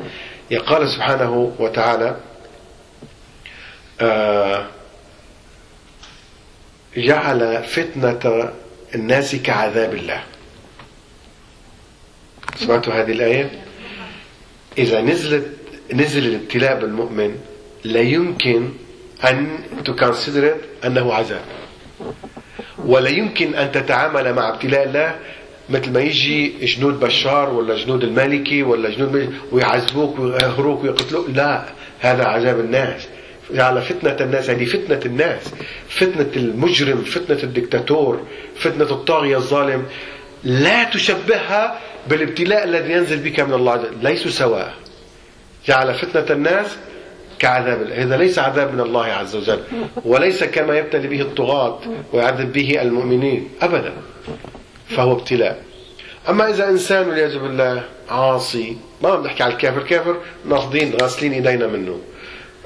يقال 0.52 0.90
سبحانه 0.90 1.54
وتعالى 1.60 2.18
آه 4.02 4.66
جعل 6.98 7.64
فتنة 7.64 8.52
الناس 8.96 9.36
كعذاب 9.36 9.94
الله. 9.94 10.24
سمعتوا 12.56 12.94
هذه 12.94 13.12
الآية؟ 13.12 13.50
إذا 14.78 15.02
نزلت 15.02 15.48
نزل 15.94 16.26
الابتلاء 16.26 16.80
بالمؤمن 16.80 17.36
لا 17.84 18.02
يمكن 18.02 18.72
أن 19.24 19.60
تكونسيدر 19.86 20.56
أنه 20.86 21.14
عذاب. 21.14 21.42
ولا 22.86 23.10
يمكن 23.10 23.56
أن 23.56 23.72
تتعامل 23.72 24.34
مع 24.34 24.50
ابتلاء 24.50 24.84
الله 24.84 25.16
مثل 25.70 25.92
ما 25.92 26.00
يجي 26.00 26.66
جنود 26.66 27.00
بشار 27.00 27.50
ولا 27.50 27.78
جنود 27.78 28.04
المالكي 28.04 28.64
ولا 28.64 28.90
جنود 28.90 29.34
ويعذبوك 29.52 30.20
ويقهروك 30.20 30.84
ويقتلوك. 30.84 31.30
لا 31.30 31.66
هذا 32.00 32.26
عذاب 32.26 32.60
الناس. 32.60 33.08
على 33.56 33.82
فتنة 33.82 34.18
الناس 34.22 34.50
هذه 34.50 34.66
فتنة 34.66 35.00
الناس. 35.06 35.42
فتنة 35.90 36.32
المجرم 36.36 37.02
فتنة 37.02 37.44
الدكتاتور 37.44 38.22
فتنة 38.56 38.92
الطاغية 38.92 39.38
الظالم. 39.38 39.86
لا 40.44 40.84
تشبهها 40.84 41.80
بالابتلاء 42.08 42.64
الذي 42.64 42.94
ينزل 42.94 43.20
بك 43.20 43.40
من 43.40 43.54
الله. 43.54 43.86
ليسوا 44.02 44.32
سواء. 44.32 44.74
جعل 45.68 45.94
فتنة 45.94 46.36
الناس 46.36 46.78
كعذاب 47.40 47.92
هذا 47.92 48.18
ليس 48.18 48.40
عذاب 48.40 48.74
من 48.74 48.80
الله 48.80 49.06
عز 49.06 49.36
وجل. 49.36 49.60
وليس 50.06 50.44
كما 50.44 50.78
يبتلي 50.78 51.08
به 51.08 51.22
الطغاة 51.22 51.80
ويعذب 52.14 52.54
به 52.54 52.82
المؤمنين. 52.82 53.50
أبدا. 53.62 53.94
فهو 54.88 55.12
ابتلاء. 55.12 55.64
أما 56.30 56.50
إذا 56.50 56.70
إنسان 56.70 57.08
والعياذ 57.08 57.40
بالله 57.40 57.84
عاصي 58.10 58.78
ما 59.04 59.10
عم 59.10 59.24
نحكي 59.24 59.44
على 59.44 59.54
الكافر. 59.54 59.84
كافر 59.84 60.16
ناخذين 60.46 60.94
غاسلين 61.02 61.34
إيدينا 61.34 61.68
منه. 61.68 62.00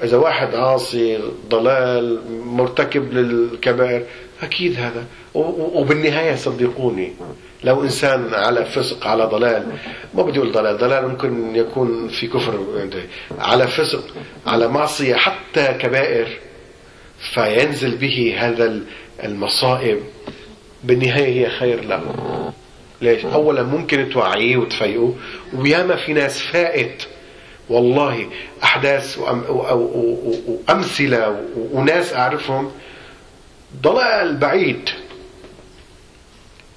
إذا 0.02 0.16
واحد 0.16 0.54
عاصي 0.54 1.18
ضلال 1.48 2.20
مرتكب 2.44 3.12
للكبائر 3.12 4.02
أكيد 4.42 4.76
هذا. 4.76 5.04
وبالنهاية 5.34 6.34
صدقوني. 6.34 7.12
لو 7.64 7.82
إنسان 7.82 8.34
على 8.34 8.64
فسق 8.64 9.06
على 9.06 9.24
ضلال 9.24 9.66
ما 10.14 10.22
بدي 10.22 10.38
أقول 10.38 10.52
ضلال 10.52 10.78
ضلال 10.78 11.08
ممكن 11.08 11.56
يكون 11.56 12.08
في 12.08 12.26
كفر 12.26 12.66
على 13.38 13.66
فسق 13.68 14.04
على 14.46 14.68
معصية 14.68 15.14
حتى 15.14 15.66
كبائر 15.66 16.28
فينزل 17.20 17.96
به 17.96 18.36
هذا 18.38 18.80
المصائب. 19.24 19.98
بالنهاية 20.84 21.46
هي 21.46 21.50
خير 21.50 21.84
له. 21.84 22.02
ليش؟ 23.02 23.24
أولا 23.24 23.62
ممكن 23.62 24.10
توعيه 24.10 24.56
وتفيقه 24.56 25.14
وياما 25.54 25.96
في 25.96 26.12
ناس 26.12 26.38
فائت 26.38 27.02
والله 27.68 28.26
أحداث 28.62 29.18
وأمثلة 30.68 31.40
وناس 31.72 32.14
أعرفهم 32.14 32.70
ضلال 33.82 34.36
بعيد. 34.36 34.90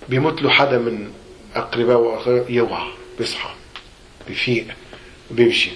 بيموت 0.09 0.41
له 0.41 0.49
حدا 0.49 0.77
من 0.77 1.07
أقرباء 1.55 1.97
وأخوه 1.97 2.45
يوعى 2.49 2.87
بيصحى 3.19 3.49
بيفيق 4.27 4.65
بيمشي. 5.31 5.71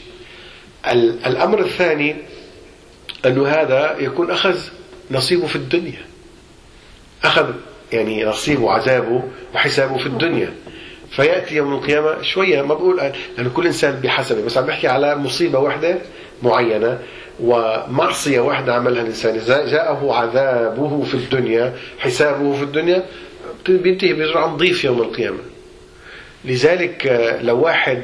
الأمر 1.26 1.60
الثاني 1.60 2.16
أنه 3.26 3.48
هذا 3.48 3.96
يكون 4.00 4.32
أخذ 4.32 4.60
نصيبه 5.12 5.48
في 5.48 5.56
الدنيا. 5.56 6.06
أخذ 7.24 7.54
يعني 7.94 8.26
نصيبه 8.26 8.72
عذابه 8.72 9.24
وحسابه 9.56 9.98
في 9.98 10.06
الدنيا. 10.06 10.54
فيأتي 11.12 11.56
يوم 11.56 11.74
القيامة 11.74 12.22
شوية 12.22 12.62
ما 12.62 12.74
بقول 12.74 12.98
لأنه 13.38 13.50
كل 13.50 13.66
إنسان 13.66 14.00
بحسبه 14.04 14.46
بس 14.46 14.58
عم 14.58 14.66
بحكي 14.66 14.88
على 14.88 15.16
مصيبة 15.16 15.60
واحدة 15.60 15.98
معينة 16.44 17.00
ومعصية 17.40 18.40
واحدة 18.40 18.76
عملها 18.76 19.02
الإنسان. 19.02 19.38
جاءه 19.48 20.14
عذابه 20.14 21.04
في 21.04 21.14
الدنيا 21.14 21.76
حسابه 22.00 22.54
في 22.54 22.64
الدنيا 22.64 23.06
بينتهي 23.70 24.14
بيرجع 24.14 24.46
نظيف 24.46 24.84
يوم 24.84 25.02
القيامة. 25.02 25.40
لذلك 26.46 27.08
لو 27.42 27.60
واحد 27.60 28.02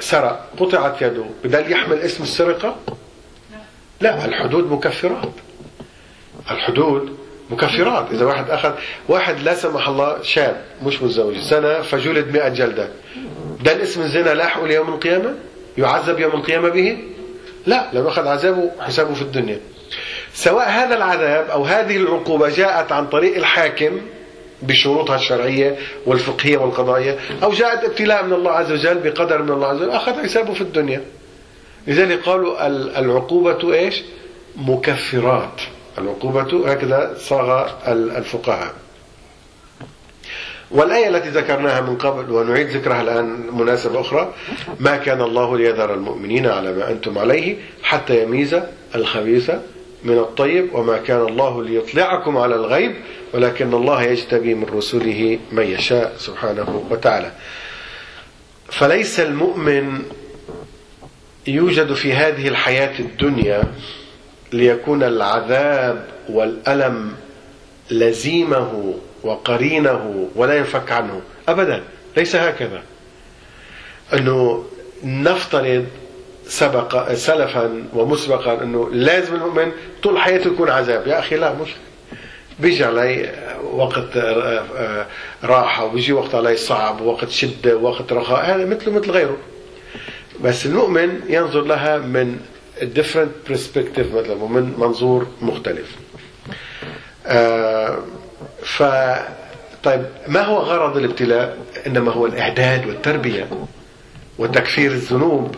سرق 0.00 0.50
قطعت 0.58 1.02
يده 1.02 1.24
بدل 1.44 1.72
يحمل 1.72 1.98
اسم 1.98 2.22
السرقة؟ 2.22 2.76
لا 4.00 4.24
الحدود 4.24 4.72
مكفرات. 4.72 5.32
الحدود 6.50 7.16
مكفرات. 7.50 8.06
إذا 8.12 8.24
واحد 8.24 8.50
أخذ 8.50 8.72
واحد 9.08 9.40
لا 9.40 9.54
سمح 9.54 9.88
الله 9.88 10.22
شاب 10.22 10.62
مش 10.82 11.02
متزوج 11.02 11.38
سنة 11.40 11.80
فجلد 11.82 12.32
مئة 12.32 12.48
جلدة. 12.48 12.88
ده 13.64 13.72
الاسم 13.72 14.00
الزنا 14.00 14.34
لاحقه 14.34 14.66
ليوم 14.66 14.88
القيامة؟ 14.88 15.34
يعذب 15.78 16.18
يوم 16.18 16.32
القيامة 16.32 16.68
به؟ 16.68 16.98
لا 17.66 17.86
لو 17.92 18.08
أخذ 18.08 18.26
عذابه 18.26 18.70
حسابه 18.80 19.14
في 19.14 19.22
الدنيا. 19.22 19.60
سواء 20.34 20.70
هذا 20.70 20.96
العذاب 20.96 21.50
أو 21.50 21.64
هذه 21.64 21.96
العقوبة 21.96 22.48
جاءت 22.48 22.92
عن 22.92 23.06
طريق 23.06 23.36
الحاكم 23.36 24.00
بشروطها 24.62 25.16
الشرعية 25.16 25.76
والفقهية 26.06 26.56
والقضائية 26.56 27.18
أو 27.42 27.52
جاءت 27.52 27.84
ابتلاء 27.84 28.24
من 28.24 28.32
الله 28.32 28.50
عز 28.50 28.72
وجل 28.72 28.98
بقدر 28.98 29.42
من 29.42 29.50
الله 29.50 29.66
عز 29.66 29.76
وجل 29.76 29.90
أخذ 29.90 30.22
حسابه 30.22 30.54
في 30.54 30.60
الدنيا. 30.60 31.04
لذلك 31.86 32.22
قالوا 32.22 32.66
العقوبة 32.98 33.74
إيش؟ 33.74 34.02
مكفرات. 34.56 35.60
العقوبة 35.98 36.70
هكذا 36.70 37.14
صاغ 37.18 37.68
الفقهاء. 37.88 38.74
والآية 40.70 41.08
التي 41.08 41.28
ذكرناها 41.28 41.80
من 41.80 41.96
قبل 41.96 42.30
ونعيد 42.30 42.66
ذكرها 42.68 43.02
الآن 43.02 43.46
مناسبة 43.52 44.00
أخرى 44.00 44.32
ما 44.80 44.96
كان 44.96 45.20
الله 45.20 45.56
ليذر 45.56 45.94
المؤمنين 45.94 46.46
على 46.46 46.72
ما 46.72 46.90
أنتم 46.90 47.18
عليه 47.18 47.56
حتى 47.82 48.22
يميز 48.22 48.56
الخبيث 48.94 49.50
من 50.04 50.18
الطيب 50.18 50.74
وما 50.74 50.98
كان 50.98 51.20
الله 51.20 51.62
ليطلعكم 51.62 52.38
على 52.38 52.54
الغيب 52.54 52.94
ولكن 53.34 53.74
الله 53.74 54.02
يجتبي 54.02 54.54
من 54.54 54.64
رسله 54.64 55.38
من 55.52 55.62
يشاء 55.62 56.14
سبحانه 56.18 56.84
وتعالى. 56.90 57.32
فليس 58.68 59.20
المؤمن 59.20 60.02
يوجد 61.46 61.92
في 61.92 62.12
هذه 62.12 62.48
الحياة 62.48 62.98
الدنيا 62.98 63.62
ليكون 64.52 65.02
العذاب 65.02 66.06
والألم 66.28 67.14
لزيمه 67.90 68.94
وقرينه 69.22 70.28
ولا 70.34 70.56
ينفك 70.58 70.92
عنه. 70.92 71.20
أبدا 71.48 71.82
ليس 72.16 72.36
هكذا. 72.36 72.82
أنه 74.12 74.64
نفترض 75.04 75.86
سبق 76.48 77.12
سلفا 77.12 77.84
ومسبقا 77.94 78.62
أنه 78.62 78.90
لازم 78.92 79.34
المؤمن 79.34 79.72
طول 80.02 80.18
حياته 80.18 80.48
يكون 80.48 80.70
عذاب. 80.70 81.06
يا 81.06 81.18
أخي 81.18 81.36
لا 81.36 81.54
مش 81.54 81.70
بيجي 82.60 82.84
علي 82.84 83.32
وقت 83.72 84.16
راحة 85.44 85.84
وبيجي 85.84 86.12
وقت 86.12 86.34
علي 86.34 86.56
صعب 86.56 87.00
وقت 87.00 87.28
شدة 87.30 87.76
وقت 87.76 88.12
رخاء 88.12 88.44
هذا 88.44 88.64
مثله 88.64 88.92
مثل 88.92 89.10
غيره. 89.10 89.36
بس 90.40 90.66
المؤمن 90.66 91.20
ينظر 91.28 91.62
لها 91.62 91.98
من 91.98 92.40
different 92.80 93.50
perspective 93.50 94.14
مثلا 94.14 94.42
ومن 94.42 94.74
منظور 94.78 95.26
مختلف. 95.42 95.96
آه 97.26 97.98
ف 98.62 98.82
طيب 99.84 100.04
ما 100.28 100.42
هو 100.42 100.58
غرض 100.58 100.96
الابتلاء؟ 100.96 101.58
إنما 101.86 102.12
هو 102.12 102.26
الإعداد 102.26 102.86
والتربية 102.86 103.48
وتكفير 104.38 104.90
الذنوب. 104.90 105.56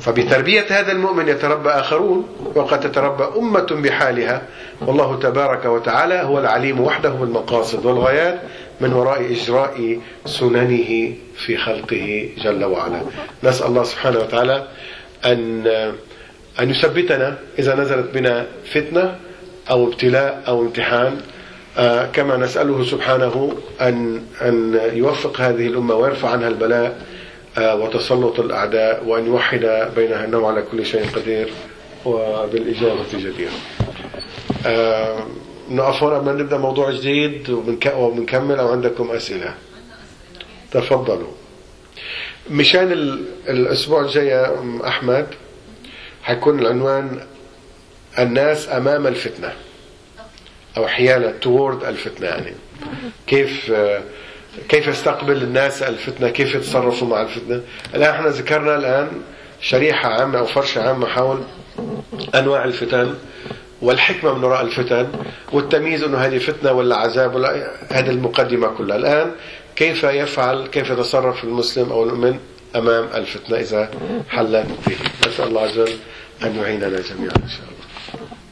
فبتربية 0.00 0.64
هذا 0.70 0.92
المؤمن 0.92 1.28
يتربى 1.28 1.68
آخرون 1.68 2.28
وقد 2.54 2.80
تتربى 2.80 3.24
أمة 3.38 3.66
بحالها. 3.70 4.42
والله 4.80 5.18
تبارك 5.18 5.64
وتعالى 5.64 6.14
هو 6.14 6.38
العليم 6.38 6.80
وحده 6.80 7.10
بالمقاصد 7.10 7.86
والغايات 7.86 8.40
من 8.80 8.92
وراء 8.92 9.32
إجراء 9.32 9.98
سننه 10.26 11.12
في 11.36 11.56
خلقه 11.56 12.28
جل 12.38 12.64
وعلا. 12.64 13.00
نسأل 13.44 13.66
الله 13.66 13.84
سبحانه 13.84 14.18
وتعالى 14.18 14.66
أن 15.24 15.66
أن 16.60 16.70
يثبتنا 16.70 17.38
إذا 17.58 17.74
نزلت 17.74 18.14
بنا 18.14 18.46
فتنة 18.74 19.16
أو 19.70 19.88
ابتلاء 19.88 20.42
أو 20.48 20.62
امتحان. 20.62 21.20
آه، 21.78 22.06
كما 22.06 22.36
نسأله 22.36 22.84
سبحانه 22.84 23.56
أن 23.80 24.22
أن 24.42 24.80
يوفق 24.92 25.40
هذه 25.40 25.66
الأمة 25.66 25.94
ويرفع 25.94 26.30
عنها 26.30 26.48
البلاء. 26.48 26.98
وتسلط 27.58 28.40
الأعداء 28.40 29.04
وأن 29.06 29.26
يوحد 29.26 29.90
بينها 29.96 30.24
أنه 30.24 30.46
على 30.46 30.62
كل 30.62 30.86
شيء 30.86 31.06
قدير 31.10 31.52
وبالإجابة 32.04 33.04
جدير. 33.14 33.50
آه، 34.66 35.26
نقف 35.70 36.02
هنا 36.02 36.14
قبل 36.18 36.36
نبدأ 36.42 36.58
موضوع 36.58 36.90
جديد 36.90 37.50
وبنك- 37.50 37.94
وبنكمل 37.96 38.58
أو 38.58 38.72
عندكم 38.72 39.10
أسئلة؟ 39.10 39.54
تفضلوا. 40.70 41.32
مشان 42.50 42.92
ال- 42.92 43.24
الأسبوع 43.48 44.00
الجاي 44.00 44.46
أحمد 44.86 45.26
حيكون 46.22 46.58
العنوان 46.58 47.20
الناس 48.18 48.68
أمام 48.68 49.06
الفتنة 49.06 49.52
أو 50.76 50.86
حيالة 50.86 51.34
toward 51.44 51.84
الفتنة 51.84 52.26
يعني. 52.26 52.52
كيف 53.26 53.70
آه، 53.74 54.02
كيف 54.68 54.88
يستقبل 54.88 55.42
الناس 55.42 55.82
الفتنة؟ 55.82 56.28
كيف 56.28 56.54
يتصرفوا 56.54 57.08
مع 57.08 57.22
الفتنة؟ 57.22 57.60
الآن 57.94 58.14
إحنا 58.14 58.28
ذكرنا 58.28 58.76
الآن 58.76 59.22
شريحة 59.60 60.08
عامة 60.08 60.38
أو 60.38 60.46
فرشة 60.46 60.88
عامة 60.88 61.06
حول 61.06 61.42
أنواع 62.34 62.64
الفتن 62.64 63.14
والحكمة 63.82 64.34
من 64.34 64.44
وراء 64.44 64.60
الفتن 64.62 65.08
والتمييز 65.52 66.02
أنه 66.02 66.18
هذه 66.18 66.38
فتنة 66.38 66.72
ولا 66.72 66.96
عذاب 66.96 67.34
ولا 67.34 67.70
هذه 67.90 68.10
المقدمة 68.10 68.68
كلها. 68.68 68.96
الآن 68.96 69.32
كيف 69.76 70.04
يفعل؟ 70.04 70.66
كيف 70.66 70.90
يتصرف 70.90 71.44
المسلم 71.44 71.92
أو 71.92 72.04
المؤمن 72.04 72.38
أمام 72.76 73.08
الفتنة 73.14 73.58
إذا 73.58 73.90
حلت 74.30 74.66
به؟ 74.86 74.96
نسأل 75.28 75.44
الله 75.48 75.60
عز 75.62 75.78
وجل 75.78 75.96
أن 76.44 76.56
يعيننا 76.56 76.88
جميعا 77.00 77.34
إن 77.36 77.48
شاء 77.48 77.66
الله. 77.68 77.84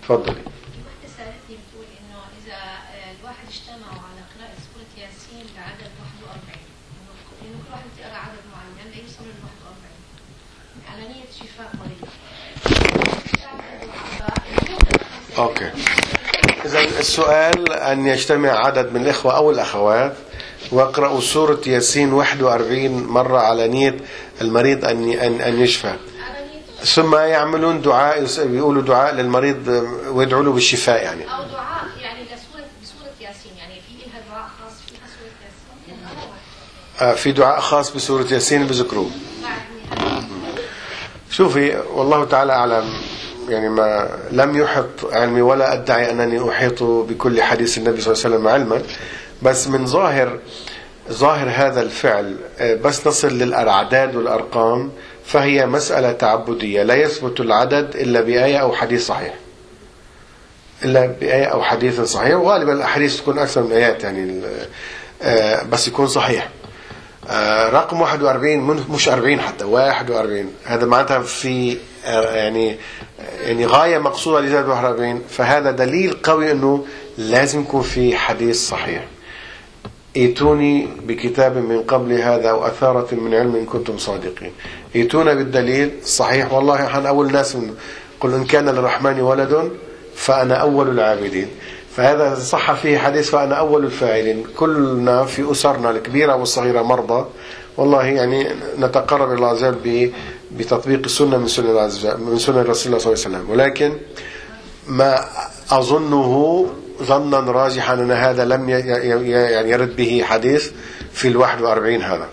تفضلي 0.03 0.25
واحدة 0.27 1.09
سألتني 1.17 1.57
بتقول 1.61 1.87
إنه 2.01 2.21
إذا 2.41 2.55
آه، 2.55 3.11
الواحد 3.21 3.47
اجتمعوا 3.53 4.01
على 4.09 4.23
قراءة 4.33 4.57
سورة 4.67 4.93
ياسين 5.05 5.47
بعدد 5.57 5.91
41 6.01 6.43
إنه 6.93 7.13
إنه 7.43 7.59
كل 7.65 7.73
واحد 7.73 7.91
يقرأ 8.01 8.19
عدد 8.27 8.45
معين 8.53 8.87
ليوصل 8.95 9.25
ل 9.25 9.35
41 9.43 10.89
على 10.91 11.03
نية 11.13 11.29
شفاء 11.41 11.69
مريض. 11.81 12.09
أوكي. 15.39 15.71
إذا 16.65 16.81
السؤال 16.81 17.73
أن 17.73 18.07
يجتمع 18.07 18.51
عدد 18.51 18.93
من 18.95 19.01
الإخوة 19.03 19.37
أو 19.37 19.51
الأخوات 19.51 20.15
واقرأوا 20.73 21.21
سورة 21.21 21.61
ياسين 21.67 22.13
41 22.13 23.07
مرة 23.07 23.39
على 23.39 23.69
نية 23.69 23.97
المريض 24.41 24.85
أن 24.85 25.11
أن 25.13 25.41
أن 25.41 25.61
يشفى. 25.61 25.95
ثم 26.85 27.15
يعملون 27.17 27.83
دعاء 27.83 28.23
يس- 28.23 28.39
يقولوا 28.39 28.83
دعاء 28.83 29.15
للمريض 29.15 29.69
ويدعوا 30.09 30.43
له 30.43 30.53
بالشفاء 30.53 31.03
يعني. 31.03 31.23
أو 31.25 31.29
دعاء 31.43 31.85
يعني 32.01 32.23
لسورة 32.25 32.65
بسورة 32.83 33.13
ياسين 33.21 33.53
يعني 33.59 33.75
في 33.75 33.95
لها 34.07 34.21
دعاء 34.31 34.49
خاص 34.63 34.73
فيها 34.87 35.07
سورة 35.19 35.33
ياسين. 35.45 35.99
آه، 37.01 37.15
في 37.15 37.33
دعاء 37.33 37.61
خاص 37.61 37.91
بسورة 37.97 38.27
ياسين 38.33 38.67
بذكروه. 38.67 39.11
بعد 39.43 40.01
نهاية 40.01 40.23
شوفي 41.31 41.77
والله 41.95 42.25
تعالى 42.25 42.53
أعلم. 42.53 42.93
يعني 43.49 43.69
ما 43.69 44.09
لم 44.33 44.57
يحط 44.57 45.05
علمي 45.13 45.43
ولا 45.43 45.73
أدعي 45.73 46.11
أنني 46.11 46.51
أحيط 46.51 46.83
بكل 46.83 47.43
حديث 47.43 47.79
النبي 47.79 48.01
صلى 48.01 48.13
الله 48.15 48.25
عليه 48.25 48.37
وسلم 48.37 48.49
علما 48.49 48.83
بس 49.43 49.69
من 49.69 49.87
ظاهر 49.87 50.39
ظاهر 51.11 51.51
هذا 51.55 51.83
الفعل 51.83 52.37
آه، 52.59 52.75
بس 52.75 53.07
نصل 53.07 53.29
للأعداد 53.39 54.17
والأرقام 54.17 54.91
فهي 55.27 55.67
مسألة 55.67 56.13
تعبدية 56.13 56.83
لا 56.83 56.95
يثبت 56.95 57.41
العدد 57.41 57.97
إلا 57.97 58.21
بآية 58.21 58.57
أو 58.57 58.73
حديث 58.73 59.07
صحيح. 59.07 59.35
إلا 60.85 61.07
بآية 61.07 61.45
أو 61.45 61.63
حديث 61.63 62.01
صحيح 62.01 62.35
وغالبا 62.37 62.73
الأحاديث 62.73 63.17
تكون 63.21 63.39
أكثر 63.39 63.63
من 63.63 63.73
آيات 63.73 64.05
يعني 64.05 64.41
آه، 65.23 65.63
بس 65.63 65.89
يكون 65.89 66.07
صحيح. 66.07 66.49
آه، 67.31 67.69
رقم 67.71 68.01
41 68.01 68.61
من- 68.61 68.85
مش 68.91 69.09
40 69.09 69.41
حتى 69.41 69.65
41 69.65 70.47
هذا 70.65 70.87
معناتها 70.87 71.19
في 71.21 71.77
يعني 72.07 72.77
يعني 73.43 73.67
غاية 73.67 73.99
مقصودة 73.99 74.41
لزيادة 74.41 74.69
41 74.69 75.23
فهذا 75.29 75.71
دليل 75.71 76.13
قوي 76.23 76.51
إنه 76.53 76.85
لازم 77.19 77.61
يكون 77.61 77.83
في 77.83 78.17
حديث 78.17 78.69
صحيح. 78.69 79.05
ائتوني 80.17 80.89
بكتاب 81.07 81.57
من 81.57 81.83
قبل 81.83 82.13
هذا 82.13 82.51
أو 82.51 82.67
أثارة 82.67 83.15
من 83.15 83.35
علم 83.35 83.57
إن 83.57 83.65
كنتم 83.67 83.99
صادقين. 83.99 84.53
ائتونا 84.97 85.35
بالدليل 85.35 85.91
الصحيح 86.03 86.53
والله 86.53 86.87
إحنا 86.87 87.09
أول 87.09 87.33
ناس 87.33 87.57
منه 87.57 87.75
قل 88.21 88.35
إن 88.35 88.45
كان 88.45 88.69
للرحمن 88.69 89.21
ولد 89.21 89.71
فأنا 90.15 90.55
أول 90.55 90.89
العابدين. 90.89 91.49
فهذا 91.97 92.35
صح 92.35 92.73
فيه 92.73 92.99
حديث 92.99 93.31
فأنا 93.31 93.55
أول 93.55 93.85
الفاعلين. 93.85 94.45
كلنا 94.57 95.25
في 95.25 95.51
أسرنا 95.51 95.91
الكبيرة 95.91 96.37
والصغيرة 96.37 96.83
مرضى 96.83 97.27
والله 97.77 98.05
يعني 98.05 98.49
نتقرب 98.79 99.41
وجل 99.41 99.75
ب- 99.85 100.13
بتطبيق 100.53 101.01
السنة 101.05 101.37
من 101.37 101.45
وجل 101.45 102.19
من 102.21 102.39
سنة 102.39 102.63
رسول 102.63 102.63
الله 102.63 102.75
صلى 102.75 102.93
الله 102.93 102.99
عليه 103.05 103.11
وسلم. 103.13 103.51
ولكن 103.51 103.93
ما 104.89 105.25
أظنه 105.71 106.67
ظنا 107.03 107.39
راجحا 107.41 107.95
أن 107.95 108.11
هذا 108.13 108.45
لم 108.45 108.69
يعني 108.71 109.71
يرد 109.71 109.97
به 109.97 110.23
حديث 110.25 110.71
في 111.13 111.29
الواحد 111.29 111.61
وأربعين 111.63 112.03
هذا. 112.03 112.29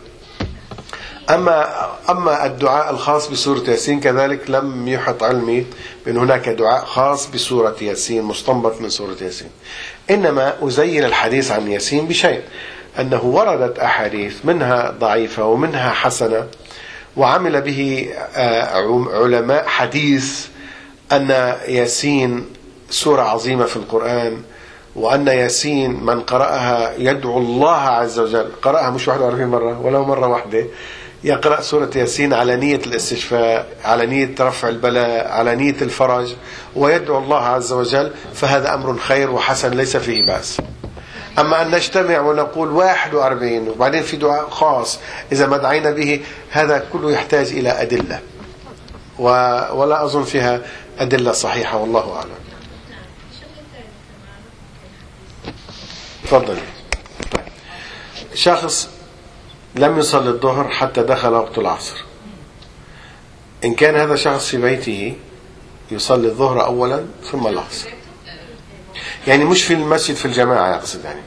أما 1.30 1.88
أما 2.10 2.46
الدعاء 2.46 2.92
الخاص 2.92 3.28
بسورة 3.28 3.70
ياسين 3.70 4.00
كذلك 4.00 4.50
لم 4.50 4.88
يحط 4.88 5.24
علمي 5.24 5.66
بأن 6.06 6.18
هناك 6.18 6.50
دعاء 6.50 6.86
خاص 6.86 7.28
بسورة 7.28 7.76
ياسين 7.82 8.24
مستنبط 8.24 8.82
من 8.82 8.90
سورة 8.90 9.16
ياسين. 9.22 9.50
إنما 10.10 10.54
أزين 10.68 11.04
الحديث 11.06 11.52
عن 11.52 11.72
ياسين 11.72 12.06
بشيء. 12.08 12.42
أنه 13.00 13.22
وردت 13.24 13.80
أحاديث 13.80 14.45
منها 14.45 14.93
ضعيفة 15.00 15.45
ومنها 15.45 15.89
حسنة 15.89 16.47
وعمل 17.18 17.62
به 17.62 18.10
آه، 18.36 19.08
علماء 19.24 19.66
حديث 19.68 20.47
أن 21.12 21.30
ياسين 21.68 22.45
سورة 22.89 23.22
عظيمة 23.22 23.66
في 23.66 23.76
القرآن 23.76 24.41
وأن 24.95 25.28
ياسين 25.28 26.06
من 26.06 26.22
قرأها 26.22 26.93
يدعو 26.97 27.38
الله 27.38 27.76
عز 27.78 28.20
وجل 28.20 28.52
قرأها 28.62 28.89
مش 28.89 29.08
41 29.08 29.47
مرة 29.47 29.80
ولو 29.86 30.06
مرة 30.06 30.28
واحدة 30.28 30.66
يقرأ 31.24 31.62
سورة 31.62 31.89
ياسين 31.95 32.34
على 32.34 32.56
نية 32.56 32.76
الاستشفاء 32.88 33.68
على 33.86 34.06
نية 34.06 34.36
رفع 34.39 34.70
البلاء 34.70 35.28
على 35.28 35.56
نية 35.56 35.76
الفرج 35.82 36.34
ويدعو 36.76 37.18
الله 37.18 37.38
عز 37.45 37.74
وجل 37.74 38.12
فهذا 38.34 38.74
أمر 38.74 38.97
خير 38.97 39.32
وحسن 39.32 39.72
ليس 39.72 39.97
فيه 39.97 40.26
بأس. 40.26 40.58
أما 41.39 41.61
أن 41.61 41.71
نجتمع 41.71 42.19
ونقول 42.19 42.71
41 42.71 43.67
وبعدين 43.69 44.03
في 44.03 44.17
دعاء 44.17 44.49
خاص 44.49 44.99
إذا 45.32 45.47
ما 45.47 45.57
دعينا 45.57 45.91
به 45.91 46.21
هذا 46.49 46.86
كله 46.93 47.11
يحتاج 47.11 47.47
إلى 47.47 47.69
أدلة. 47.69 48.19
ولا 49.19 50.03
أظن 50.03 50.23
فيها 50.23 50.61
أدلة 50.99 51.32
صحيحة 51.32 51.77
والله 51.77 52.15
أعلم. 52.15 52.39
تفضل 56.23 56.57
شخص 58.34 58.89
لم 59.75 59.99
يصلي 59.99 60.30
الظهر 60.30 60.69
حتى 60.69 61.03
دخل 61.03 61.34
وقت 61.34 61.57
العصر. 61.57 61.95
إن 63.65 63.75
كان 63.75 63.95
هذا 63.95 64.15
شخص 64.15 64.47
في 64.47 64.57
بيته 64.57 65.15
يصلي 65.91 66.27
الظهر 66.27 66.65
أولا 66.65 67.05
ثم 67.32 67.47
العصر. 67.47 67.99
يعني 69.30 69.45
مش 69.45 69.63
في 69.63 69.73
المسجد 69.73 70.15
في 70.15 70.25
الجماعة 70.25 70.75
يقصد 70.75 71.03
يعني. 71.03 71.21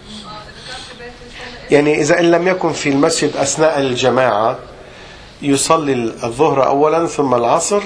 يعني 1.70 2.00
إذا 2.00 2.20
إن 2.20 2.30
لم 2.30 2.48
يكن 2.48 2.72
في 2.72 2.88
المسجد 2.88 3.36
أثناء 3.36 3.80
الجماعة 3.80 4.58
يصلي 5.42 5.92
الظهر 6.24 6.66
أولا 6.66 7.06
ثم 7.06 7.34
العصر 7.34 7.82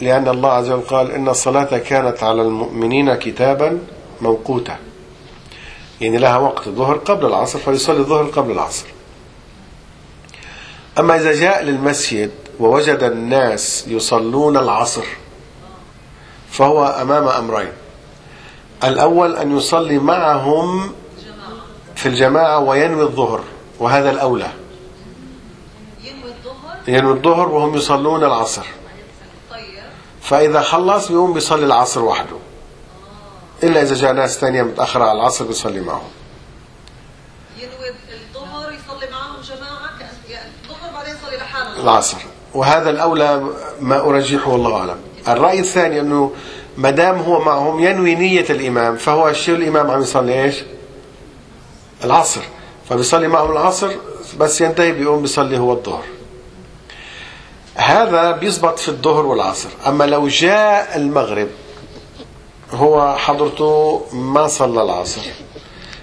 لأن 0.00 0.28
الله 0.28 0.52
عز 0.52 0.70
وجل 0.70 0.86
قال 0.86 1.10
إن 1.10 1.28
الصلاة 1.28 1.78
كانت 1.78 2.22
على 2.22 2.42
المؤمنين 2.42 3.14
كتابا 3.14 3.78
موقوتا. 4.20 4.76
يعني 6.00 6.18
لها 6.18 6.36
وقت 6.36 6.66
الظهر 6.66 6.96
قبل 6.96 7.26
العصر 7.26 7.58
فيصلي 7.58 7.98
الظهر 7.98 8.24
قبل 8.24 8.50
العصر. 8.50 8.86
أما 10.98 11.16
إذا 11.16 11.32
جاء 11.32 11.62
للمسجد 11.62 12.30
ووجد 12.60 13.02
الناس 13.02 13.84
يصلون 13.88 14.56
العصر 14.56 15.04
فهو 16.50 16.86
أمام 16.86 17.28
أمرين. 17.28 17.72
الأول 18.84 19.36
أن 19.36 19.56
يصلي 19.56 19.98
معهم 19.98 20.92
في 21.96 22.06
الجماعة 22.06 22.58
وينوي 22.58 23.02
الظهر 23.02 23.44
وهذا 23.78 24.10
الأولى. 24.10 24.50
ينوي 26.88 27.12
الظهر 27.12 27.48
وهم 27.48 27.74
يصلون 27.74 28.24
العصر. 28.24 28.66
فإذا 30.22 30.60
خلص 30.60 31.08
بيقوم 31.08 31.32
بيصلي 31.32 31.66
العصر 31.66 32.04
وحده. 32.04 32.36
إلا 33.62 33.82
إذا 33.82 33.94
جاء 33.94 34.12
ناس 34.12 34.40
تانية 34.40 34.62
متأخرة 34.62 35.04
على 35.04 35.20
العصر 35.20 35.44
بيصلي 35.44 35.80
معهم. 35.80 36.10
ينوي 37.58 37.94
الظهر 38.12 38.72
يصلي 38.72 39.10
معهم 39.10 39.40
جماعة 39.42 39.90
الظهر 40.64 40.92
بعدين 40.94 41.14
يصلي 41.14 41.36
لحاله 41.36 41.82
العصر. 41.82 42.18
وهذا 42.54 42.90
الأولى 42.90 43.44
ما 43.80 44.00
أرجحه 44.00 44.50
والله 44.50 44.76
أعلم. 44.76 44.98
الرأي 45.28 45.60
الثاني 45.60 46.00
أنه 46.00 46.32
ما 46.76 46.90
دام 46.90 47.18
هو 47.18 47.40
معهم 47.40 47.84
ينوي 47.84 48.14
نية 48.14 48.46
الإمام 48.50 48.96
فهو 48.96 49.28
الشيء 49.28 49.54
الإمام 49.54 49.90
عم 49.90 50.02
يصلي؟ 50.02 50.44
إيش؟ 50.44 50.56
العصر. 52.04 52.40
فبيصلي 52.88 53.28
معهم 53.28 53.52
العصر 53.52 53.90
بس 54.38 54.60
ينتهي 54.60 54.92
بيقوم 54.92 55.22
بيصلي 55.22 55.58
هو 55.58 55.72
الظهر. 55.72 56.04
هذا 57.74 58.30
بيزبط 58.30 58.78
في 58.78 58.88
الظهر 58.88 59.26
والعصر. 59.26 59.68
أما 59.86 60.04
لو 60.04 60.28
جاء 60.28 60.96
المغرب 60.96 61.48
هو 62.72 63.16
حضرته 63.16 64.02
ما 64.12 64.46
صلى 64.46 64.82
العصر. 64.82 65.20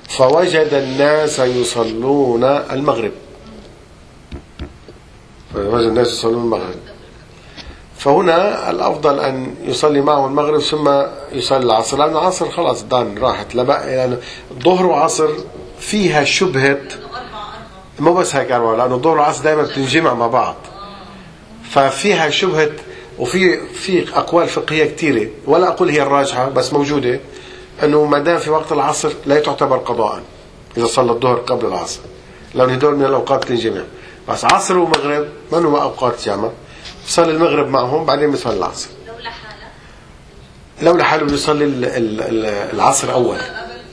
فوجد 0.10 0.74
الناس 0.74 1.40
يصلون 1.40 2.44
المغرب. 2.44 3.12
فوجد 5.54 5.88
الناس 5.88 6.08
يصلون 6.08 6.44
المغرب. 6.44 6.87
فهنا 7.98 8.70
الأفضل 8.72 9.20
أن 9.20 9.56
يصلي 9.64 10.02
معه 10.02 10.26
المغرب 10.26 10.60
ثم 10.62 10.90
يصلي 11.32 11.66
العصر 11.66 11.98
لأن 11.98 12.12
العصر 12.12 12.52
خلاص 12.52 12.84
دان 12.84 13.18
راحت. 13.18 13.56
لا 13.56 13.64
بقى 13.64 13.94
يعني 13.94 14.16
الظهر 14.52 14.86
وعصر 14.86 15.30
فيها 15.80 16.24
شبهة. 16.24 16.80
مو 18.00 18.14
بس 18.14 18.36
هيك 18.36 18.52
أربعة 18.52 18.76
لأنه 18.76 18.96
الظهر 18.96 19.14
والعصر 19.14 19.44
دائما 19.44 19.62
بتنجمع 19.64 20.14
مع 20.14 20.28
بعض. 20.28 20.56
ففيها 21.70 22.30
شبهة 22.30 22.70
وفي 23.20 23.58
في 23.68 24.18
أقوال 24.18 24.48
فقهية 24.48 24.86
كثيرة 24.96 25.30
ولا 25.46 25.68
أقول 25.68 25.90
هي 25.90 26.02
الراجحة 26.02 26.50
بس 26.50 26.74
موجودة. 26.74 27.20
أنه 27.84 28.06
ما 28.06 28.20
دام 28.20 28.38
في 28.38 28.50
وقت 28.50 28.72
العصر 28.72 29.12
لا 29.26 29.40
تعتبر 29.40 29.78
قضاء 29.78 30.22
إذا 30.78 30.86
صلى 30.86 31.12
الظهر 31.12 31.36
قبل 31.36 31.66
العصر. 31.66 32.00
لأن 32.56 32.70
هدول 32.70 32.96
من 32.96 33.06
الأوقات 33.06 33.44
تنجمع 33.44 33.82
بس 34.30 34.46
عصر 34.46 34.78
ومغرب 34.78 35.28
ما 35.52 35.58
هو 35.58 35.82
أوقات 35.82 36.22
جامعة 36.26 36.52
بصلي 37.08 37.32
المغرب 37.32 37.68
معهم 37.68 38.06
بعدين 38.06 38.32
بيصلي 38.32 38.58
العصر. 38.58 38.90
لولا 39.08 39.30
حالة 39.30 39.68
لو 40.82 40.98
لحاله 40.98 41.26
بيصلي 41.26 41.66
ال- 41.66 41.86
ال- 41.86 42.22
ال- 42.22 42.46
العصر 42.76 43.14
أول. 43.14 43.36
قبل 43.38 43.46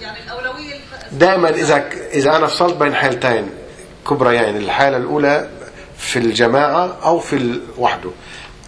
يعني 0.02 0.18
الأولوية 0.24 0.74
الف- 0.74 1.12
دائما 1.14 1.48
إذا 1.50 1.88
إذا 2.14 2.36
أنا 2.36 2.46
فصلت 2.46 2.74
بين 2.74 2.94
حالتين 2.94 3.50
كبريين 4.10 4.56
الحالة 4.56 4.96
الأولى 4.96 5.48
في 5.98 6.18
الجماعة 6.18 6.96
أو 7.04 7.18
في 7.18 7.60
وحده. 7.78 8.10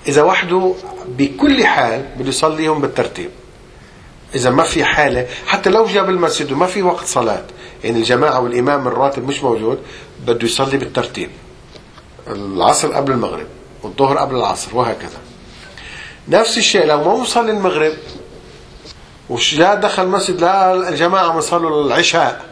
إذا 0.08 0.22
وحده 0.22 0.74
بكل 1.08 1.64
حال 1.66 2.04
بده 2.18 2.28
يصليهم 2.28 2.80
بالترتيب. 2.80 3.30
إذا 4.34 4.50
ما 4.50 4.62
في 4.62 4.84
حالة 4.84 5.26
حتى 5.46 5.70
لو 5.70 5.86
جاب 5.86 6.10
المسجد 6.10 6.52
وما 6.52 6.66
في 6.66 6.82
وقت 6.82 7.04
صلاة 7.06 7.44
يعني 7.84 7.98
الجماعة 7.98 8.40
والإمام 8.40 8.88
الراتب 8.88 9.28
مش 9.28 9.42
موجود 9.42 9.78
بده 10.26 10.46
يصلي 10.46 10.76
بالترتيب. 10.76 11.30
العصر 12.28 12.92
قبل 12.92 13.12
المغرب. 13.12 13.46
والظهر 13.86 14.18
قبل 14.18 14.36
العصر 14.36 14.76
وهكذا. 14.76 15.18
نفس 16.28 16.58
الشيء 16.58 16.86
لو 16.86 16.98
ما 17.04 17.12
وصل 17.12 17.48
المغرب 17.50 17.92
وش 19.30 19.54
لا 19.54 19.74
دخل 19.74 20.02
المسجد 20.02 20.40
لا 20.40 20.88
الجماعة 20.88 21.32
ما 21.32 21.40
صلوا 21.40 21.84
العشاء 21.86 22.44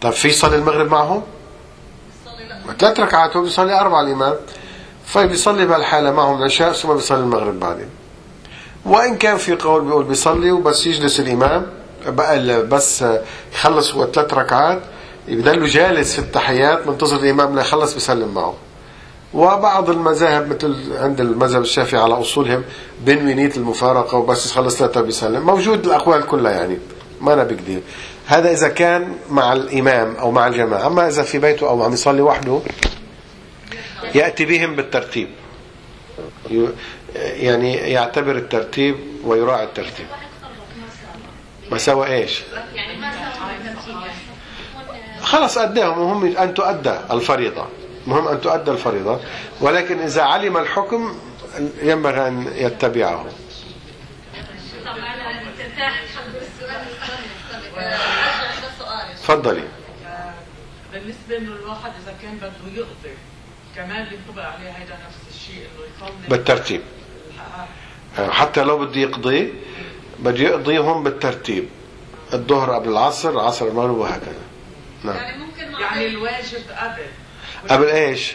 طب 0.00 0.10
في 0.10 0.28
يصلي 0.28 0.56
المغرب 0.56 0.90
معهم؟ 0.90 1.22
ثلاث 2.78 3.00
ركعات 3.00 3.36
هو 3.36 3.42
بيصلي 3.42 3.80
أربعة 3.80 4.00
الإمام. 4.00 4.34
فبيصلي 5.06 5.66
بهالحالة 5.66 6.10
معهم 6.10 6.38
العشاء 6.38 6.72
ثم 6.72 6.94
بيصلي 6.94 7.18
المغرب 7.18 7.60
بعدين. 7.60 7.88
وإن 8.84 9.16
كان 9.18 9.36
في 9.36 9.54
قول 9.54 9.84
بيقول 9.84 10.04
بيصلي 10.04 10.50
وبس 10.52 10.86
يجلس 10.86 11.20
الإمام 11.20 11.66
بقى 12.06 12.62
بس 12.66 13.04
يخلص 13.54 13.94
هو 13.94 14.06
ثلاث 14.06 14.34
ركعات 14.34 14.82
يضل 15.28 15.66
جالس 15.66 16.12
في 16.12 16.18
التحيات 16.18 16.86
منتظر 16.86 17.16
الإمام 17.16 17.54
لا 17.54 17.60
يخلص 17.60 17.94
بيسلم 17.94 18.34
معه. 18.34 18.54
وبعض 19.34 19.90
المذاهب 19.90 20.48
مثل 20.54 20.76
عند 20.96 21.20
المذهب 21.20 21.62
الشافعي 21.62 22.00
على 22.00 22.14
أصولهم 22.14 22.64
بينوي 23.04 23.34
نيه 23.34 23.52
المفارقة 23.56 24.18
وبس 24.18 24.46
يخلص 24.46 24.76
ثلاثة 24.76 25.00
بيسلم 25.00 25.46
موجود 25.46 25.86
الأقوال 25.86 26.26
كلها 26.26 26.52
يعني 26.52 26.78
ما 27.20 27.32
أنا 27.32 27.44
بقدر 27.44 27.80
هذا 28.26 28.50
إذا 28.50 28.68
كان 28.68 29.16
مع 29.30 29.52
الإمام 29.52 30.16
أو 30.16 30.30
مع 30.30 30.46
الجماعة 30.46 30.86
أما 30.86 31.08
إذا 31.08 31.22
في 31.22 31.38
بيته 31.38 31.68
أو 31.68 31.82
عم 31.82 31.92
يصلي 31.92 32.22
وحده 32.22 32.60
يأتي 34.14 34.44
بهم 34.44 34.76
بالترتيب. 34.76 35.28
يعني 37.16 37.74
يعتبر 37.74 38.36
الترتيب 38.36 38.96
ويراعي 39.24 39.64
الترتيب. 39.64 40.06
ما 41.70 41.78
سوى 41.78 42.06
يكون 42.06 42.30
خلص 45.22 45.58
أداهم 45.58 45.98
وهم 45.98 46.36
أن 46.36 46.54
تؤدى 46.54 46.94
الفريضة. 47.10 47.66
مهم 48.06 48.28
أن 48.28 48.40
تؤدى 48.40 48.70
الفريضة 48.70 49.20
ولكن 49.60 49.98
إذا 49.98 50.22
علم 50.22 50.56
الحكم 50.56 51.18
ينبغي 51.82 52.28
أن 52.28 52.52
يتبعه. 52.54 53.26
تفضلي. 59.22 59.64
بالنسبة 60.92 61.36
إنه 61.38 61.52
الواحد 61.52 61.92
إذا 62.02 62.14
كان 62.22 62.36
بده 62.36 62.72
يقضي 62.74 63.16
كمان 63.76 64.06
بينطبق 64.08 64.42
عليه 64.42 64.70
هيدا 64.70 64.94
نفس 65.06 65.34
الشيء 65.34 65.56
إنه 65.56 66.06
يصلي 66.06 66.28
بالترتيب. 66.28 66.80
حتى 68.30 68.62
لو 68.62 68.78
بده 68.78 69.00
يقضي 69.00 69.54
بده 70.18 70.42
يقضيهم 70.42 71.02
بالترتيب. 71.02 71.68
الظهر 72.32 72.74
قبل 72.74 72.88
العصر 72.88 73.30
العصر 73.30 73.66
المغرب 73.66 73.96
وهكذا. 73.96 74.42
نعم. 75.04 75.16
يعني 75.16 75.44
ممكن 75.44 75.72
مع 75.72 75.80
يعني 75.80 76.06
الواجب 76.06 76.62
قبل. 76.78 77.02
قبل 77.68 77.86
إيش؟ 77.86 78.32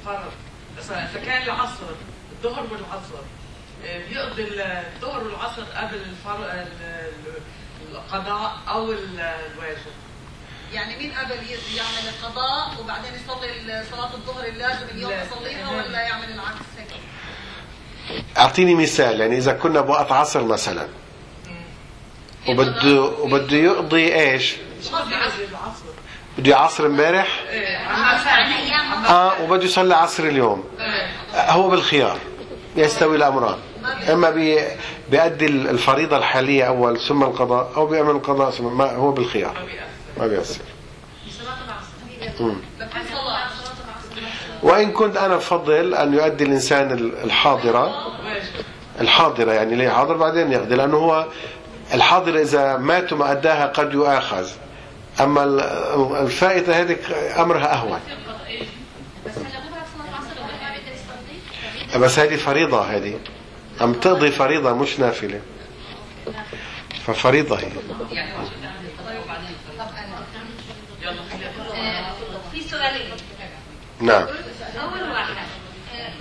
الفرض 0.00 0.32
مثلا 0.78 1.10
اذا 1.10 1.20
كان 1.24 1.42
العصر 1.42 1.86
الظهر 2.32 2.62
والعصر. 2.72 3.24
آه، 3.84 3.98
بيقضي 4.08 4.42
الظهر 4.62 5.24
والعصر 5.24 5.62
قبل 5.62 5.94
الفرض 5.96 6.66
القضاء 7.92 8.56
أو 8.68 8.92
ال- 8.92 9.20
الواجب. 9.20 9.92
يعني 10.72 10.96
مين 10.96 11.12
قبل 11.12 11.30
يعمل 11.76 12.08
القضاء 12.08 12.80
وبعدين 12.80 13.10
يصلي 13.14 13.84
صلاة 13.90 14.14
الظهر 14.14 14.44
اللازم 14.44 14.86
اليوم. 14.94 15.12
يصليها 15.12 15.70
ولا 15.70 16.00
يعمل 16.00 16.32
العكس؟ 16.32 16.66
هيك؟ 16.78 16.88
أعطيني 18.38 18.74
مثال 18.74 19.20
يعني 19.20 19.36
إذا 19.38 19.52
كنا 19.52 19.80
بوقت 19.80 20.12
عصر 20.12 20.44
مثلا. 20.44 20.88
وبده 22.48 23.02
وبده 23.02 23.56
يقضي 23.56 24.14
إيش؟ 24.14 24.54
مش 24.80 24.88
قصدي 24.88 25.14
قصدي 25.14 25.44
العصر 25.44 25.91
بده 26.38 26.50
يعصر 26.50 26.86
امبارح. 26.86 27.28
آه 29.08 29.42
وبده 29.42 29.64
يصلي 29.64 29.94
عصر 29.94 30.22
اليوم. 30.22 30.64
هو 31.34 31.68
بالخيار 31.68 32.18
يستوي 32.76 33.16
الأمران. 33.16 33.58
إما 34.12 34.30
بي 34.30 34.58
بيأدي 35.10 35.46
الفريضة 35.46 36.16
الحالية 36.16 36.64
أول 36.64 37.00
ثم 37.00 37.22
القضاء 37.22 37.72
أو 37.76 37.86
بيعمل 37.86 38.10
القضاء 38.10 38.50
ثم 38.50 38.78
ما 38.78 38.96
هو 38.96 39.12
بالخيار. 39.12 39.56
ما 40.18 40.26
بيأثر. 40.26 40.60
ما 42.40 42.56
وإن 44.62 44.92
كنت 44.92 45.16
أنا 45.16 45.36
بفضل 45.36 45.94
أن 45.94 46.14
يؤدي 46.14 46.44
الإنسان 46.44 47.12
الحاضرة. 47.24 48.12
الحاضرة 49.00 49.52
يعني 49.52 49.74
ليه 49.74 49.88
حاضر؟ 49.90 50.16
بعدين 50.16 50.52
يقضي 50.52 50.74
لأنه 50.74 50.96
هو 50.96 51.26
الحاضر 51.94 52.40
إذا 52.40 52.76
مات 52.76 53.12
وما 53.12 53.32
أداها 53.32 53.66
قد 53.66 53.94
يؤاخذ. 53.94 54.48
أما 55.20 55.44
ال- 55.44 55.60
الفائتة 56.16 56.80
هذه 56.80 56.96
أمرها 57.42 57.72
أهون. 57.74 58.00
بس 61.96 62.18
هذه 62.18 62.36
فريضة 62.36 62.82
هذه. 62.96 63.20
عم 63.80 63.92
تقضي 63.92 64.30
فريضة 64.30 64.74
مش 64.74 65.00
نافلة. 65.00 65.40
ففريضة 67.06 67.58
هي. 67.58 67.68
في 72.52 72.60
سؤالين 72.70 73.10
نعم. 74.00 74.22
اول 74.82 75.10
واحد 75.10 75.34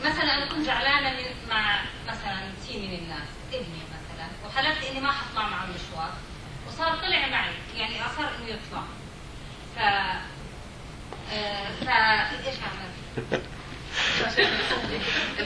مثلا 0.04 0.24
أنا 0.38 0.46
كنت 0.46 0.66
زعلانة 0.66 1.10
من 1.10 1.26
مع 1.50 1.82
مثلا 2.08 2.40
سي 2.68 2.78
من 2.78 2.94
الناس 2.94 3.28
ابني 3.54 3.82
مثلا 3.92 4.28
وحلفت 4.46 4.92
إني 4.92 5.00
ما 5.00 5.12
حطلع 5.12 5.48
معه 5.50 5.64
المشوار 5.66 6.10
وصار 6.68 6.96
طلع 6.98 7.28
معي 7.28 7.52
يعني 7.78 7.96
اصر 8.06 8.22
انه 8.22 8.48
يطلع 8.48 8.84
إيش 12.48 12.58
عملت؟ 12.58 13.42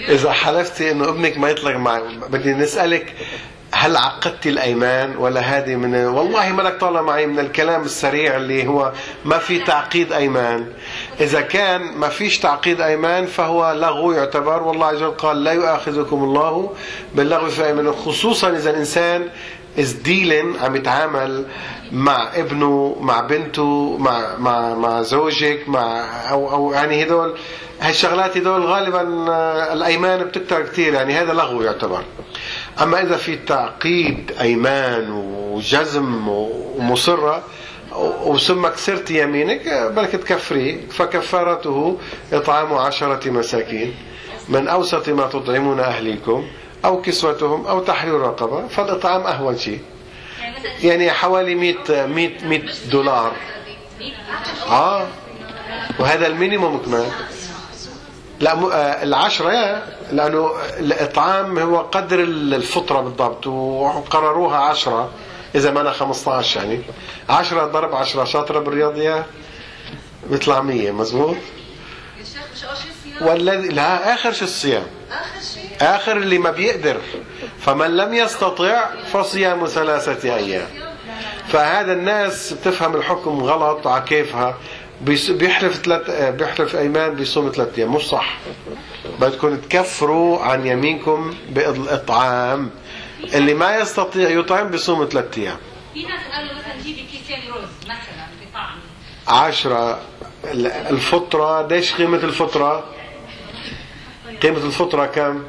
إذا 0.10 0.32
حلفتي 0.32 0.92
إنه 0.92 1.10
ابنك 1.10 1.38
ما 1.38 1.50
يطلق 1.50 1.76
معي 1.76 2.02
بدي 2.30 2.54
نسألك 2.54 3.14
هل 3.76 3.98
عقدتي 3.98 4.50
الأيمان 4.50 5.18
ولا 5.18 5.42
هذه 5.42 5.76
من 5.76 5.96
والله 5.96 6.52
ما 6.52 6.62
لك 6.62 6.80
طالع 6.80 7.02
معي 7.02 7.26
من 7.26 7.40
الكلام 7.40 7.84
السريع 7.84 8.36
اللي 8.36 8.68
هو 8.68 8.92
ما 9.26 9.38
في 9.38 9.60
تعقيد 9.60 10.14
أيمان 10.14 10.68
إذا 11.20 11.42
كان 11.42 11.82
ما 11.82 12.10
فيش 12.10 12.40
تعقيد 12.40 12.82
أيمان 12.82 13.26
فهو 13.26 13.72
لغو 13.72 14.12
يعتبر 14.12 14.64
والله 14.64 14.88
عز 14.88 15.04
وجل 15.04 15.18
قال 15.18 15.44
لا 15.44 15.52
يؤاخذكم 15.52 16.24
الله 16.24 16.74
باللغو 17.16 17.50
في 17.50 17.66
أيمانكم 17.66 17.98
خصوصا 17.98 18.50
إذا 18.50 18.70
الإنسان 18.70 19.30
is 19.78 20.08
dealing 20.08 20.64
عم 20.64 20.76
يتعامل 20.76 21.46
مع 21.92 22.30
ابنه 22.36 22.96
مع 23.00 23.22
بنته 23.22 23.98
مع 23.98 24.36
مع 24.38 24.74
مع 24.74 25.02
زوجك 25.02 25.70
مع 25.70 26.06
أو 26.32 26.52
أو 26.52 26.74
يعني 26.74 27.04
هدول 27.04 27.36
هالشغلات 27.82 28.38
هدول 28.38 28.64
غالبا 28.64 29.32
آه، 29.32 29.74
الأيمان 29.74 30.24
بتكتر 30.24 30.62
كثير 30.62 30.94
يعني 30.94 31.14
هذا 31.14 31.34
لغو 31.34 31.62
يعتبر. 31.62 32.04
أما 32.82 33.02
إذا 33.02 33.18
في 33.18 33.36
تعقيد 33.36 34.32
أيمان 34.42 35.12
وجزم 35.12 36.28
ومصرة 36.28 37.44
وثم 38.26 38.68
كسرت 38.68 39.12
يمينك 39.12 39.92
بلك 39.96 40.10
تكفري. 40.12 40.82
فكفارته 40.92 41.98
إطعام 42.34 42.74
عشرة 42.74 43.30
مساكين. 43.30 43.94
من 44.50 44.68
أوسط 44.68 45.10
ما 45.10 45.28
تطعمون 45.28 45.80
أهليكم. 45.80 46.46
أو 46.86 47.02
كسوتهم 47.02 47.66
أو 47.68 47.80
تحرير 47.80 48.14
رقبة 48.14 48.68
فالإطعام 48.68 49.22
أهون 49.22 49.58
شيء. 49.58 49.80
يعني 50.84 51.12
حوالي 51.12 51.56
100 51.56 52.06
100 52.06 52.30
100 52.46 52.62
دولار. 52.92 53.32
آه. 54.70 55.08
وهذا 56.00 56.28
المينيموم 56.28 56.78
كمان. 56.78 57.12
لا 58.40 58.52
آه، 58.54 59.04
العشرة 59.04 59.84
لأنه 60.12 60.52
الإطعام 60.80 61.60
هو 61.60 61.78
قدر 61.78 62.20
الفطرة 62.20 63.02
بالضبط 63.02 63.48
وقرروها 63.48 64.58
عشرة. 64.58 65.10
إذا 65.56 65.72
ما 65.72 65.82
أنا 65.82 65.92
15 65.92 66.60
يعني. 66.60 66.82
عشرة 67.30 67.66
ضرب 67.66 67.96
عشرة 67.96 68.24
شاطرة 68.24 68.60
بالرياضيات 68.60 69.26
بيطلع 70.30 70.62
100 70.62 70.92
مزبوط؟ 70.92 71.36
شيء 73.20 73.28
والذي 73.28 73.68
لا 73.68 74.14
آخر 74.14 74.32
شو 74.32 74.46
الصيام. 74.46 74.84
آخر 75.12 75.42
شيء. 75.54 75.70
آخر 75.82 76.18
اللي 76.18 76.38
ما 76.38 76.52
بيقدر. 76.52 76.98
فمن 77.62 77.98
لم 77.98 78.14
يستطع 78.14 78.86
فصيام 79.14 79.66
ثلاثة 79.66 80.36
أيام. 80.36 80.68
فهذا 81.48 81.94
الناس 81.94 82.54
بتفهم 82.54 82.96
الحكم 82.96 83.44
غلط 83.44 83.88
على 83.88 84.04
كيفها. 84.04 84.58
بيحلف 85.30 85.76
ثلاث 85.76 86.10
بيحلف 86.36 86.76
أيمان 86.76 87.16
بيصوم 87.16 87.52
ثلاث 87.56 87.78
أيام. 87.78 87.96
مش 87.96 88.04
صح. 88.04 88.38
بدكم 89.20 89.58
تكفروا 89.58 90.42
عن 90.42 90.68
يمينكم 90.68 91.34
بالاطعام 91.50 92.70
اللي 93.34 93.54
ما 93.54 93.78
يستطيع 93.78 94.30
يطعم 94.30 94.68
بيصوم 94.70 95.08
ثلاث 95.12 95.38
أيام. 95.38 95.58
في 95.94 96.04
ناس 96.04 96.20
قالوا 96.34 96.54
مثلا 96.54 96.84
جيبي 96.84 97.02
كيسين 97.12 97.52
رز 97.54 97.70
مثلا 97.84 98.26
بطعم 98.52 98.78
عشرة. 99.28 100.00
ال- 100.44 100.68
الفطرة. 100.68 101.68
ليش 101.68 101.94
قيمة 101.94 102.18
الفطرة؟ 102.18 102.84
قيمة 104.42 104.58
الفطرة 104.58 105.06
كم؟ 105.06 105.44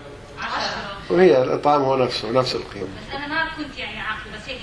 وهي 1.11 1.43
الإطعام 1.43 1.83
هو 1.83 1.97
نفسه 1.97 2.31
نفس 2.31 2.55
القيمة. 2.55 2.87
بس 2.87 3.15
أنا 3.17 3.27
ما 3.27 3.45
كنت 3.57 3.79
يعني 3.79 4.01
عاقل 4.01 4.31
بس 4.35 4.49
هيك 4.49 4.61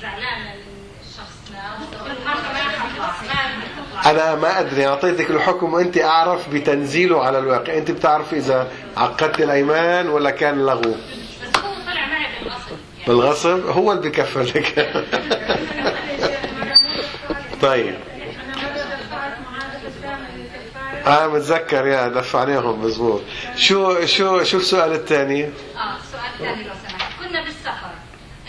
ما 4.03 4.09
أنا 4.11 4.35
ما 4.35 4.59
أدري 4.59 4.87
أعطيتك 4.87 5.29
الحكم 5.29 5.73
وأنت 5.73 5.97
أعرف 5.97 6.49
بتنزيله 6.49 7.23
على 7.23 7.39
الواقع. 7.39 7.77
أنت 7.77 7.91
بتعرفي 7.91 8.37
إذا 8.37 8.67
عقدت 8.97 9.41
الأيمان 9.41 10.09
ولا 10.09 10.29
كان 10.29 10.65
لغو. 10.65 10.79
بس 10.81 11.57
هو 11.57 11.73
طلع 11.73 12.07
معي 12.07 12.23
يعني 12.23 12.35
بالغصب؟ 13.07 13.67
هو 13.69 13.91
اللي 13.91 14.09
بكفل 14.09 14.47
لك 14.47 14.93
طيب. 17.61 17.95
آه 21.07 21.27
متذكر 21.27 21.87
يا 21.87 22.07
دفعناهم 22.07 22.85
مزبوط. 22.85 23.21
شو 23.55 24.05
شو 24.05 24.43
شو 24.43 24.57
السؤال 24.57 24.91
الثاني؟ 24.93 25.43
آه 25.45 25.97
سؤال 26.11 26.31
ثاني 26.39 26.63
لو 26.63 26.73
سمحت. 26.89 27.11
كنا 27.19 27.43
بالسفر. 27.43 27.93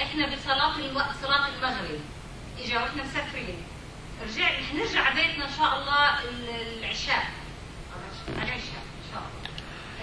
إحنا 0.03 0.27
بصلاة 0.27 0.79
الوقت 0.79 1.11
صلاة 1.23 1.49
المغرب. 1.49 2.01
إجا 2.65 2.75
وإحنا 2.81 3.03
مسافرين. 3.03 3.57
رجع 4.27 4.45
حنرجع 4.45 5.11
بيتنا 5.15 5.45
إن 5.45 5.51
شاء 5.59 5.77
الله 5.79 6.21
ال- 6.25 6.79
العشاء. 6.85 7.25
العشاء 8.37 8.83
إن 8.99 9.05
شاء 9.13 9.23
الله. 9.23 9.51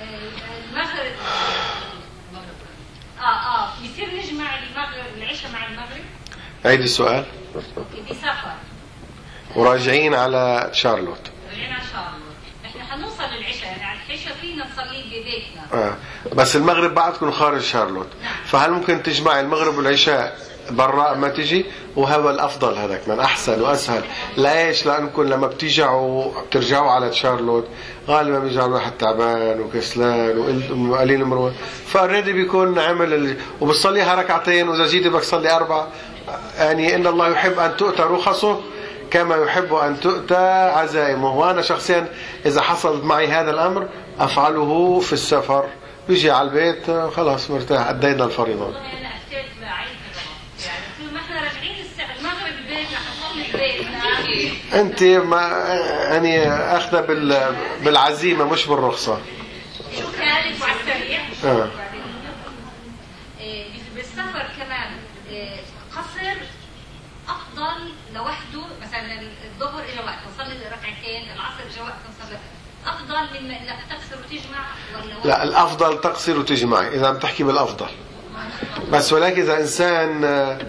آه، 0.02 0.70
المغرب. 0.70 1.16
آه 3.20 3.24
آه. 3.24 3.70
بيصير 3.82 4.08
نجمع 4.16 4.50
المغرب 4.60 5.06
العشاء 5.18 5.52
مع 5.52 5.68
المغرب؟ 5.68 6.04
عيد 6.66 6.82
السؤال 6.82 7.26
بسفر. 8.10 8.54
وراجعين 9.56 10.14
على 10.14 10.70
شارلوت 10.74 11.32
رجعنا 11.52 11.76
ان 11.76 11.88
شاء 11.94 12.02
الله 12.16 12.32
إحنا 12.66 12.84
حنوصل 12.86 13.24
للعشاء 13.24 13.66
يعني 13.72 13.84
على 13.84 14.00
العشاء 14.10 14.34
فينا 14.42 14.66
نصلي 14.66 15.04
ببيتنا 15.04 15.61
آه. 15.74 15.94
بس 16.36 16.56
المغرب 16.56 16.94
بعدكم 16.96 17.32
خارج 17.32 17.62
شارلوت. 17.62 18.08
فهل 18.46 18.72
ممكن 18.72 19.04
تجمع 19.04 19.40
المغرب 19.40 19.78
والعشاء 19.78 20.38
براء 20.72 21.18
ما 21.18 21.30
تجي؟ 21.30 21.66
وهذا 21.96 22.30
الأفضل 22.30 22.78
هذاك 22.78 23.02
من 23.08 23.20
أحسن 23.20 23.62
وأسهل. 23.62 24.04
ليش 24.38 24.86
لأنكم 24.86 25.24
لما 25.24 25.48
بتيجوا 25.48 26.32
بترجعوا 26.50 26.92
على 26.92 27.14
شارلوت 27.14 27.68
غالبا 28.08 28.40
بيرجع 28.40 28.66
الواحد 28.66 28.92
تعبان 28.98 29.60
وكسلان 29.62 30.38
وقل- 30.38 30.90
وقليل 30.90 31.26
مروه 31.26 31.54
فاوريدي 31.88 32.34
بيكون 32.34 32.80
عمل 32.80 33.14
ال... 33.14 33.38
وبتصليها 33.62 34.16
ركعتين 34.16 34.70
وإذا 34.70 34.86
جيتي 34.88 35.10
بدك 35.10 35.22
تصلي 35.22 35.56
أربع. 35.56 35.86
يعني 36.58 36.96
إن 36.96 37.08
الله 37.08 37.28
يحب 37.30 37.60
أن 37.60 37.78
تؤتى 37.78 38.02
رخصه 38.04 38.60
كما 39.12 39.36
يحب 39.36 39.74
أن 39.74 40.00
تؤتى 40.00 40.72
عزائمه. 40.76 41.36
وأنا 41.36 41.62
شخصيا 41.62 42.08
إذا 42.46 42.62
حصل 42.62 43.06
معي 43.06 43.28
هذا 43.28 43.52
الأمر 43.52 43.90
أفعله 44.20 45.00
في 45.00 45.14
السفر. 45.14 45.70
بيجي 46.08 46.32
على 46.32 46.48
البيت 46.48 46.92
خلاص 46.92 47.52
مرتاح 47.52 47.88
أدينا 47.90 48.26
الفريضة. 48.26 48.74
يعني 48.74 49.00
طول 54.90 55.18
ما 55.18 55.48
يعني 56.10 56.50
أخذ 56.50 57.08
بال... 57.08 57.56
بالعزيمة 57.84 58.46
مش 58.46 58.68
السريع. 60.80 61.20
آه. 61.46 61.70
إيه، 63.40 63.66
بالسفر 63.96 64.46
كمان 64.60 64.92
إيه، 65.30 65.56
قصر 65.92 66.38
أفضل 67.30 67.92
لوحده 68.16 68.51
مثلا 68.92 69.22
الظهر 69.54 69.84
اجى 69.84 70.00
وقت 70.00 70.18
نصلي 70.34 70.56
ركعتين 70.68 71.32
العصر 71.36 71.64
اجى 71.72 71.82
وقت 71.82 71.96
نصلي. 72.10 72.38
أفضل 72.86 73.44
من 73.44 73.52
انك 73.52 73.80
تقصر 73.90 74.22
وتجمع 74.22 74.66
ولا 74.96 75.18
وقت؟ 75.18 75.26
لا 75.26 75.44
الأفضل 75.44 76.02
تقصر 76.02 76.40
وتجمعي 76.40 76.88
إذا 76.88 77.08
عم 77.08 77.18
تحكي 77.20 77.44
بالأفضل. 77.44 77.88
بس 78.92 79.14
ولكن 79.14 79.42
إذا 79.42 79.60
إنسان 79.60 80.24
آه، 80.24 80.60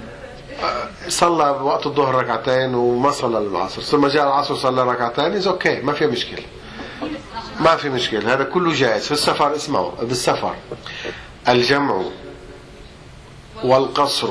صلى 1.08 1.52
بوقت 1.52 1.86
الظهر 1.86 2.14
ركعتين 2.14 2.74
وما 2.74 3.10
صلى 3.10 3.38
العصر 3.38 3.82
ثم 3.82 4.06
جاء 4.06 4.26
العصر 4.26 4.56
صلى 4.56 4.82
ركعتين 4.82 5.24
إذا 5.24 5.50
أوكي 5.50 5.80
ما 5.80 5.92
في 5.92 6.06
مشكلة. 6.06 6.44
ما 7.60 7.76
في 7.76 7.88
مشكلة 7.88 8.34
هذا 8.34 8.44
كله 8.44 8.72
جائز. 8.72 9.06
في 9.06 9.12
السفر 9.12 9.56
اسمعوا 9.56 9.90
بالسفر 10.02 10.54
الجمع 11.48 12.02
والقصر 13.64 14.28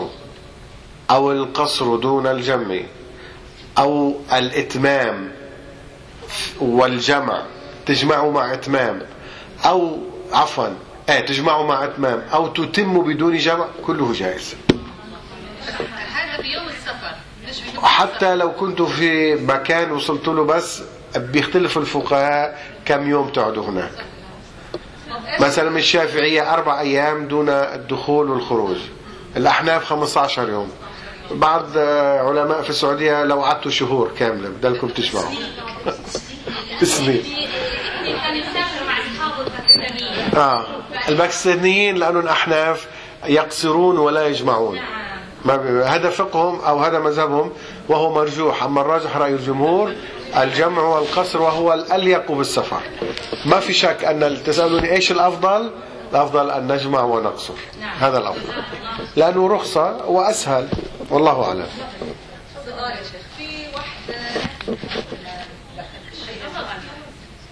أو 1.11 1.31
القصر 1.31 1.95
دون 1.95 2.27
الجمع. 2.27 2.81
أو 3.77 4.15
الإتمام 4.33 5.31
والجمع 6.59 7.41
تجمعوا 7.85 8.31
مع 8.31 8.53
إتمام. 8.53 9.01
أو 9.65 9.97
عفوا 10.33 10.67
آه 11.09 11.19
تجمعوا 11.19 11.67
مع 11.67 11.83
إتمام. 11.85 12.23
أو 12.33 12.47
تتم 12.47 13.01
بدون 13.03 13.37
جمع 13.37 13.65
كله 13.85 14.13
جائز. 14.13 14.55
هذا 16.13 16.39
السفر. 16.69 17.15
حتى 17.83 18.35
لو 18.35 18.51
كنت 18.51 18.81
في 18.81 19.35
مكان 19.35 19.91
وصلت 19.91 20.27
له 20.27 20.43
بس 20.45 20.81
بيختلف 21.15 21.77
الفقهاء 21.77 22.59
كم 22.85 23.09
يوم 23.09 23.29
تقعدوا 23.29 23.65
هناك. 23.65 23.91
مثلا 25.39 25.77
الشافعية 25.77 26.53
أربع 26.53 26.79
أيام 26.79 27.27
دون 27.27 27.49
الدخول 27.49 28.29
والخروج. 28.29 28.77
الأحناف 29.37 29.85
15 29.85 30.49
يوم. 30.49 30.71
بعض 31.33 31.65
آه، 31.77 32.19
علماء 32.19 32.61
في 32.61 32.69
السعودية 32.69 33.23
لو 33.23 33.41
قعدتوا 33.41 33.71
شهور 33.71 34.11
كاملة 34.19 34.49
بدلكم 34.49 34.87
تجمعوا 34.87 35.31
سنين 36.83 37.23
اصحابه 39.21 39.41
الباكستانيين 39.41 40.63
الباكستانيين 41.09 41.95
لأنهم 41.95 42.27
أحناف 42.27 42.87
يقصرون 43.25 43.97
ولا 43.97 44.27
يجمعون. 44.27 44.79
هذا 45.85 46.09
فقههم 46.09 46.59
أو 46.59 46.79
هذا 46.79 46.99
مذهبهم 46.99 47.51
وهو 47.89 48.13
مرجوح. 48.13 48.63
أما 48.63 48.81
الراجح 48.81 49.17
رأي 49.17 49.33
الجمهور 49.33 49.93
الجمع 50.37 50.81
والقصر 50.81 51.41
وهو 51.41 51.73
الأليق 51.73 52.31
بالسفر. 52.31 52.81
ما 53.45 53.59
في 53.59 53.73
شك 53.73 54.05
أن 54.05 54.37
تسألوني 54.45 54.91
إيش 54.91 55.11
الأفضل؟ 55.11 55.71
الأفضل 56.11 56.49
أن 56.49 56.71
نجمع 56.71 57.03
ونقصر. 57.03 57.53
نعم. 57.81 57.97
هذا 57.99 58.17
الأفضل. 58.17 58.63
لأنه 59.15 59.47
رخصة 59.47 60.05
وأسهل. 60.05 60.67
والله 61.11 61.43
أعلم. 61.47 61.67
سؤال 62.65 62.91
يا 62.91 63.03
شيخ 63.03 63.21
في 63.37 63.67
وحدة 63.75 64.15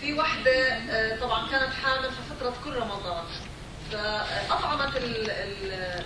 في 0.01 0.13
وحدة 0.13 0.51
آه، 0.51 1.19
طبعا 1.19 1.47
كانت 1.51 1.73
حامل 1.83 2.03
في 2.09 2.35
فترة 2.39 2.53
كل 2.65 2.73
رمضان. 2.75 3.23
فأطعمت 3.91 4.95
ال- 4.97 5.29
ال- 5.31 6.03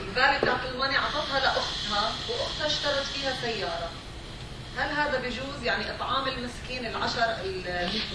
الفالي 0.00 0.38
بتاعت 0.42 0.60
الماني 0.74 0.96
عطتها 0.96 1.40
لأختها 1.40 2.12
وأختها 2.28 2.66
اشترت 2.66 3.04
فيها 3.14 3.32
سيارة. 3.42 3.90
هل 4.76 4.90
هذا 4.96 5.18
بيجوز 5.20 5.62
يعني 5.64 5.90
إطعام 5.96 6.28
المسكين 6.28 6.86
العشر 6.86 7.36
ال 7.44 7.62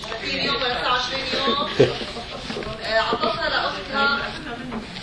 30 0.09 0.39
يوم 0.39 0.55
ولا 0.55 0.73
29 0.81 1.21
يوم. 1.33 1.69
آه، 2.83 2.99
عطتها 2.99 3.49
لأختها 3.49 4.19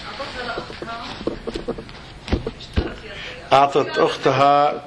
عطتها 0.08 0.46
لأختها 0.46 1.04
اشترت 2.58 2.96
فيها 2.98 3.14
سيارة 3.14 3.43
أعطت 3.54 3.98
أختها 3.98 4.82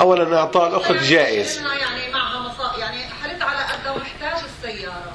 أولا 0.00 0.38
إعطاء 0.38 0.68
الأخت 0.68 0.92
جائز. 0.92 1.56
يعني 1.58 2.12
معها 2.12 2.38
مصا 2.38 2.78
يعني 2.78 2.98
حلت 3.22 3.42
على 3.42 3.58
قدها 3.58 3.92
ومحتاج 3.92 4.44
السيارة. 4.44 5.12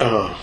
أنا 0.00 0.34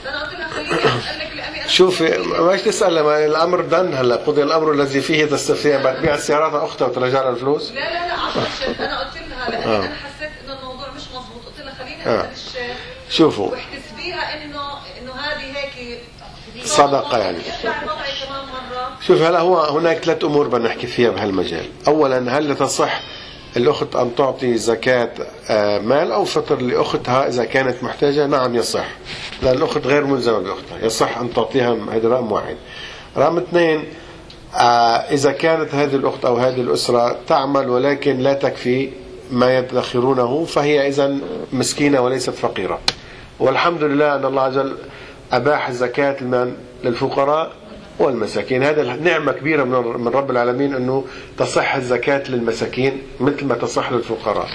شوفي 1.68 2.18
ماش 2.18 2.62
تسأل 2.62 2.96
لما 2.96 3.26
الأمر 3.26 3.62
دن 3.62 3.94
هلا. 3.94 4.16
قضي 4.16 4.44
الأمر 4.44 4.72
الذي 4.72 5.02
فيه 5.02 5.26
تستفتين 5.26 5.84
بتبيع 5.84 6.16
السيارات 6.16 6.54
أختها 6.54 6.88
وترجع 6.88 7.22
لها 7.22 7.30
الفلوس. 7.30 7.72
لا 7.72 7.80
لا 7.80 8.08
لا 8.08 8.14
عفوا 8.14 8.42
الشيخ 8.42 8.82
أنا 8.82 9.00
قلت 9.00 9.18
لها 9.18 9.50
لأني 9.50 9.66
آه. 9.66 9.80
أنا 9.80 9.96
حسيت 9.96 10.30
إنه 10.46 10.60
الموضوع 10.60 10.90
مش 10.90 11.02
مضبوط. 11.08 11.46
قلت 11.46 11.66
لها 11.66 11.74
خليني 11.74 12.06
آه. 12.06 12.30
الشيخ 12.32 12.78
شوفوا. 13.10 13.52
واحتسبيها 13.52 14.44
إنه 14.44 14.62
إنه 15.02 15.14
هذه 15.14 15.58
هيك 15.58 16.00
صدقة 16.64 17.18
يعني. 17.18 17.38
يرجع 17.38 17.82
الوضع 17.82 17.96
كمان 18.26 18.46
مرة 18.46 18.95
شوف 19.08 19.22
هلا 19.22 19.40
هو 19.40 19.60
هناك 19.60 19.98
ثلاث 19.98 20.24
أمور 20.24 20.48
بدنا 20.48 20.68
نحكي 20.68 20.88
فيها 20.88 21.10
بهالمجال، 21.10 21.66
اولا 21.88 22.38
هل 22.38 22.56
تصح 22.56 23.02
الأخت 23.58 23.96
أن 23.96 24.16
تعطي 24.16 24.58
زكاة 24.58 25.12
آه، 25.50 25.80
مال 25.80 26.12
أو 26.12 26.26
فطر 26.26 26.62
لأختها 26.62 27.28
إذا 27.28 27.46
كانت 27.46 27.84
محتاجة؟ 27.84 28.26
نعم 28.26 28.56
يصح، 28.56 28.86
لأن 29.44 29.58
الأخت 29.58 29.88
غير 29.88 30.06
ملزمة 30.06 30.40
بأختها، 30.40 30.86
يصح 30.86 31.18
أن 31.18 31.34
تعطيها 31.34 31.78
هذا 31.92 32.10
رقم 32.10 32.32
واحد. 32.32 32.56
رقم 33.18 33.38
اثنين 33.38 33.84
آه، 34.56 34.58
إذا 34.98 35.32
كانت 35.32 35.76
هذه 35.76 35.96
الأخت 35.96 36.26
أو 36.26 36.38
هذه 36.38 36.62
الأسرة 36.62 37.18
تعمل 37.28 37.70
ولكن 37.70 38.20
لا 38.20 38.34
تكفي 38.34 38.90
ما 39.32 39.58
يدخرونه 39.58 40.46
فهي 40.46 40.88
اذا 40.88 41.18
مسكينة 41.54 42.02
وليست 42.02 42.30
فقيرة. 42.30 42.80
والحمد 43.40 43.84
لله 43.84 44.16
أن 44.16 44.26
الله 44.26 44.42
عز 44.42 44.58
وجل 44.58 44.78
أباح 45.32 45.72
زكاة 45.72 46.16
المال 46.22 46.54
للفقراء 46.84 47.52
والمساكين. 48.00 48.64
هذا 48.64 48.96
نعمة 48.96 49.32
كبيرة 49.32 49.64
من 49.98 50.08
رب 50.08 50.32
العالمين 50.32 50.76
أنه 50.76 51.04
تصح 51.38 51.76
الزكاة 51.76 52.24
للمساكين 52.32 52.98
مثل 53.20 53.46
ما 53.46 53.56
تصح 53.56 53.92
للفقراء. 53.92 54.48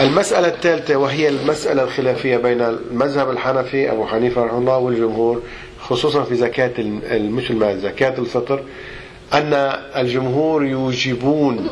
المسألة 0.00 0.48
الثالثة 0.48 0.96
وهي 0.96 1.28
المسألة 1.28 1.82
الخلافية 1.82 2.36
بين 2.36 2.60
المذهب 2.62 3.30
الحنفي 3.30 3.92
أبو 3.92 4.06
حنيفة 4.06 4.42
رحمه 4.44 4.58
الله 4.58 4.76
والجمهور 4.78 5.42
خصوصا 5.80 6.22
في 6.24 6.34
زكاة 6.34 6.72
ال- 6.78 7.30
مش 7.32 7.50
المال 7.50 7.80
زكاة 7.80 8.14
الفطر 8.18 8.60
أن 9.34 9.52
الجمهور 9.96 10.64
يوجبون 10.64 11.68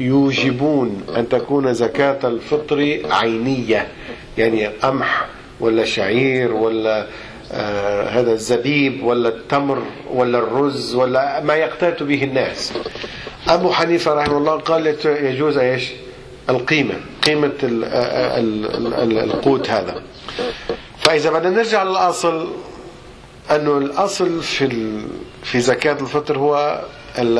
يوجبون 0.00 1.02
أن 1.16 1.28
تكون 1.28 1.74
زكاة 1.74 2.18
الفطر 2.28 2.98
عينية 3.10 3.88
يعني 4.38 4.66
قمح 4.66 5.26
ولا 5.60 5.84
شعير 5.84 6.52
ولا 6.52 7.06
آه 7.52 8.08
هذا 8.08 8.32
الزبيب 8.32 9.04
ولا 9.04 9.28
التمر 9.28 9.82
ولا 10.12 10.38
الرز 10.38 10.94
ولا 10.94 11.40
ما 11.40 11.54
يقتات 11.54 12.02
به 12.02 12.24
الناس. 12.24 12.72
أبو 13.48 13.72
حنيفة 13.72 14.14
رحمه 14.14 14.38
الله 14.38 14.56
قال 14.56 14.86
يجوز 15.04 15.58
إيش؟ 15.58 15.90
القيمة 16.50 16.94
قيمة 17.22 17.52
آه، 17.84 18.38
ال- 18.40 19.18
القوت 19.18 19.70
هذا. 19.70 20.02
فإذا 20.98 21.30
بدنا 21.30 21.50
نرجع 21.50 21.82
للأصل 21.82 22.48
أنه 23.50 23.78
الأصل 23.78 24.42
في 24.42 25.00
في 25.42 25.60
زكاة 25.60 25.92
الفطر 26.00 26.38
هو 26.38 26.82
ال- 27.18 27.38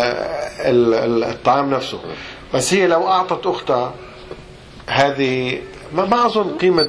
ال- 0.61 0.95
ال- 0.95 1.25
الطعام 1.25 1.71
نفسه. 1.71 1.99
بس 2.55 2.75
هي 2.75 2.87
لو 2.87 3.09
أعطت 3.09 3.47
أختها 3.47 3.95
هذه 4.89 5.59
ما 5.95 6.27
أظن 6.27 6.57
قيمة 6.59 6.89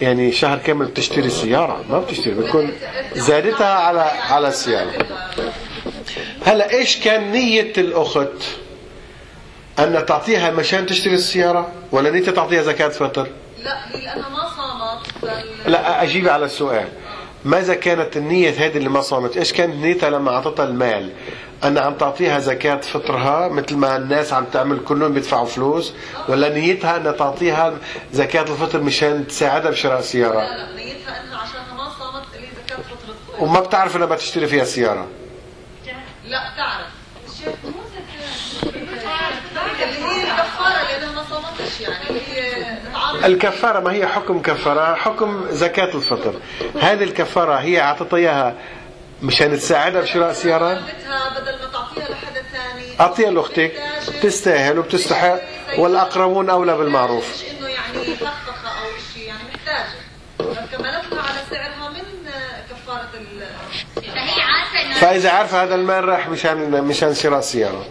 يعني 0.00 0.32
شهر 0.32 0.58
كامل 0.58 0.86
بتشتري 0.86 1.30
سيارة 1.30 1.84
ما 1.90 1.98
بتشتري 1.98 2.34
بتكون 2.34 2.72
زادتها 3.14 3.74
على 3.74 4.00
على 4.00 4.48
السيارة. 4.48 4.92
هلا 6.44 6.70
إيش 6.70 6.96
كان 7.00 7.32
نية 7.32 7.72
الأخت؟ 7.78 8.42
أن 9.78 10.06
تعطيها 10.06 10.50
مشان 10.50 10.86
تشتري 10.86 11.14
السيارة؟ 11.14 11.72
ولا 11.92 12.10
نيتها 12.10 12.32
تعطيها 12.32 12.62
زكاة 12.62 12.88
فطر؟ 12.88 13.26
لا 13.64 13.96
هي 13.96 14.04
لأنها 14.04 14.28
ما 14.28 14.48
صامت. 14.56 15.32
لا 15.66 16.02
أجيب 16.02 16.28
على 16.28 16.44
السؤال. 16.44 16.88
ماذا 17.44 17.74
كانت 17.74 18.16
النية 18.16 18.50
هذه 18.50 18.76
اللي 18.76 18.88
ما 18.88 19.00
صامت؟ 19.00 19.36
إيش 19.36 19.52
كانت 19.52 19.74
نيتها 19.74 20.10
لما 20.10 20.30
أعطتها 20.30 20.64
المال؟ 20.64 21.10
أن 21.64 21.78
عم 21.78 21.94
تعطيها 21.94 22.38
زكاة 22.38 22.80
فطرها 22.80 23.48
مثل 23.48 23.76
ما 23.76 23.96
الناس 23.96 24.32
عم 24.32 24.44
تعمل 24.44 24.78
كلهم 24.84 25.14
بيدفعوا 25.14 25.46
فلوس 25.46 25.92
ولا 26.28 26.48
نيتها 26.48 26.96
أن 26.96 27.16
تعطيها 27.16 27.74
زكاة 28.12 28.42
الفطر 28.42 28.80
مشان 28.80 29.26
تساعدها 29.26 29.70
بشراء 29.70 30.00
سيارة. 30.00 30.40
لا 30.40 30.56
لا 30.56 30.76
نيتها 30.76 31.22
إنها 31.24 31.38
عشانها 31.38 31.74
ما 31.76 31.90
صامت 31.98 32.24
اللي 32.36 32.48
زكاة 32.66 32.76
فطرة 32.76 33.42
وما 33.42 33.60
بتعرف 33.60 33.96
انها 33.96 34.06
بتشتري 34.06 34.46
فيها 34.46 34.64
سيارة. 34.64 35.06
لا 36.24 36.52
بتعرف 36.52 36.86
الشيخ 37.28 37.54
مو 37.64 37.70
زكاة 37.94 38.68
اللي 39.84 40.04
هي 40.04 40.22
الكفارة 40.22 40.82
لأنها 40.88 41.12
ما 41.12 41.24
صامتش 41.30 41.80
يعني. 41.80 42.10
اللي 42.10 42.20
هي 42.20 42.78
إطعام 42.92 43.24
الكفارة 43.24 43.80
ما 43.80 43.92
هي 43.92 44.06
حكم 44.06 44.42
كفارة 44.42 44.94
حكم 44.94 45.46
زكاة 45.50 45.94
الفطر. 45.94 46.34
هذه 46.80 47.04
الكفارة 47.04 47.54
هي 47.54 47.80
أعطتها 47.80 48.16
إياها 48.16 48.54
مشان 49.22 49.56
تساعدها 49.58 50.00
بشراء 50.00 50.32
سيارة 50.32 50.74
بدل 50.74 51.58
ما 51.58 51.70
تعطيها 51.72 52.08
لحدا 52.08 52.42
ثاني. 52.52 53.00
أعطيها 53.00 53.30
لأختك. 53.30 53.72
تستاهل 54.22 54.78
وبتستحق. 54.78 55.38
والأقربون 55.78 56.50
أولى 56.50 56.76
بالمعروف. 56.76 57.24
مش 57.34 57.50
إنه 57.50 57.68
يعني 57.68 58.16
فخفخه 58.16 58.68
أو 58.68 58.88
شيء 59.14 59.26
يعني 59.26 59.48
لها 59.66 61.22
على 61.22 61.38
سعرها 61.50 61.88
من 61.88 62.00
ال 62.00 62.28
انه 64.04 65.00
فإذا 65.00 65.30
عارفة 65.30 65.62
هذا 65.62 65.74
المال 65.74 66.04
راح 66.04 66.28
مشان 66.28 66.84
مشان 66.84 67.14
شراء 67.14 67.40
سيارة 67.40 67.86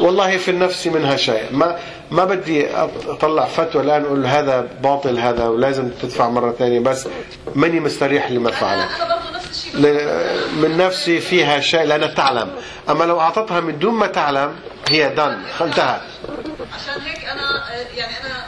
والله 0.00 0.36
في 0.36 0.50
النفس 0.50 0.86
منها 0.86 1.16
شيء. 1.16 1.44
ما 1.50 1.78
ما 2.10 2.24
بدي 2.24 2.66
أطلع 3.08 3.46
فتوى 3.46 3.82
الآن 3.82 4.04
أقول 4.04 4.26
هذا 4.26 4.68
باطل 4.82 5.18
هذا 5.18 5.44
ولازم 5.48 5.90
تدفع 6.02 6.28
مرة 6.28 6.52
ثانية 6.58 6.80
بس 6.80 7.08
ماني 7.54 7.80
مستريح 7.80 8.30
لما 8.30 8.50
فعله 8.50 8.88
من 10.62 10.76
نفسي 10.76 11.20
فيها 11.20 11.60
شيء 11.60 11.82
لأنها 11.82 12.08
تعلم. 12.08 12.50
أما 12.90 13.04
لو 13.04 13.20
أعطتها 13.20 13.60
من 13.60 13.78
دون 13.78 13.94
ما 13.94 14.06
تعلم 14.06 14.56
هي 14.88 15.08
دن 15.08 15.42
انتهت. 15.60 16.00
عشان 16.74 17.02
هيك 17.02 17.24
أنا 17.24 17.72
آه، 17.72 17.86
يعني 17.96 18.12
أنا 18.20 18.46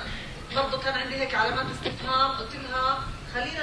برضه 0.57 0.83
كان 0.83 0.95
عندي 0.95 1.15
هيك 1.15 1.35
علامات 1.35 1.67
استفهام 1.75 2.31
قلت 2.31 2.51
لها 2.71 2.99
خلينا 3.35 3.63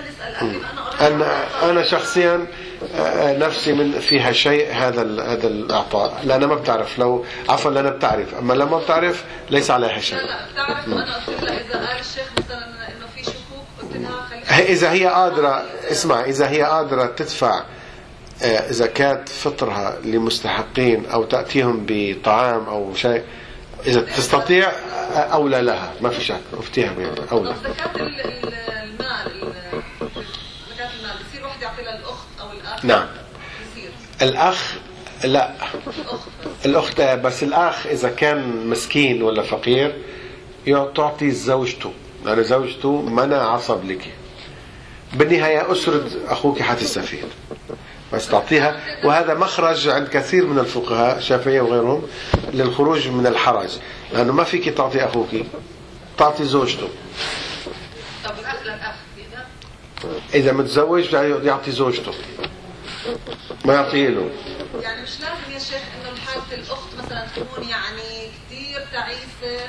أنا 1.02 1.08
أنا 1.08 1.70
أنا 1.70 1.84
شخصيا 1.84 2.48
آه، 2.96 3.38
نفسي 3.38 3.74
من 3.74 4.00
فيها 4.00 4.32
شيء 4.32 4.74
هذا 4.74 5.02
هذا 5.02 5.48
الإعطاء. 5.48 6.22
لأنها 6.24 6.48
ما 6.48 6.56
بتعرف. 6.56 7.00
لو 7.00 7.26
عفوا 7.50 7.72
لأنها 7.72 7.92
بتعرف. 7.92 8.34
أما 8.36 8.54
لما 8.54 8.78
بتعرف 8.78 9.24
ليس 9.50 9.72
عليها 9.72 10.00
شيء. 10.00 10.18
لا 10.18 10.24
لا 10.24 10.46
بتعرف. 10.54 10.88
وأنا 10.88 11.16
قلت 11.16 11.44
لها 11.44 11.60
إذا 11.60 11.88
قال 11.88 12.00
الشيخ 12.00 12.26
مثلا 12.38 12.66
إنه 12.66 13.06
في 13.16 13.24
خلينا 13.24 13.39
إذا 14.60 14.92
هي 14.92 15.06
قادرة 15.08 15.64
اسمع 15.92 16.24
إذا 16.26 16.50
هي 16.50 16.62
قادرة 16.64 17.06
تدفع 17.06 17.64
آه، 18.44 18.72
زكاة 18.72 19.26
فطرها 19.26 19.98
لمستحقين 20.04 21.06
أو 21.06 21.24
تأتيهم 21.24 21.86
بطعام 21.88 22.64
أو 22.66 22.94
شيء 22.96 23.24
إذا 23.88 24.02
تستطيع 24.02 24.70
آه، 24.70 25.18
أولى 25.18 25.62
لها. 25.62 25.94
ما 26.02 26.10
في 26.10 26.24
شك 26.24 26.40
أفتيها 26.54 26.94
أولى. 27.32 27.56
زكاة 27.64 27.96
ال- 27.96 28.20
ال- 28.22 28.54
المال 28.54 29.44
ال- 29.44 29.54
زكاة 30.74 30.90
المال. 31.00 31.16
بصير 31.30 31.44
واحد 31.46 31.62
يعطي 31.62 31.82
للأخت 31.82 32.28
أو 32.42 32.52
الأخ؟ 32.52 32.86
نعم. 32.86 33.08
بصير. 33.74 33.90
الأخ 34.22 34.74
لا. 35.24 35.52
الأخت 36.66 37.02
بس. 37.02 37.16
بس 37.16 37.44
الأخ 37.44 37.88
إذا 37.88 38.10
كان 38.10 38.68
مسكين 38.68 39.24
ولا 39.24 39.42
فقير 39.44 39.96
تعطي 40.86 41.32
زوجته. 41.32 41.92
لأن 42.26 42.44
زوجته 42.44 43.02
منع 43.02 43.38
عصب 43.38 43.86
لك. 43.86 44.14
بالنهاية 45.14 45.72
أسرة 45.72 46.10
أخوك 46.28 46.62
حتستفيد 46.62 47.26
بس 48.14 48.28
تعطيها. 48.28 48.80
وهذا 49.04 49.34
مخرج 49.34 49.88
عند 49.88 50.08
كثير 50.08 50.46
من 50.46 50.60
الفقهاء 50.60 51.18
الشافعية 51.18 51.62
وغيرهم 51.62 52.04
للخروج 52.54 53.08
من 53.08 53.28
الحرج. 53.28 53.70
لأنه 54.14 54.34
ما 54.34 54.44
فيك 54.44 54.70
تعطي 54.70 55.06
أخوك. 55.06 55.30
تعطي 56.18 56.46
زوجته. 56.46 56.88
طب 58.26 58.32
للأخ 58.66 58.96
بيقدر 59.18 59.46
إذا 60.34 60.52
متزوج 60.52 61.14
يعطي 61.44 61.72
زوجته. 61.72 62.12
ما 63.66 63.74
يعطيه 63.74 64.10
له 64.10 64.30
يعني 64.82 65.02
مش 65.04 65.10
لازم 65.20 65.54
يا 65.54 65.60
شيخ 65.60 65.82
إنه 66.02 66.10
الحالة 66.14 66.44
الأخت 66.64 66.90
مثلا 67.06 67.26
تكون 67.36 67.64
يعني 67.70 68.02
كثير 68.50 68.80
تعيسة 68.94 69.64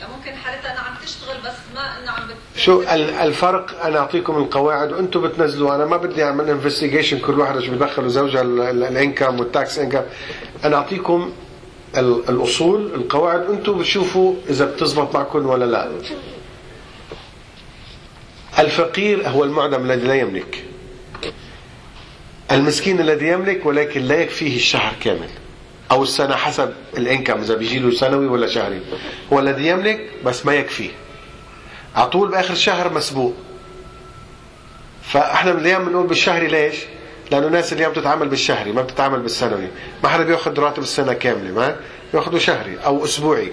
يعني 0.00 0.12
ممكن 0.18 0.32
حالتها 0.36 0.72
انها 0.72 0.82
عم 0.82 0.94
تشتغل 1.04 1.36
بس 1.44 1.54
ما 1.74 1.98
انها 2.02 2.12
عم 2.12 2.28
بت 2.28 2.34
شو 2.56 2.82
ال- 2.82 3.10
الفرق 3.10 3.84
أنا 3.84 3.98
أعطيكم 3.98 4.36
القواعد 4.36 4.92
وأنتم 4.92 5.20
بتنزلوا. 5.22 5.74
أنا 5.74 5.84
ما 5.84 5.96
بدي 5.96 6.24
أعمل 6.24 6.50
investigation 6.50 7.18
كل 7.18 7.40
واحد 7.40 7.56
إيش 7.56 7.66
بدخلوا 7.68 8.08
زوجها 8.08 8.42
ال- 8.42 8.60
ال- 8.60 8.84
ال 8.84 8.92
income 8.92 9.40
وال 9.40 9.55
tax 9.55 9.78
income 9.78 10.02
أنا 10.64 10.76
أعطيكم 10.76 11.32
ال- 11.96 12.28
الأصول 12.28 12.94
القواعد 12.94 13.50
وأنتم 13.50 13.78
بتشوفوا 13.78 14.34
إذا 14.50 14.64
بتزبط 14.64 15.14
معكم 15.16 15.46
ولا 15.46 15.64
لا. 15.64 15.88
الفقير 18.58 19.28
هو 19.28 19.44
المعدم 19.44 19.84
الذي 19.90 20.06
لا 20.06 20.14
يملك. 20.14 20.64
المسكين 22.50 23.00
الذي 23.00 23.28
يملك 23.28 23.66
ولكن 23.66 24.02
لا 24.02 24.14
يكفيه 24.14 24.56
الشهر 24.56 24.92
كامل. 25.00 25.28
أو 25.90 26.02
السنة 26.02 26.36
حسب 26.36 26.72
الإنكم 26.96 27.40
إذا 27.40 27.54
بيجي 27.54 27.78
له 27.78 27.90
سنوي 27.90 28.26
ولا 28.26 28.46
شهري. 28.46 28.80
هو 29.32 29.38
الذي 29.38 29.66
يملك 29.66 30.10
بس 30.24 30.46
ما 30.46 30.54
يكفيه. 30.54 30.90
على 31.96 32.10
طول 32.10 32.30
بآخر 32.30 32.52
الشهر 32.52 32.92
مسبوق. 32.92 33.34
فإحنا 35.02 35.50
اليوم 35.50 35.84
بنقول 35.84 36.06
بالشهري 36.06 36.46
ليش؟ 36.46 36.76
لأنه 37.30 37.46
الناس 37.46 37.72
اليوم 37.72 37.92
بتتعامل 37.92 38.28
بالشهري 38.28 38.72
ما 38.72 38.82
بتتعامل 38.82 39.20
بالسنوي. 39.20 39.68
ما 40.02 40.08
حدا 40.08 40.24
بيأخذ 40.24 40.58
راتب 40.58 40.82
السنة 40.82 41.12
كاملة 41.12 41.50
ما؟ 41.52 41.76
بياخذوا 42.12 42.38
شهري 42.38 42.78
أو 42.86 43.04
أسبوعي. 43.04 43.52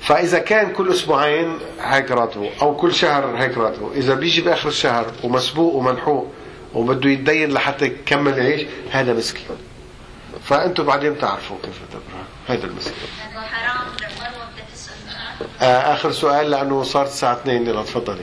فإذا 0.00 0.38
كان 0.38 0.72
كل 0.72 0.92
أسبوعين 0.92 1.58
هيك 1.80 2.10
راتبه 2.10 2.50
أو 2.62 2.76
كل 2.76 2.94
شهر 2.94 3.36
هيك 3.36 3.58
راتبه. 3.58 3.90
إذا 3.94 4.14
بيجي 4.14 4.40
بآخر 4.40 4.68
الشهر 4.68 5.06
ومسبوق 5.22 5.74
وملحوق 5.74 6.32
وبده 6.74 7.10
يتدين 7.10 7.52
لحتى 7.52 7.84
يكمل 7.84 8.38
يعيش 8.38 8.66
هذا 8.90 9.12
مسكين. 9.12 9.46
فأنتم 10.44 10.84
بعدين 10.84 11.18
تعرفوا 11.18 11.56
كيف 11.62 11.78
تبرع. 11.92 12.22
هذا 12.48 12.66
المسكين. 12.66 12.94
آه 15.62 15.94
آخر 15.94 16.12
سؤال 16.12 16.50
لأنه 16.50 16.82
صارت 16.82 17.08
الساعة 17.08 17.32
2 17.34 17.66
يلا 17.66 17.82
تفضلي. 17.82 18.22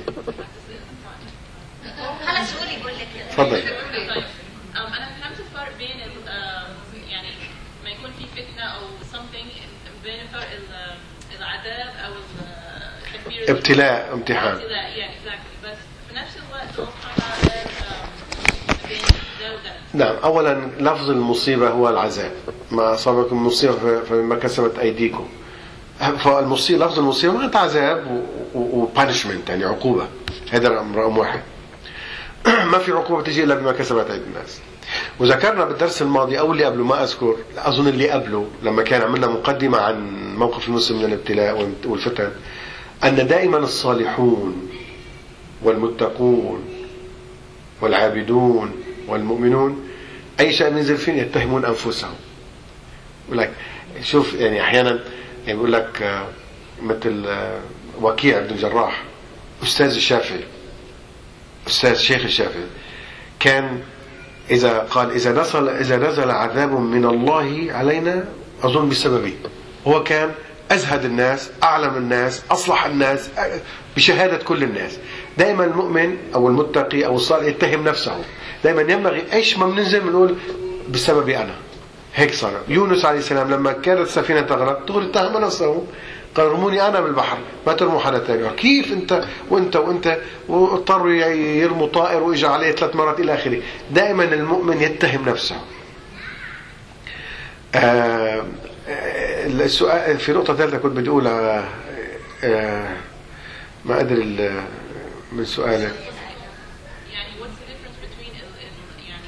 خلص 2.27 2.53
قولي 2.53 2.77
بقول 2.83 2.93
لك 2.93 3.07
تفضلي. 3.31 3.61
طيب 3.61 4.23
أنا 4.75 5.09
فهمت 5.21 5.39
الفرق 5.39 5.77
بين 5.77 6.01
آه، 6.27 6.67
يعني 7.09 7.27
ما 7.83 7.89
يكون 7.89 8.11
في 8.19 8.25
فتنة 8.41 8.63
أو 8.63 8.81
something 9.13 9.47
بين 10.03 10.27
فرق 10.33 10.47
ال- 10.51 10.95
العذاب 11.39 11.93
أو 12.05 12.11
ال- 12.11 13.15
التكبير 13.15 13.51
ابتلاء 13.51 14.13
امتحان. 14.13 14.47
ابتلاء 14.55 14.97
يعني 14.97 15.13
exactly. 15.13 15.65
بس 15.65 15.77
في 16.09 16.15
نفس 16.15 16.31
الوقت 16.37 16.79
الله 16.79 16.89
سبحانه 17.01 17.33
وتعالى 17.43 17.61
آم، 17.61 18.87
بين 18.89 19.01
ده 19.41 19.53
وده 19.55 19.71
نعم 19.93 20.15
اولا 20.23 20.67
لفظ 20.79 21.09
المصيبة 21.09 21.69
هو 21.69 21.89
العذاب. 21.89 22.31
ما 22.71 22.93
اصابكم 22.93 23.45
مصيبه 23.47 23.73
ف- 23.73 23.85
فمما 24.09 24.35
كسبت 24.35 24.79
أيديكم. 24.79 25.27
فالمصيبه 26.17 26.85
لفظ 26.85 26.99
المصيبة 26.99 27.33
معناتها 27.33 27.59
عذاب 27.61 28.23
وبانشمنت 28.55 29.49
يعني 29.49 29.65
عقوبة. 29.65 30.07
هذا 30.51 30.69
رقم 30.69 31.17
واحد. 31.17 31.41
ما 32.71 32.77
في 32.77 32.91
عقوبة 32.91 33.21
تجي 33.23 33.43
إلا 33.43 33.55
بما 33.55 33.71
كسبت 33.71 34.09
أيدي 34.11 34.23
الناس. 34.25 34.59
وذكرنا 35.19 35.65
بالدرس 35.65 36.01
الماضي 36.01 36.39
أو 36.39 36.51
اللي 36.51 36.65
قبله 36.65 36.83
ما 36.83 37.03
أذكر 37.03 37.35
أظن 37.57 37.87
اللي 37.87 38.09
قبله 38.09 38.47
لما 38.63 38.83
كان 38.83 39.01
عملنا 39.01 39.27
مقدمة 39.27 39.77
عن 39.77 40.09
موقف 40.37 40.67
المسلم 40.67 40.97
من 40.97 41.05
الابتلاء 41.05 41.67
والفتن 41.85 42.29
أن 43.03 43.27
دائما 43.27 43.57
الصالحون 43.57 44.69
والمتقون 45.63 46.61
والعابدون 47.81 48.71
والمؤمنون 49.11 49.89
أي 50.39 50.53
شيء 50.53 50.69
بينزل 50.69 50.97
فيهم 50.97 51.17
يتهمون 51.17 51.65
أنفسهم. 51.65 52.15
يقول 53.27 53.37
لك 53.37 53.51
شوف 54.03 54.33
يعني 54.33 54.61
أحيانا 54.61 54.99
يعني 55.45 55.57
بيقول 55.57 55.73
لك 55.73 56.01
آه، 56.01 56.27
مثل 56.83 57.23
آه، 57.27 57.59
وكيع 58.01 58.39
بن 58.39 58.49
الجراح 58.49 59.03
أستاذ 59.63 59.95
الشافعي. 59.95 60.43
أستاذ 61.67 61.95
شيخ 61.95 62.23
الشافعي. 62.23 62.63
كان 63.39 63.81
إذا 64.51 64.79
قال 64.79 65.11
إذا 65.11 65.31
نزل 65.31 65.69
إذا 65.69 65.97
نزل 65.97 66.31
عذاب 66.31 66.71
من 66.71 67.05
الله 67.05 67.67
علينا 67.69 68.25
أظن 68.63 68.89
بسببي 68.89 69.35
هو 69.87 70.03
كان 70.03 70.31
أزهد 70.71 71.05
الناس 71.05 71.49
أعلم 71.63 71.95
الناس 71.97 72.41
أصلح 72.51 72.85
الناس 72.85 73.29
آه، 73.37 73.59
بشهادة 73.95 74.37
كل 74.37 74.63
الناس. 74.63 74.97
دائما 75.37 75.65
المؤمن 75.65 76.17
أو 76.35 76.47
المتقي 76.47 77.05
أو 77.05 77.15
الصالح 77.15 77.47
يتهم 77.47 77.83
نفسه. 77.83 78.23
دائما 78.63 78.81
ينبغي 78.81 79.23
أيش 79.33 79.57
ما 79.57 79.65
بننزل 79.65 79.99
بنقول 79.99 80.35
بسببي 80.89 81.37
أنا. 81.37 81.55
هيك 82.15 82.33
صار. 82.33 82.61
يونس 82.67 83.05
عليه 83.05 83.19
السلام 83.19 83.51
لما 83.53 83.71
كانت 83.71 83.99
السفينة 83.99 84.41
تغرق 84.41 84.87
دغري 84.87 85.05
اتهم 85.05 85.37
نفسه 85.45 85.85
قال 86.35 86.45
ارموني 86.45 86.87
أنا 86.87 87.01
بالبحر 87.01 87.37
ما 87.67 87.73
ترموا 87.73 87.99
حدا 87.99 88.19
ثاني 88.19 88.49
كيف 88.49 88.91
انت 88.93 89.23
وانت 89.49 89.75
وانت؟ 89.75 90.17
واضطروا 90.47 91.11
يرموا 91.11 91.87
طائر 91.87 92.23
واجى 92.23 92.47
عليه 92.47 92.71
ثلاث 92.71 92.95
مرات 92.95 93.19
إلى 93.19 93.33
آخره. 93.33 93.61
دائما 93.91 94.23
المؤمن 94.23 94.81
يتهم 94.81 95.29
نفسه. 95.29 95.55
آه 97.75 98.43
آه، 98.89 99.45
السؤال 99.47 100.19
في 100.19 100.31
نقطة 100.31 100.55
ثالثة 100.55 100.77
كنت 100.77 100.97
بدي 100.97 101.09
أقولها. 101.09 101.69
آه 102.43 102.95
ما 103.85 103.99
أدري 103.99 104.21
ال- 104.23 104.61
من 105.31 105.45
سؤالك 105.45 105.93
يعني 107.13 107.29
what's 107.39 107.43
the 107.43 107.71
difference 107.71 107.97
between 108.03 108.35
ال 108.35 108.43
ال 108.59 109.09
يعني 109.09 109.27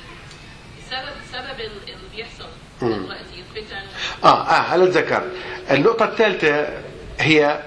سبب 0.93 1.15
سبب 1.33 1.59
ال- 1.59 1.93
اللي 1.93 2.07
بيحصل. 2.15 2.45
دلوقتي 2.81 3.43
آه 4.23 4.27
آه 4.27 4.59
هلا 4.61 4.85
ذكرت 4.85 5.31
النقطة 5.71 6.05
الثالثة 6.05 6.67
هي 7.19 7.59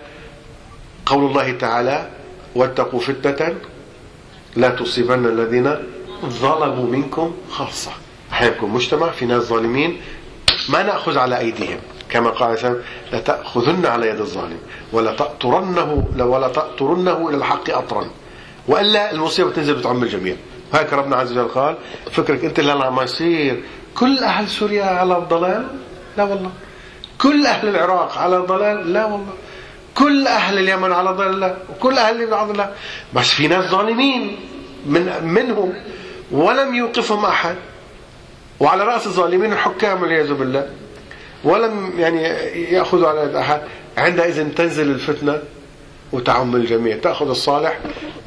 قول 1.06 1.24
الله 1.30 1.50
تعالى 1.52 2.08
واتقوا 2.54 3.00
فتنة 3.00 3.54
لا 4.56 4.68
تصيبن 4.70 5.26
الذين 5.26 5.76
ظلموا 6.26 6.86
منكم 6.86 7.36
خاصة. 7.50 7.90
أحيانا 8.32 8.56
يكون 8.56 8.70
مجتمع 8.70 9.10
في 9.10 9.26
ناس 9.26 9.42
ظالمين 9.42 10.00
ما 10.68 10.82
نأخذ 10.82 11.18
على 11.18 11.38
أيديهم. 11.38 11.78
كما 12.10 12.30
قال 12.30 12.42
عليه 12.42 12.54
السلام 12.54 12.82
لتأخذن 13.12 13.86
على 13.86 14.08
يد 14.08 14.20
الظالم 14.20 14.58
ولا 14.92 15.12
تأطرنه 15.16 16.08
ولا 16.18 16.48
تأطرنه 16.48 17.28
إلى 17.28 17.36
الحق 17.36 17.70
أطرا. 17.70 18.10
وإلا 18.68 19.10
المصيبة 19.12 19.50
تنزل 19.50 19.74
بتعم 19.74 20.02
الجميع. 20.02 20.36
هيك 20.72 20.92
ربنا 20.92 21.16
عز 21.16 21.32
وجل 21.32 21.48
قال 21.48 21.76
فكرك 22.12 22.44
أنت 22.44 22.58
اللي 22.58 22.72
عم 22.72 23.00
يصير. 23.00 23.62
كل 23.94 24.18
أهل 24.18 24.48
سوريا 24.48 24.84
على 24.84 25.14
ضلال 25.14 25.66
لا 26.16 26.24
والله. 26.24 26.50
كل 27.20 27.46
أهل 27.46 27.68
العراق 27.68 28.18
على 28.18 28.36
ضلال 28.36 28.92
لا 28.92 29.04
والله. 29.04 29.32
كل 29.94 30.26
أهل 30.26 30.58
اليمن 30.58 30.92
على 30.92 31.10
ضلال 31.10 31.40
لا. 31.40 31.56
وكل 31.70 31.98
أهل 31.98 32.16
اليمن 32.16 32.32
على 32.32 32.52
ضلال 32.52 32.70
بس 33.14 33.30
في 33.30 33.48
ناس 33.48 33.64
ظالمين 33.64 34.36
من 34.86 35.24
منهم 35.24 35.72
ولم 36.30 36.74
يوقفهم 36.74 37.24
أحد. 37.24 37.56
وعلى 38.60 38.84
رأس 38.84 39.06
الظالمين 39.06 39.52
الحكام 39.52 40.02
والعياذ 40.02 40.34
بالله. 40.34 40.70
ولم 41.44 41.92
يعني 41.98 42.22
يأخذوا 42.72 43.08
على 43.08 43.20
يد 43.20 43.34
أحد. 43.34 43.60
عندئذ 43.98 44.54
تنزل 44.54 44.90
الفتنة. 44.90 45.42
وتعم 46.12 46.56
الجميع. 46.56 46.96
تأخذ 46.96 47.28
الصالح 47.28 47.78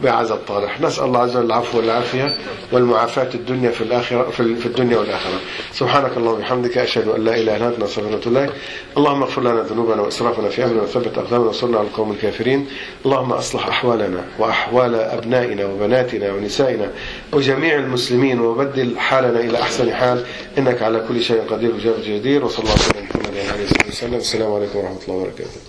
بعز 0.04 0.32
الطالح. 0.32 0.82
نسأل 0.82 1.04
الله 1.04 1.20
عز 1.20 1.38
وجل 1.38 1.46
العفو 1.46 1.78
والعافية 1.78 2.38
والمعافاة 2.72 3.30
الدنيا 3.34 3.72
في 3.72 3.82
الآخرة 3.82 4.30
في 4.32 4.66
الدنيا 4.66 4.98
والآخرة. 4.98 5.40
سبحانك 5.74 6.18
اللهم 6.18 6.34
وبحمدك 6.34 6.78
أشهد 6.78 7.08
أن 7.08 7.26
لا 7.26 7.36
إله 7.36 7.58
إلا 7.58 7.68
أنت 7.68 7.80
نستغفرك 7.84 8.28
إليك. 8.28 8.50
اللهم 8.98 9.24
اغفر 9.24 9.42
لنا 9.42 9.62
ذنوبنا 9.62 10.02
وإسرافنا 10.02 10.50
في 10.50 10.66
أمرنا 10.66 10.82
وثبت 10.82 11.18
أقدامنا 11.18 11.46
وانصرنا 11.46 11.78
على 11.78 11.88
القوم 11.88 12.12
الكافرين. 12.12 12.68
اللهم 13.06 13.32
أصلح 13.34 13.68
أحوالنا 13.68 14.26
وأحوال 14.40 14.96
أبنائنا 14.96 15.66
وبناتنا 15.66 16.34
ونسائنا 16.34 16.92
وجميع 17.34 17.76
المسلمين 17.76 18.40
وبدل 18.40 18.98
حالنا 18.98 19.40
إلى 19.40 19.62
أحسن 19.62 19.94
حال. 19.94 20.26
إنك 20.58 20.82
على 20.82 21.06
كل 21.10 21.24
شيء 21.24 21.42
قدير 21.50 21.76
وجاب 21.76 21.96
جدير. 22.06 22.46
وصلى 22.46 22.60
الله 22.60 22.72
على 22.72 23.08
محمد 23.10 23.36
وعلى 23.36 23.64
آله 23.64 23.88
وسلم. 23.90 24.14
السلام 24.14 24.54
عليكم 24.54 24.80
ورحمة 24.80 25.00
الله 25.08 25.16
وبركاته. 25.16 25.69